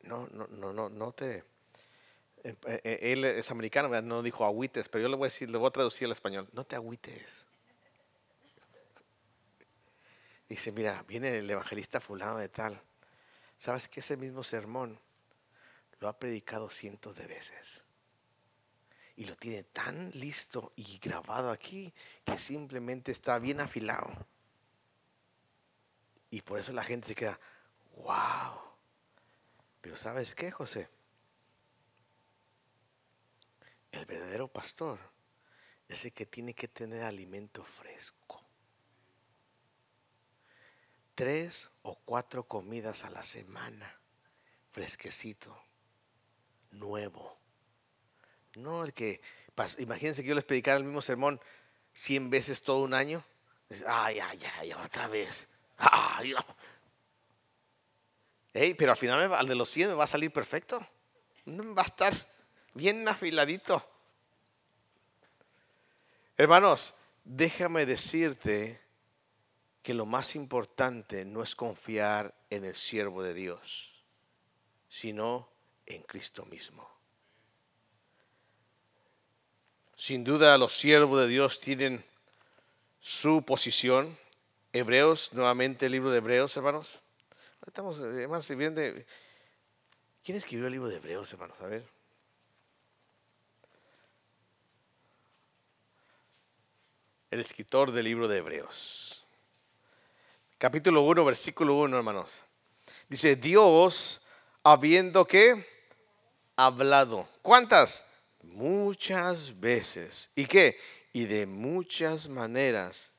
no, 0.04 0.28
no, 0.34 0.45
no, 0.49 0.72
no, 0.72 0.88
no 0.88 1.12
te... 1.14 1.43
eh, 2.43 2.56
eh, 2.64 2.99
Él 3.02 3.26
es 3.26 3.49
americano, 3.49 3.89
no 4.04 4.22
dijo 4.22 4.45
agüites, 4.45 4.88
pero 4.88 5.02
yo 5.02 5.10
le 5.10 5.16
voy 5.16 5.26
a 5.26 5.30
decir, 5.32 5.49
le 5.49 5.58
voy 5.58 5.68
a 5.68 5.72
traducir 5.72 6.06
al 6.06 6.12
español, 6.12 6.47
no 6.54 6.64
te 6.64 6.76
agüites. 6.76 7.47
Dice, 10.47 10.72
mira, 10.72 11.04
viene 11.08 11.39
el 11.39 11.49
evangelista 11.49 11.99
fulano 11.99 12.38
de 12.38 12.49
tal. 12.49 12.80
¿Sabes 13.58 13.89
que 13.89 14.02
ese 14.02 14.16
mismo 14.16 14.43
sermón 14.43 14.99
lo 16.02 16.08
ha 16.08 16.20
predicado 16.20 16.70
cientos 16.70 17.16
de 17.16 17.26
veces? 17.26 17.84
Y 19.16 19.26
lo 19.26 19.36
tiene 19.36 19.64
tan 19.64 20.12
listo 20.12 20.72
y 20.76 20.99
grabado 20.99 21.49
aquí 21.49 21.91
que 22.24 22.38
simplemente 22.38 23.12
está 23.12 23.39
bien 23.39 23.60
afilado. 23.60 24.12
Y 26.32 26.42
por 26.42 26.60
eso 26.60 26.72
la 26.72 26.84
gente 26.84 27.10
se 27.10 27.16
queda, 27.16 27.40
wow. 27.98 28.60
Pero 29.82 29.98
¿sabes 29.98 30.34
qué, 30.34 30.50
José? 30.50 30.90
El 33.92 34.06
verdadero 34.06 34.48
pastor 34.48 34.98
es 35.90 36.06
el 36.06 36.14
que 36.14 36.26
tiene 36.26 36.54
que 36.54 36.70
tener 36.70 37.04
alimento 37.04 37.64
fresco. 37.64 38.42
Tres 41.16 41.70
o 41.82 41.96
cuatro 42.06 42.46
comidas 42.48 43.04
a 43.04 43.10
la 43.10 43.24
semana, 43.24 44.00
fresquecito, 44.72 45.56
nuevo. 46.72 47.38
No 48.56 48.86
el 48.86 48.94
que, 48.94 49.22
imagínense 49.80 50.22
que 50.24 50.30
yo 50.30 50.36
les 50.36 50.46
predicara 50.46 50.78
el 50.78 50.86
mismo 50.86 51.02
sermón 51.02 51.42
cien 51.94 52.30
veces 52.30 52.64
todo 52.64 52.80
un 52.80 52.94
año. 52.94 53.22
Ay, 53.86 54.20
ay, 54.20 54.40
ay, 54.58 54.74
otra 54.74 55.08
vez. 55.08 55.50
Ay, 55.82 56.34
oh". 56.34 56.56
Ey, 58.54 58.74
pero 58.74 58.92
al 58.92 58.98
final 58.98 59.34
al 59.34 59.48
de 59.48 59.56
los 59.56 59.70
100 59.70 59.90
me 59.90 59.96
va 59.96 60.04
a 60.04 60.08
salir 60.08 60.32
perfecto. 60.32 60.86
Va 61.48 61.82
a 61.82 61.86
estar 61.86 62.14
bien 62.74 63.08
afiladito. 63.08 63.86
Hermanos, 66.38 66.94
déjame 67.24 67.86
decirte 67.86 68.80
que 69.82 69.94
lo 69.94 70.06
más 70.06 70.36
importante 70.36 71.26
no 71.26 71.42
es 71.42 71.56
confiar 71.56 72.36
en 72.50 72.66
el 72.66 72.76
siervo 72.76 73.24
de 73.24 73.34
Dios, 73.34 74.04
sino 74.90 75.50
en 75.86 76.04
Cristo 76.04 76.46
mismo. 76.46 76.88
Sin 79.96 80.24
duda 80.24 80.58
los 80.58 80.78
siervos 80.78 81.22
de 81.22 81.28
Dios 81.28 81.60
tienen 81.60 82.04
su 83.00 83.44
posición. 83.44 84.18
Hebreos, 84.74 85.34
nuevamente 85.34 85.86
el 85.86 85.91
libro 85.91 86.11
de 86.11 86.17
Hebreos, 86.17 86.55
hermanos. 86.55 87.01
Estamos, 87.65 87.99
además, 87.99 88.47
bien 88.55 88.74
de... 88.74 89.05
¿Quién 90.24 90.38
escribió 90.38 90.67
el 90.67 90.74
libro 90.74 90.88
de 90.88 90.95
Hebreos, 90.95 91.32
hermanos? 91.34 91.59
A 91.61 91.67
ver. 91.67 91.84
El 97.30 97.39
escritor 97.39 97.91
del 97.91 98.05
libro 98.05 98.28
de 98.28 98.38
Hebreos. 98.38 99.26
Capítulo 100.57 101.01
1, 101.01 101.26
versículo 101.26 101.76
1, 101.76 101.97
hermanos. 101.97 102.43
Dice, 103.09 103.36
Dios, 103.36 104.22
habiendo 104.63 105.26
que 105.26 105.67
hablado. 106.55 107.28
¿Cuántas? 107.41 108.05
Muchas 108.43 109.59
veces. 109.59 110.30
¿Y 110.36 110.45
qué? 110.45 110.80
Y 111.13 111.26
de 111.26 111.45
muchas 111.45 112.30
maneras. 112.30 113.11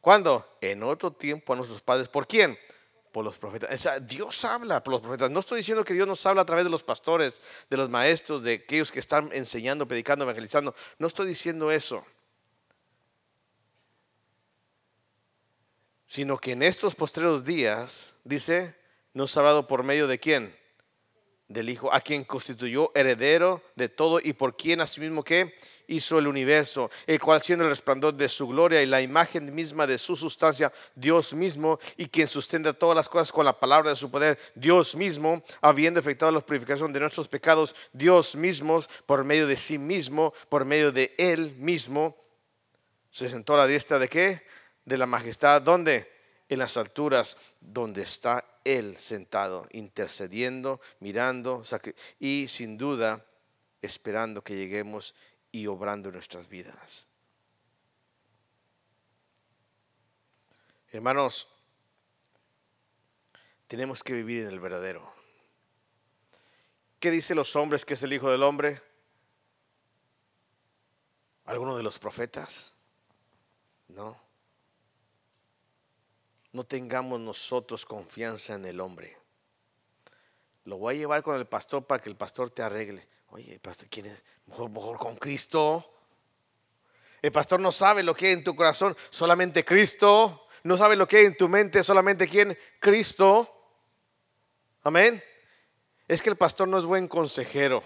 ¿Cuándo? 0.00 0.56
En 0.60 0.82
otro 0.82 1.12
tiempo 1.12 1.52
a 1.52 1.56
nuestros 1.56 1.80
padres. 1.80 2.08
¿Por 2.08 2.26
quién? 2.26 2.58
Por 3.12 3.24
los 3.24 3.38
profetas. 3.38 3.70
O 3.70 3.76
sea, 3.76 4.00
Dios 4.00 4.44
habla 4.44 4.82
por 4.82 4.92
los 4.92 5.02
profetas. 5.02 5.30
No 5.30 5.40
estoy 5.40 5.58
diciendo 5.58 5.84
que 5.84 5.94
Dios 5.94 6.06
nos 6.06 6.24
habla 6.26 6.42
a 6.42 6.46
través 6.46 6.64
de 6.64 6.70
los 6.70 6.82
pastores, 6.82 7.42
de 7.68 7.76
los 7.76 7.90
maestros, 7.90 8.42
de 8.42 8.54
aquellos 8.54 8.90
que 8.90 9.00
están 9.00 9.30
enseñando, 9.32 9.86
predicando, 9.86 10.24
evangelizando. 10.24 10.74
No 10.98 11.06
estoy 11.06 11.26
diciendo 11.26 11.70
eso. 11.70 12.04
Sino 16.06 16.38
que 16.38 16.52
en 16.52 16.62
estos 16.62 16.94
postreros 16.94 17.44
días, 17.44 18.14
dice, 18.24 18.74
nos 19.12 19.36
ha 19.36 19.40
hablado 19.40 19.66
por 19.66 19.82
medio 19.82 20.06
de 20.06 20.18
quién? 20.18 20.59
Del 21.50 21.68
Hijo, 21.68 21.92
a 21.92 22.00
quien 22.00 22.22
constituyó 22.22 22.92
heredero 22.94 23.60
de 23.74 23.88
todo 23.88 24.20
y 24.22 24.32
por 24.32 24.56
quien 24.56 24.80
asimismo 24.80 25.24
que 25.24 25.58
hizo 25.88 26.16
el 26.16 26.28
universo, 26.28 26.90
el 27.08 27.18
cual 27.18 27.42
siendo 27.42 27.64
el 27.64 27.70
resplandor 27.70 28.14
de 28.14 28.28
su 28.28 28.46
gloria 28.46 28.80
y 28.80 28.86
la 28.86 29.02
imagen 29.02 29.52
misma 29.52 29.84
de 29.84 29.98
su 29.98 30.14
sustancia, 30.14 30.72
Dios 30.94 31.34
mismo, 31.34 31.80
y 31.96 32.06
quien 32.06 32.28
sustenta 32.28 32.72
todas 32.72 32.94
las 32.94 33.08
cosas 33.08 33.32
con 33.32 33.44
la 33.44 33.58
palabra 33.58 33.90
de 33.90 33.96
su 33.96 34.08
poder, 34.12 34.38
Dios 34.54 34.94
mismo, 34.94 35.42
habiendo 35.60 35.98
efectuado 35.98 36.32
la 36.32 36.40
purificación 36.40 36.92
de 36.92 37.00
nuestros 37.00 37.26
pecados, 37.26 37.74
Dios 37.92 38.36
mismo, 38.36 38.80
por 39.04 39.24
medio 39.24 39.48
de 39.48 39.56
sí 39.56 39.76
mismo, 39.76 40.32
por 40.48 40.64
medio 40.64 40.92
de 40.92 41.12
él 41.18 41.56
mismo, 41.56 42.16
se 43.10 43.28
sentó 43.28 43.54
a 43.54 43.58
la 43.58 43.66
diestra 43.66 43.98
de 43.98 44.08
qué? 44.08 44.46
De 44.84 44.96
la 44.96 45.06
majestad, 45.06 45.60
¿dónde? 45.60 46.12
En 46.48 46.60
las 46.60 46.76
alturas, 46.76 47.36
donde 47.60 48.02
está 48.02 48.44
Él 48.64 48.96
sentado, 48.96 49.66
intercediendo, 49.72 50.80
mirando, 51.00 51.62
y 52.18 52.48
sin 52.48 52.76
duda 52.76 53.24
esperando 53.82 54.42
que 54.42 54.56
lleguemos 54.56 55.14
y 55.52 55.66
obrando 55.66 56.12
nuestras 56.12 56.48
vidas. 56.48 57.06
Hermanos, 60.92 61.48
tenemos 63.66 64.02
que 64.02 64.12
vivir 64.12 64.42
en 64.42 64.48
el 64.48 64.60
verdadero. 64.60 65.12
¿Qué 66.98 67.10
dicen 67.10 67.36
los 67.36 67.54
hombres 67.56 67.84
que 67.84 67.94
es 67.94 68.02
el 68.02 68.12
Hijo 68.12 68.30
del 68.30 68.42
Hombre? 68.42 68.82
¿Alguno 71.44 71.76
de 71.76 71.82
los 71.82 71.98
profetas? 71.98 72.72
No. 73.88 74.29
No 76.52 76.64
tengamos 76.64 77.20
nosotros 77.20 77.84
confianza 77.86 78.54
en 78.54 78.66
el 78.66 78.80
hombre. 78.80 79.16
Lo 80.64 80.78
voy 80.78 80.94
a 80.94 80.98
llevar 80.98 81.22
con 81.22 81.36
el 81.36 81.46
pastor 81.46 81.84
para 81.84 82.02
que 82.02 82.08
el 82.10 82.16
pastor 82.16 82.50
te 82.50 82.62
arregle. 82.62 83.06
Oye, 83.28 83.58
pastor, 83.60 83.88
¿quién 83.88 84.06
es? 84.06 84.22
Mejor, 84.46 84.70
mejor 84.70 84.98
con 84.98 85.16
Cristo. 85.16 85.94
El 87.22 87.32
pastor 87.32 87.60
no 87.60 87.70
sabe 87.70 88.02
lo 88.02 88.14
que 88.14 88.26
hay 88.26 88.32
en 88.32 88.44
tu 88.44 88.56
corazón, 88.56 88.96
solamente 89.10 89.64
Cristo. 89.64 90.46
No 90.64 90.76
sabe 90.76 90.96
lo 90.96 91.06
que 91.06 91.18
hay 91.18 91.24
en 91.26 91.36
tu 91.36 91.48
mente, 91.48 91.82
solamente 91.84 92.26
quién? 92.26 92.56
Cristo. 92.80 93.48
Amén. 94.82 95.22
Es 96.08 96.20
que 96.20 96.30
el 96.30 96.36
pastor 96.36 96.66
no 96.68 96.78
es 96.78 96.84
buen 96.84 97.06
consejero. 97.08 97.82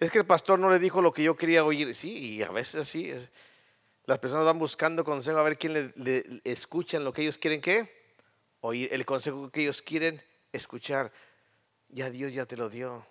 Es 0.00 0.10
que 0.10 0.18
el 0.18 0.26
pastor 0.26 0.58
no 0.58 0.68
le 0.70 0.78
dijo 0.78 1.00
lo 1.00 1.12
que 1.12 1.22
yo 1.22 1.36
quería 1.36 1.64
oír. 1.64 1.94
Sí, 1.94 2.36
y 2.36 2.42
a 2.42 2.50
veces 2.50 2.82
así. 2.82 3.12
Las 4.06 4.18
personas 4.18 4.44
van 4.44 4.58
buscando 4.58 5.04
consejo 5.04 5.38
a 5.38 5.42
ver 5.42 5.56
quién 5.56 5.72
le, 5.74 5.92
le- 5.96 6.40
escuchan 6.44 7.04
lo 7.04 7.12
que 7.12 7.22
ellos 7.22 7.38
quieren 7.38 7.60
que 7.60 7.99
oír, 8.60 8.88
el 8.92 9.04
consejo 9.06 9.50
que 9.50 9.62
ellos 9.62 9.82
quieren 9.82 10.22
escuchar. 10.52 11.12
Ya 11.88 12.10
Dios 12.10 12.32
ya 12.32 12.46
te 12.46 12.56
lo 12.56 12.68
dio. 12.68 13.06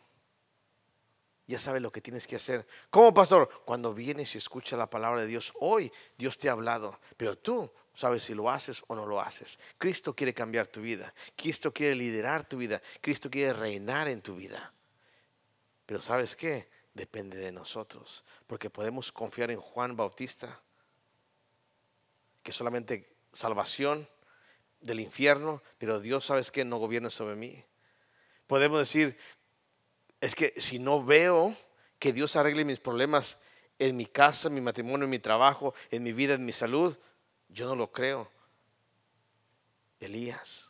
Ya 1.47 1.57
sabe 1.57 1.79
lo 1.79 1.91
que 1.91 2.01
tienes 2.01 2.27
que 2.27 2.35
hacer. 2.35 2.67
¿Cómo, 2.89 3.13
pastor? 3.13 3.49
Cuando 3.65 3.93
vienes 3.93 4.35
y 4.35 4.37
escuchas 4.37 4.77
la 4.77 4.89
palabra 4.89 5.21
de 5.21 5.27
Dios, 5.27 5.51
hoy 5.59 5.91
Dios 6.15 6.37
te 6.37 6.47
ha 6.47 6.51
hablado, 6.51 6.99
pero 7.17 7.37
tú 7.37 7.71
sabes 7.93 8.23
si 8.23 8.35
lo 8.35 8.49
haces 8.49 8.83
o 8.87 8.95
no 8.95 9.05
lo 9.05 9.19
haces. 9.19 9.57
Cristo 9.77 10.15
quiere 10.15 10.33
cambiar 10.33 10.67
tu 10.67 10.81
vida. 10.81 11.11
Cristo 11.35 11.73
quiere 11.73 11.95
liderar 11.95 12.47
tu 12.47 12.57
vida. 12.57 12.81
Cristo 13.01 13.31
quiere 13.31 13.53
reinar 13.53 14.07
en 14.07 14.21
tu 14.21 14.35
vida. 14.35 14.71
Pero 15.85 16.01
¿sabes 16.01 16.35
qué? 16.35 16.69
Depende 16.93 17.37
de 17.37 17.51
nosotros, 17.51 18.23
porque 18.45 18.69
podemos 18.69 19.11
confiar 19.11 19.49
en 19.51 19.59
Juan 19.59 19.95
Bautista, 19.95 20.61
que 22.43 22.51
solamente 22.51 23.15
salvación 23.33 24.07
del 24.81 24.99
infierno, 24.99 25.61
pero 25.77 25.99
Dios, 25.99 26.25
¿sabes 26.25 26.51
qué? 26.51 26.65
No 26.65 26.77
gobierna 26.77 27.09
sobre 27.09 27.35
mí. 27.35 27.63
Podemos 28.47 28.79
decir, 28.79 29.17
es 30.21 30.35
que 30.35 30.53
si 30.57 30.79
no 30.79 31.03
veo 31.03 31.55
que 31.97 32.13
Dios 32.13 32.35
arregle 32.35 32.65
mis 32.65 32.79
problemas 32.79 33.37
en 33.77 33.95
mi 33.95 34.05
casa, 34.05 34.47
en 34.47 34.55
mi 34.55 34.61
matrimonio, 34.61 35.05
en 35.05 35.09
mi 35.09 35.19
trabajo, 35.19 35.73
en 35.91 36.03
mi 36.03 36.13
vida, 36.13 36.33
en 36.33 36.45
mi 36.45 36.51
salud, 36.51 36.97
yo 37.49 37.67
no 37.67 37.75
lo 37.75 37.91
creo. 37.91 38.29
Elías, 39.99 40.69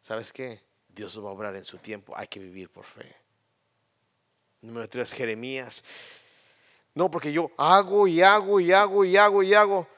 ¿sabes 0.00 0.32
qué? 0.32 0.62
Dios 0.88 1.18
va 1.18 1.30
a 1.30 1.32
obrar 1.32 1.56
en 1.56 1.64
su 1.64 1.78
tiempo, 1.78 2.14
hay 2.16 2.28
que 2.28 2.40
vivir 2.40 2.70
por 2.70 2.84
fe. 2.84 3.14
Número 4.60 4.88
tres, 4.88 5.12
Jeremías. 5.12 5.82
No, 6.94 7.10
porque 7.10 7.32
yo 7.32 7.50
hago 7.56 8.06
y 8.06 8.22
hago 8.22 8.60
y 8.60 8.72
hago 8.72 9.04
y 9.04 9.16
hago 9.16 9.42
y 9.42 9.54
hago 9.54 9.88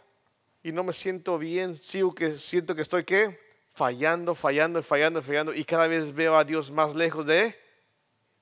y 0.66 0.72
no 0.72 0.82
me 0.82 0.92
siento 0.92 1.38
bien, 1.38 1.78
sigo 1.78 2.12
que 2.12 2.40
siento 2.40 2.74
que 2.74 2.82
estoy 2.82 3.04
qué? 3.04 3.38
Fallando, 3.72 4.34
fallando, 4.34 4.82
fallando, 4.82 5.22
fallando 5.22 5.54
y 5.54 5.64
cada 5.64 5.86
vez 5.86 6.12
veo 6.12 6.34
a 6.34 6.42
Dios 6.42 6.72
más 6.72 6.96
lejos 6.96 7.24
de 7.24 7.56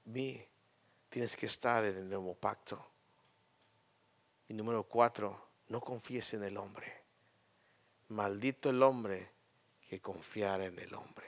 mí. 0.07 0.43
Tienes 1.11 1.37
que 1.37 1.45
estar 1.45 1.85
en 1.85 1.95
el 1.95 2.09
nuevo 2.09 2.35
pacto. 2.35 2.83
Y 4.49 4.55
número 4.55 4.85
cuatro, 4.85 5.39
no 5.69 5.83
confíes 5.83 6.33
en 6.33 6.45
el 6.45 6.57
hombre. 6.57 6.91
Maldito 8.09 8.71
el 8.71 8.83
hombre 8.83 9.29
que 9.87 10.01
confiar 10.01 10.63
en 10.63 10.79
el 10.79 10.95
hombre. 10.95 11.27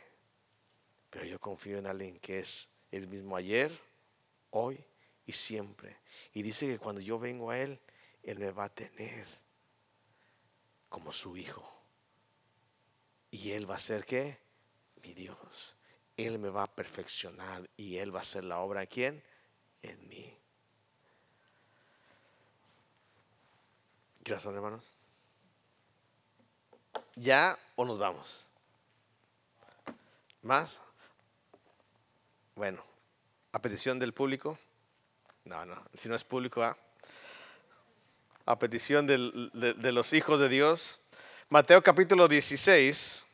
Pero 1.11 1.27
yo 1.27 1.39
confío 1.39 1.77
en 1.77 1.89
alguien 1.89 2.19
que 2.21 2.39
es 2.39 2.71
el 2.91 3.07
mismo 3.07 3.37
ayer, 3.37 3.71
hoy 4.49 4.83
y 5.27 5.33
siempre. 5.33 5.99
Y 6.33 6.43
dice 6.43 6.67
que 6.67 6.79
cuando 6.79 7.03
yo 7.03 7.19
vengo 7.19 7.51
a 7.51 7.59
Él, 7.59 7.79
Él 8.23 8.39
me 8.39 8.51
va 8.51 8.65
a 8.65 8.71
tener 8.71 9.27
como 10.97 11.13
su 11.13 11.37
hijo. 11.37 11.63
Y 13.31 13.51
Él 13.51 13.71
va 13.71 13.75
a 13.75 13.79
ser 13.79 14.07
qué? 14.07 14.41
Mi 15.03 15.13
Dios. 15.13 15.77
Él 16.17 16.39
me 16.39 16.49
va 16.49 16.63
a 16.63 16.75
perfeccionar 16.75 17.69
y 17.77 17.99
Él 17.99 18.15
va 18.15 18.21
a 18.21 18.23
hacer 18.23 18.45
la 18.45 18.61
obra 18.61 18.87
quién? 18.87 19.23
En 19.83 20.09
mí. 20.09 20.35
Gracias, 24.25 24.55
hermanos. 24.55 24.97
¿Ya 27.15 27.59
o 27.75 27.85
nos 27.85 27.99
vamos? 27.99 28.47
¿Más? 30.41 30.81
Bueno, 32.55 32.83
a 33.53 33.61
petición 33.61 33.99
del 33.99 34.15
público. 34.15 34.59
No, 35.45 35.67
no, 35.67 35.85
si 35.93 36.09
no 36.09 36.15
es 36.15 36.25
público, 36.25 36.63
¿ah? 36.63 36.75
A 38.47 38.57
petición 38.57 39.09
de, 39.09 39.75
de 39.77 39.93
los 39.93 40.13
hijos 40.13 40.39
de 40.39 40.49
Dios. 40.49 40.99
Mateo 41.49 41.83
capítulo 41.83 42.29
16. 42.29 43.25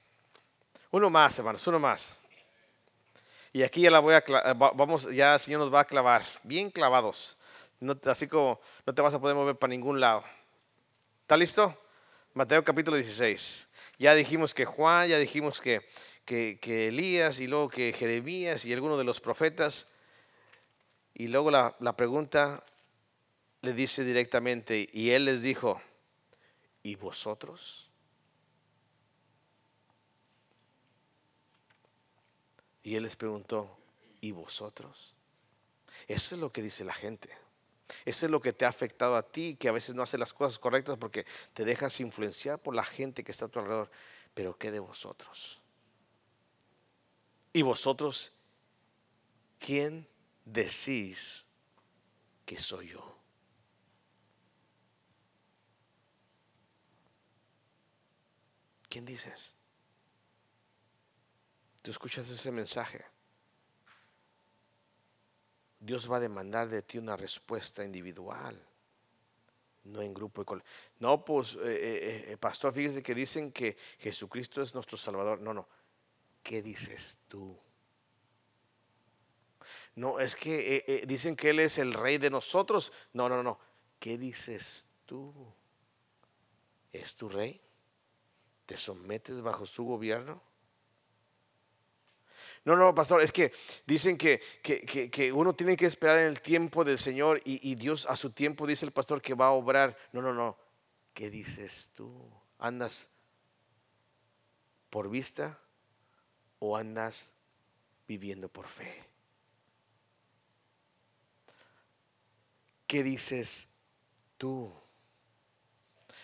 Uno 0.90 1.10
más, 1.10 1.38
hermanos, 1.38 1.66
uno 1.66 1.78
más. 1.78 2.16
Y 3.52 3.62
aquí 3.62 3.82
ya 3.82 3.90
la 3.90 4.00
voy 4.00 4.14
a, 4.14 4.24
vamos, 4.54 5.10
ya 5.12 5.34
el 5.34 5.40
Señor 5.40 5.60
nos 5.60 5.72
va 5.72 5.80
a 5.80 5.84
clavar, 5.84 6.24
bien 6.42 6.70
clavados. 6.70 7.36
No, 7.78 7.98
así 8.06 8.26
como 8.26 8.58
no 8.86 8.94
te 8.94 9.02
vas 9.02 9.12
a 9.12 9.20
poder 9.20 9.36
mover 9.36 9.56
para 9.56 9.70
ningún 9.70 10.00
lado. 10.00 10.24
¿Está 11.20 11.36
listo? 11.36 11.78
Mateo 12.32 12.64
capítulo 12.64 12.96
16. 12.96 13.66
Ya 13.98 14.14
dijimos 14.14 14.54
que 14.54 14.64
Juan, 14.64 15.08
ya 15.08 15.18
dijimos 15.18 15.60
que, 15.60 15.86
que, 16.24 16.58
que 16.58 16.88
Elías 16.88 17.38
y 17.38 17.46
luego 17.46 17.68
que 17.68 17.92
Jeremías 17.92 18.64
y 18.64 18.72
algunos 18.72 18.96
de 18.96 19.04
los 19.04 19.20
profetas. 19.20 19.86
Y 21.12 21.28
luego 21.28 21.50
la, 21.50 21.76
la 21.80 21.94
pregunta 21.94 22.64
le 23.62 23.72
dice 23.72 24.04
directamente, 24.04 24.88
y 24.92 25.10
él 25.10 25.24
les 25.24 25.40
dijo, 25.40 25.80
¿y 26.82 26.96
vosotros? 26.96 27.88
Y 32.82 32.96
él 32.96 33.04
les 33.04 33.14
preguntó, 33.14 33.78
¿y 34.20 34.32
vosotros? 34.32 35.14
Eso 36.08 36.34
es 36.34 36.40
lo 36.40 36.52
que 36.52 36.60
dice 36.60 36.84
la 36.84 36.92
gente. 36.92 37.30
Eso 38.04 38.26
es 38.26 38.32
lo 38.32 38.40
que 38.40 38.52
te 38.52 38.64
ha 38.64 38.68
afectado 38.68 39.16
a 39.16 39.22
ti, 39.22 39.56
que 39.58 39.68
a 39.68 39.72
veces 39.72 39.94
no 39.94 40.02
haces 40.02 40.18
las 40.18 40.32
cosas 40.32 40.58
correctas 40.58 40.98
porque 40.98 41.24
te 41.54 41.64
dejas 41.64 42.00
influenciar 42.00 42.58
por 42.58 42.74
la 42.74 42.84
gente 42.84 43.22
que 43.22 43.30
está 43.30 43.44
a 43.44 43.48
tu 43.48 43.60
alrededor. 43.60 43.90
Pero 44.34 44.58
¿qué 44.58 44.72
de 44.72 44.80
vosotros? 44.80 45.60
¿Y 47.52 47.62
vosotros 47.62 48.32
quién 49.60 50.08
decís 50.44 51.44
que 52.44 52.58
soy 52.58 52.88
yo? 52.88 53.11
¿Quién 58.92 59.06
dices? 59.06 59.54
Tú 61.80 61.90
escuchas 61.90 62.28
ese 62.28 62.52
mensaje. 62.52 63.02
Dios 65.80 66.12
va 66.12 66.18
a 66.18 66.20
demandar 66.20 66.68
de 66.68 66.82
ti 66.82 66.98
una 66.98 67.16
respuesta 67.16 67.86
individual, 67.86 68.62
no 69.84 70.02
en 70.02 70.12
grupo. 70.12 70.44
No, 70.98 71.24
pues, 71.24 71.54
eh, 71.54 71.60
eh, 71.64 72.24
eh, 72.32 72.36
pastor, 72.36 72.74
fíjese 72.74 73.02
que 73.02 73.14
dicen 73.14 73.50
que 73.50 73.78
Jesucristo 73.98 74.60
es 74.60 74.74
nuestro 74.74 74.98
Salvador. 74.98 75.40
No, 75.40 75.54
no. 75.54 75.66
¿Qué 76.42 76.60
dices 76.60 77.16
tú? 77.28 77.58
No, 79.94 80.20
es 80.20 80.36
que 80.36 81.02
dicen 81.08 81.34
que 81.34 81.48
Él 81.48 81.60
es 81.60 81.78
el 81.78 81.94
rey 81.94 82.18
de 82.18 82.28
nosotros. 82.28 82.92
No, 83.14 83.30
no, 83.30 83.42
no. 83.42 83.58
¿Qué 83.98 84.18
dices 84.18 84.84
tú? 85.06 85.32
¿Es 86.92 87.16
tu 87.16 87.30
rey? 87.30 87.58
¿Te 88.66 88.76
sometes 88.76 89.40
bajo 89.40 89.66
su 89.66 89.84
gobierno? 89.84 90.40
No, 92.64 92.76
no, 92.76 92.94
pastor, 92.94 93.22
es 93.22 93.32
que 93.32 93.52
dicen 93.86 94.16
que, 94.16 94.40
que, 94.62 95.32
uno 95.32 95.52
tiene 95.54 95.76
que 95.76 95.86
esperar 95.86 96.18
en 96.18 96.26
el 96.26 96.40
tiempo 96.40 96.84
del 96.84 96.96
Señor 96.96 97.40
y, 97.44 97.68
y, 97.68 97.74
Dios 97.74 98.06
a 98.06 98.14
su 98.14 98.30
tiempo 98.30 98.66
dice 98.66 98.86
el 98.86 98.92
pastor 98.92 99.20
que 99.20 99.34
va 99.34 99.46
a 99.46 99.50
obrar. 99.50 99.96
No, 100.12 100.22
no, 100.22 100.32
no. 100.32 100.56
¿Qué 101.12 101.28
dices 101.28 101.90
tú? 101.92 102.30
¿Andas 102.58 103.08
por 104.90 105.10
vista 105.10 105.58
o 106.60 106.76
andas 106.76 107.32
viviendo 108.06 108.48
por 108.48 108.68
fe? 108.68 109.04
¿Qué 112.86 113.02
dices 113.02 113.66
tú? 114.38 114.72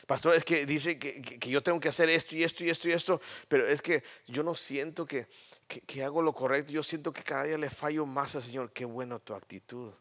Pastor, 0.08 0.36
es 0.36 0.42
que 0.42 0.64
dice 0.64 0.98
que, 0.98 1.38
yo 1.50 1.62
tengo 1.62 1.78
que 1.78 1.90
hacer 1.90 2.08
esto 2.08 2.34
y 2.34 2.42
esto 2.42 2.64
y 2.64 2.70
esto 2.70 2.88
y 2.88 2.92
esto, 2.92 3.20
pero 3.46 3.68
es 3.68 3.82
que 3.82 4.02
yo 4.26 4.42
no 4.42 4.54
siento 4.54 5.04
que, 5.04 5.28
que, 5.66 6.02
hago 6.02 6.22
lo 6.22 6.32
correcto, 6.32 6.72
yo 6.72 6.82
siento 6.82 7.12
que 7.12 7.22
cada 7.22 7.44
día 7.44 7.58
le 7.58 7.68
fallo 7.68 8.06
más 8.06 8.34
al 8.34 8.40
Señor. 8.40 8.72
Qué 8.72 8.86
bueno 8.86 9.20
tu 9.20 9.34
actitud. 9.34 9.92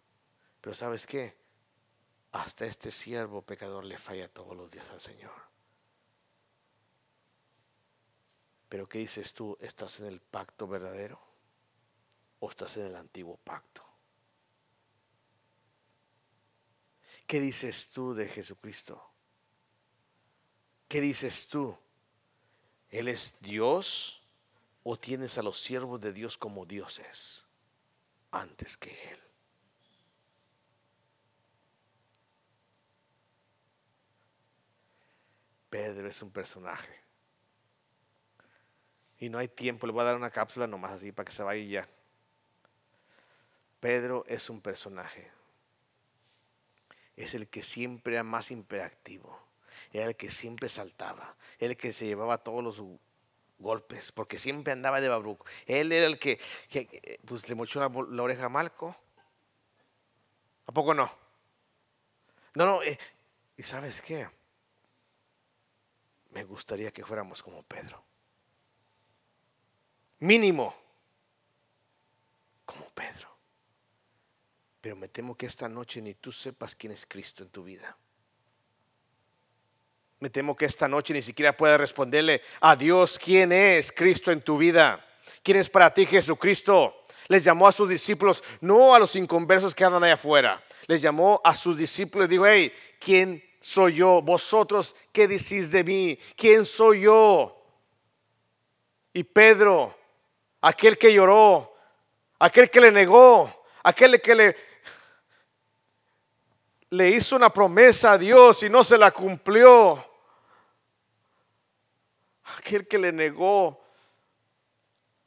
Pero 0.62 0.74
¿sabes 0.74 1.05
qué? 1.05 1.36
Hasta 2.32 2.66
este 2.66 2.89
siervo 2.89 3.41
pecador 3.41 3.84
le 3.84 3.97
falla 3.97 4.30
todos 4.30 4.55
los 4.55 4.72
días 4.72 4.89
al 4.91 5.01
Señor. 5.01 5.34
Pero 8.70 8.88
¿qué 8.88 8.99
dices 8.99 9.34
tú? 9.34 9.58
¿Estás 9.60 9.99
en 9.99 10.05
el 10.05 10.22
pacto 10.22 10.70
verdadero 10.70 11.20
o 12.39 12.49
estás 12.49 12.78
en 12.78 12.86
el 12.86 12.95
antiguo 12.95 13.36
pacto? 13.43 13.84
¿Qué 17.26 17.41
dices 17.41 17.89
tú 17.89 18.14
de 18.14 18.30
Jesucristo? 18.30 19.16
¿Qué 20.88 21.02
dices 21.02 21.48
tú? 21.48 21.78
¿Él 22.90 23.10
es 23.10 23.36
Dios 23.42 24.22
o 24.84 24.98
tienes 24.98 25.38
a 25.38 25.44
los 25.44 25.60
siervos 25.60 26.00
de 26.00 26.14
Dios 26.14 26.38
como 26.38 26.66
dioses 26.66 27.46
antes 28.32 28.78
que 28.78 28.92
Él? 29.12 29.20
Pedro 35.70 36.08
es 36.08 36.22
un 36.22 36.32
personaje. 36.32 36.96
Y 39.20 39.30
no 39.30 39.40
hay 39.40 39.50
tiempo, 39.50 39.88
le 39.88 39.94
voy 39.94 40.02
a 40.02 40.06
dar 40.06 40.16
una 40.16 40.32
cápsula 40.32 40.68
nomás 40.68 40.92
así 40.92 41.12
para 41.12 41.26
que 41.26 41.34
se 41.34 41.44
vaya 41.44 41.64
ya. 41.66 41.90
Pedro 43.82 44.24
es 44.28 44.50
un 44.50 44.62
personaje. 44.62 45.30
Es 47.18 47.34
el 47.34 47.50
que 47.50 47.64
siempre 47.64 48.14
era 48.14 48.24
más 48.24 48.52
imperactivo 48.52 49.47
era 49.92 50.06
el 50.06 50.16
que 50.16 50.32
siempre 50.32 50.70
saltaba, 50.70 51.36
el 51.60 51.78
que 51.78 51.94
se 51.94 52.06
llevaba 52.06 52.38
todos 52.38 52.64
los 52.64 52.82
golpes, 53.60 54.12
porque 54.12 54.40
siempre 54.40 54.74
andaba 54.74 55.02
de 55.02 55.10
babruco. 55.10 55.46
Él 55.66 55.92
era 55.92 56.08
el 56.08 56.20
que, 56.20 56.40
pues, 57.26 57.48
le 57.50 57.56
mochó 57.56 57.80
la, 57.80 58.24
oreja 58.24 58.46
a 58.46 58.50
Malco. 58.50 58.96
¿A 60.66 60.72
poco 60.72 60.94
no? 60.94 61.10
No, 62.56 62.66
no, 62.66 62.84
eh, 62.84 62.98
¿y 63.56 63.64
sabes 63.64 64.02
qué? 64.02 64.28
Me 66.32 66.44
gustaría 66.44 66.92
que 66.92 67.06
fuéramos 67.06 67.42
como 67.42 67.64
Pedro. 67.64 68.04
Mínimo, 70.20 70.76
como 72.66 72.86
Pedro. 72.90 73.30
Pero 74.82 74.96
me 74.96 75.08
temo 75.08 75.36
que 75.36 75.46
esta 75.46 75.70
noche 75.70 76.02
ni 76.02 76.14
tú 76.16 76.32
sepas 76.32 76.76
quién 76.76 76.92
es 76.94 77.06
Cristo 77.06 77.44
en 77.44 77.50
tu 77.50 77.64
vida. 77.64 77.98
Me 80.20 80.30
temo 80.30 80.55
que 80.55 80.65
esta 80.65 80.88
noche 80.88 81.13
ni 81.13 81.22
siquiera 81.22 81.55
pueda 81.55 81.78
responderle 81.78 82.41
a 82.61 82.76
Dios 82.76 83.20
quién 83.24 83.51
es 83.51 83.91
Cristo 83.91 84.32
en 84.32 84.41
tu 84.41 84.57
vida. 84.57 85.05
¿Quién 85.43 85.57
es 85.57 85.70
para 85.70 85.93
ti 85.93 86.05
Jesucristo? 86.05 87.03
Les 87.28 87.43
llamó 87.43 87.68
a 87.68 87.72
sus 87.72 87.89
discípulos, 87.89 88.43
no 88.61 88.95
a 88.95 88.99
los 88.99 89.15
inconversos 89.15 89.76
que 89.76 89.84
andan 89.84 90.03
allá 90.03 90.15
afuera. 90.15 90.63
Les 90.88 91.01
llamó 91.01 91.39
a 91.43 91.53
sus 91.53 91.78
discípulos 91.78 92.28
y 92.28 92.32
dijo, 92.32 92.47
hey, 92.47 92.72
¿quién 92.99 93.43
soy 93.59 93.95
yo? 93.95 94.22
Vosotros, 94.22 94.95
¿qué 95.11 95.28
decís 95.28 95.72
de 95.72 95.84
mí? 95.84 96.18
¿Quién 96.36 96.65
soy 96.65 97.01
yo? 97.01 97.53
Y 99.13 99.24
Pedro, 99.24 99.95
aquel 100.61 100.97
que 100.97 101.13
lloró, 101.13 101.76
aquel 102.39 102.70
que 102.70 102.82
le 102.82 102.91
negó, 102.91 103.65
aquel 103.84 104.22
que 104.22 104.36
le 104.36 104.55
le 106.90 107.10
hizo 107.10 107.36
una 107.36 107.52
promesa 107.52 108.14
a 108.14 108.18
Dios 108.18 108.64
y 108.64 108.70
no 108.70 108.84
se 108.84 108.98
la 108.98 109.12
cumplió. 109.12 110.04
Aquel 112.58 112.88
que 112.88 112.98
le 112.98 113.12
negó, 113.12 113.84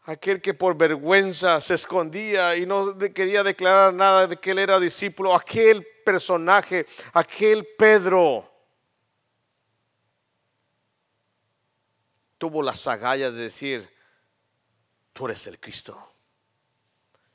aquel 0.03 0.41
que 0.41 0.55
por 0.55 0.77
vergüenza 0.77 1.61
se 1.61 1.75
escondía 1.75 2.57
y 2.57 2.67
no 2.67 2.97
quería 2.99 3.43
declarar 3.43 3.93
nada 3.93 4.27
de 4.27 4.37
que 4.37 4.53
él 4.53 4.59
era 4.59 4.81
discípulo, 4.81 5.35
aquel 5.35 5.87
personaje, 6.05 6.87
aquel 7.13 7.67
Pedro. 7.79 8.51
tuvo 12.41 12.63
las 12.63 12.87
agallas 12.87 13.35
de 13.35 13.43
decir, 13.43 13.95
tú 15.13 15.27
eres 15.27 15.47
el 15.47 15.61
Cristo, 15.61 16.15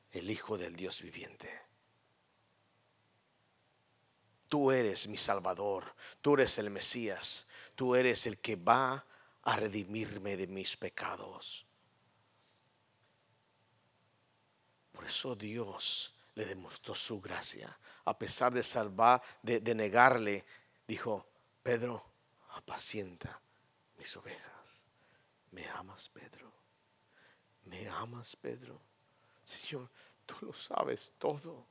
el 0.09 0.31
Hijo 0.31 0.57
del 0.57 0.75
Dios 0.75 0.99
viviente. 1.03 1.64
Tú 4.47 4.71
eres 4.71 5.07
mi 5.07 5.17
Salvador, 5.17 5.95
tú 6.21 6.35
eres 6.35 6.57
el 6.57 6.69
Mesías, 6.69 7.47
tú 7.75 7.95
eres 7.95 8.25
el 8.27 8.37
que 8.37 8.55
va 8.55 9.05
a 9.43 9.55
redimirme 9.55 10.37
de 10.37 10.47
mis 10.47 10.77
pecados. 10.77 11.65
Por 14.91 15.05
eso 15.05 15.35
Dios 15.35 16.13
le 16.35 16.45
demostró 16.45 16.95
su 16.95 17.19
gracia. 17.19 17.77
A 18.05 18.17
pesar 18.17 18.53
de 18.53 18.63
salvar, 18.63 19.21
de, 19.41 19.59
de 19.59 19.75
negarle, 19.75 20.45
dijo, 20.87 21.25
Pedro, 21.63 22.03
apacienta 22.51 23.41
mis 23.97 24.15
ovejas. 24.15 24.83
¿Me 25.51 25.67
amas, 25.69 26.09
Pedro? 26.09 26.51
¿Me 27.65 27.87
amas, 27.89 28.35
Pedro? 28.35 28.79
Señor, 29.43 29.89
tú 30.25 30.47
lo 30.47 30.53
sabes 30.53 31.13
todo. 31.17 31.65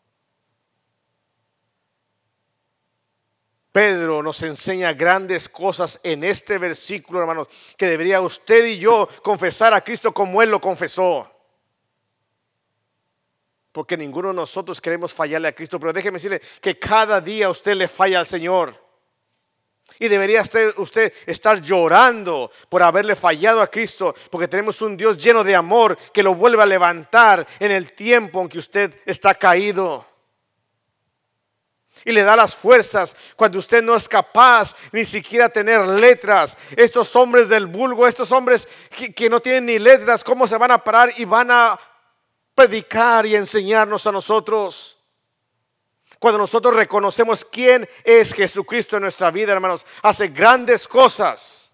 Pedro 3.74 4.22
nos 4.22 4.40
enseña 4.42 4.92
grandes 4.92 5.48
cosas 5.48 5.98
en 6.04 6.22
este 6.22 6.58
versículo, 6.58 7.18
hermanos, 7.18 7.48
que 7.76 7.88
debería 7.88 8.20
usted 8.20 8.64
y 8.66 8.78
yo 8.78 9.08
confesar 9.20 9.74
a 9.74 9.80
Cristo 9.80 10.14
como 10.14 10.40
Él 10.40 10.52
lo 10.52 10.60
confesó. 10.60 11.28
Porque 13.72 13.96
ninguno 13.96 14.28
de 14.28 14.34
nosotros 14.34 14.80
queremos 14.80 15.12
fallarle 15.12 15.48
a 15.48 15.52
Cristo, 15.56 15.80
pero 15.80 15.92
déjeme 15.92 16.18
decirle 16.18 16.40
que 16.60 16.78
cada 16.78 17.20
día 17.20 17.50
usted 17.50 17.74
le 17.74 17.88
falla 17.88 18.20
al 18.20 18.28
Señor. 18.28 18.80
Y 19.98 20.06
debería 20.06 20.44
usted 20.76 21.12
estar 21.26 21.60
llorando 21.60 22.52
por 22.68 22.80
haberle 22.80 23.16
fallado 23.16 23.60
a 23.60 23.66
Cristo, 23.66 24.14
porque 24.30 24.46
tenemos 24.46 24.80
un 24.82 24.96
Dios 24.96 25.18
lleno 25.18 25.42
de 25.42 25.56
amor 25.56 25.98
que 26.12 26.22
lo 26.22 26.36
vuelve 26.36 26.62
a 26.62 26.66
levantar 26.66 27.44
en 27.58 27.72
el 27.72 27.92
tiempo 27.92 28.40
en 28.40 28.48
que 28.48 28.58
usted 28.58 28.94
está 29.04 29.34
caído 29.34 30.13
y 32.04 32.12
le 32.12 32.22
da 32.22 32.36
las 32.36 32.54
fuerzas 32.54 33.16
cuando 33.34 33.58
usted 33.58 33.82
no 33.82 33.96
es 33.96 34.08
capaz 34.08 34.74
ni 34.92 35.04
siquiera 35.04 35.48
tener 35.48 35.86
letras. 35.86 36.56
Estos 36.76 37.14
hombres 37.16 37.48
del 37.48 37.66
vulgo, 37.66 38.06
estos 38.06 38.30
hombres 38.32 38.68
que, 39.14 39.30
no 39.30 39.40
tienen 39.40 39.66
ni 39.66 39.78
letras, 39.78 40.22
¿cómo 40.22 40.46
se 40.46 40.58
van 40.58 40.70
a 40.70 40.84
parar 40.84 41.12
y 41.16 41.24
van 41.24 41.50
a 41.50 41.78
predicar 42.54 43.26
y 43.26 43.34
enseñarnos 43.34 44.06
a 44.06 44.12
nosotros? 44.12 44.98
Cuando 46.18 46.38
nosotros 46.38 46.74
reconocemos 46.74 47.44
quién 47.44 47.88
es 48.04 48.32
Jesucristo 48.32 48.96
en 48.96 49.02
nuestra 49.02 49.30
vida, 49.30 49.52
hermanos, 49.52 49.86
hace 50.02 50.28
grandes 50.28 50.86
cosas 50.86 51.72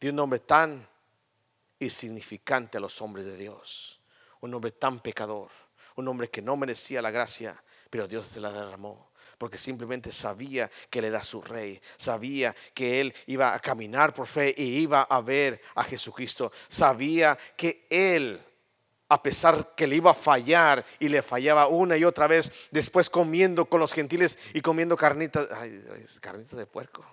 de 0.00 0.10
un 0.10 0.18
hombre 0.18 0.40
tan 0.40 0.86
insignificante 1.78 2.78
a 2.78 2.80
los 2.80 3.00
hombres 3.00 3.26
de 3.26 3.36
Dios. 3.36 4.00
Un 4.40 4.52
hombre 4.52 4.72
tan 4.72 5.00
pecador, 5.00 5.50
un 5.96 6.06
hombre 6.08 6.28
que 6.28 6.42
no 6.42 6.56
merecía 6.56 7.00
la 7.00 7.10
gracia, 7.10 7.62
pero 7.88 8.06
Dios 8.06 8.26
se 8.26 8.40
la 8.40 8.52
derramó 8.52 9.13
porque 9.38 9.58
simplemente 9.58 10.10
sabía 10.10 10.70
que 10.90 11.00
Él 11.00 11.06
era 11.06 11.22
su 11.22 11.42
rey, 11.42 11.80
sabía 11.96 12.54
que 12.72 13.00
Él 13.00 13.14
iba 13.26 13.54
a 13.54 13.58
caminar 13.58 14.14
por 14.14 14.26
fe 14.26 14.54
y 14.56 14.78
iba 14.78 15.02
a 15.02 15.20
ver 15.20 15.60
a 15.74 15.84
Jesucristo, 15.84 16.52
sabía 16.68 17.36
que 17.56 17.86
Él, 17.90 18.40
a 19.08 19.22
pesar 19.22 19.74
que 19.76 19.86
le 19.86 19.96
iba 19.96 20.10
a 20.10 20.14
fallar 20.14 20.84
y 20.98 21.08
le 21.08 21.22
fallaba 21.22 21.66
una 21.66 21.96
y 21.96 22.04
otra 22.04 22.26
vez, 22.26 22.68
después 22.70 23.10
comiendo 23.10 23.66
con 23.66 23.80
los 23.80 23.92
gentiles 23.92 24.38
y 24.52 24.60
comiendo 24.60 24.96
carnitas, 24.96 25.48
carnitas 26.20 26.58
de 26.58 26.66
puerco. 26.66 27.04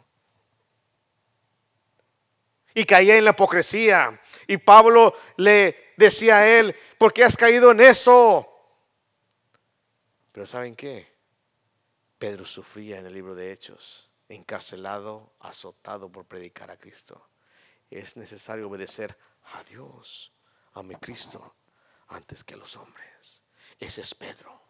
Y 2.73 2.85
caía 2.85 3.17
en 3.17 3.25
la 3.25 3.31
hipocresía. 3.31 4.21
Y 4.47 4.55
Pablo 4.55 5.13
le 5.35 5.91
decía 5.97 6.37
a 6.37 6.47
él, 6.47 6.73
¿por 6.97 7.11
qué 7.11 7.25
has 7.25 7.35
caído 7.35 7.71
en 7.71 7.81
eso? 7.81 8.47
Pero 10.31 10.45
¿saben 10.45 10.75
qué? 10.75 11.10
Pedro 12.21 12.45
sufría 12.45 12.99
en 12.99 13.07
el 13.07 13.15
libro 13.15 13.33
de 13.33 13.51
Hechos, 13.51 14.07
encarcelado, 14.29 15.33
azotado 15.39 16.11
por 16.11 16.25
predicar 16.25 16.69
a 16.69 16.77
Cristo. 16.77 17.19
Es 17.89 18.15
necesario 18.15 18.67
obedecer 18.67 19.17
a 19.55 19.63
Dios, 19.63 20.31
a 20.73 20.83
mi 20.83 20.93
Cristo, 20.97 21.55
antes 22.09 22.43
que 22.43 22.53
a 22.53 22.57
los 22.57 22.77
hombres. 22.77 23.41
Ese 23.79 24.01
es 24.01 24.13
Pedro. 24.13 24.61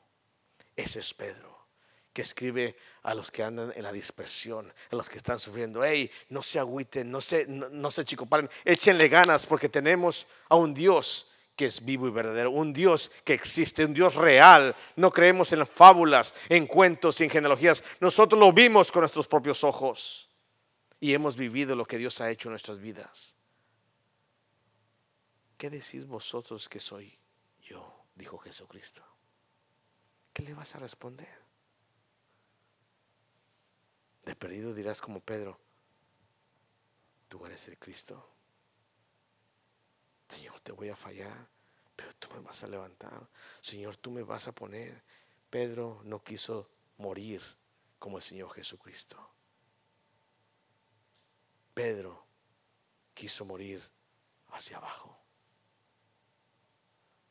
Ese 0.78 1.00
es 1.00 1.14
Pedro 1.14 1.68
que 2.14 2.22
escribe 2.22 2.78
a 3.04 3.14
los 3.14 3.32
que 3.32 3.44
andan 3.44 3.74
en 3.76 3.84
la 3.84 3.92
dispersión, 3.92 4.74
a 4.90 4.96
los 4.96 5.10
que 5.10 5.18
están 5.18 5.40
sufriendo. 5.40 5.84
Hey, 5.84 6.10
no 6.30 6.44
se 6.44 6.58
agüiten, 6.58 7.12
no 7.12 7.20
se, 7.20 7.48
no, 7.48 7.68
no 7.68 7.92
se 7.92 8.06
chicoparen, 8.06 8.50
échenle 8.64 9.10
ganas 9.10 9.46
porque 9.46 9.68
tenemos 9.68 10.26
a 10.48 10.56
un 10.56 10.74
Dios 10.74 11.31
que 11.62 11.68
es 11.68 11.86
vivo 11.86 12.08
y 12.08 12.10
verdadero, 12.10 12.50
un 12.50 12.74
Dios 12.74 13.12
que 13.24 13.36
existe, 13.36 13.86
un 13.86 13.94
Dios 13.94 14.16
real. 14.16 14.76
No 14.96 15.12
creemos 15.12 15.54
en 15.54 15.68
fábulas, 15.68 16.34
en 16.50 16.66
cuentos 16.66 17.22
y 17.22 17.26
en 17.26 17.30
genealogías. 17.30 17.84
Nosotros 18.00 18.40
lo 18.40 18.52
vimos 18.52 18.92
con 18.92 19.02
nuestros 19.02 19.28
propios 19.28 19.64
ojos 19.64 20.28
y 21.00 21.14
hemos 21.14 21.38
vivido 21.38 21.76
lo 21.76 21.86
que 21.86 22.00
Dios 22.00 22.20
ha 22.20 22.32
hecho 22.32 22.50
en 22.50 22.54
nuestras 22.54 22.80
vidas. 22.80 23.36
¿Qué 25.56 25.70
decís 25.70 26.08
vosotros 26.08 26.68
que 26.68 26.80
soy 26.80 27.16
yo? 27.62 28.06
Dijo 28.16 28.40
Jesucristo. 28.40 29.04
¿Qué 30.34 30.42
le 30.42 30.56
vas 30.56 30.74
a 30.74 30.80
responder? 30.80 31.30
De 34.26 34.36
perdido 34.36 34.74
dirás 34.74 35.00
como 35.00 35.20
Pedro, 35.20 35.60
tú 37.28 37.46
eres 37.46 37.68
el 37.68 37.78
Cristo. 37.78 38.31
Señor, 40.32 40.62
te 40.62 40.72
voy 40.72 40.88
a 40.88 40.96
fallar, 40.96 41.50
pero 41.96 42.14
tú 42.16 42.30
me 42.34 42.40
vas 42.40 42.64
a 42.64 42.68
levantar. 42.68 43.30
Señor, 43.60 43.98
tú 43.98 44.12
me 44.12 44.24
vas 44.24 44.48
a 44.48 44.54
poner. 44.54 45.04
Pedro 45.50 46.02
no 46.06 46.24
quiso 46.24 46.70
morir 46.98 47.42
como 48.00 48.18
el 48.18 48.24
Señor 48.24 48.54
Jesucristo. 48.54 49.18
Pedro 51.74 52.26
quiso 53.14 53.44
morir 53.44 53.84
hacia 54.52 54.78
abajo. 54.78 55.20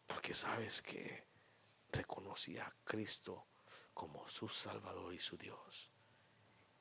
Porque 0.07 0.35
sabes 0.35 0.83
que 0.83 1.27
reconocía 1.93 2.67
a 2.67 2.75
Cristo 2.85 3.47
como 3.95 4.29
su 4.29 4.49
Salvador 4.49 5.15
y 5.15 5.19
su 5.19 5.39
Dios. 5.39 5.91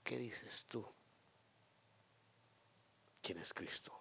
¿Qué 0.04 0.18
dices 0.18 0.66
tú? 0.68 0.86
¿Quién 3.22 3.38
es 3.38 3.54
Cristo? 3.54 3.99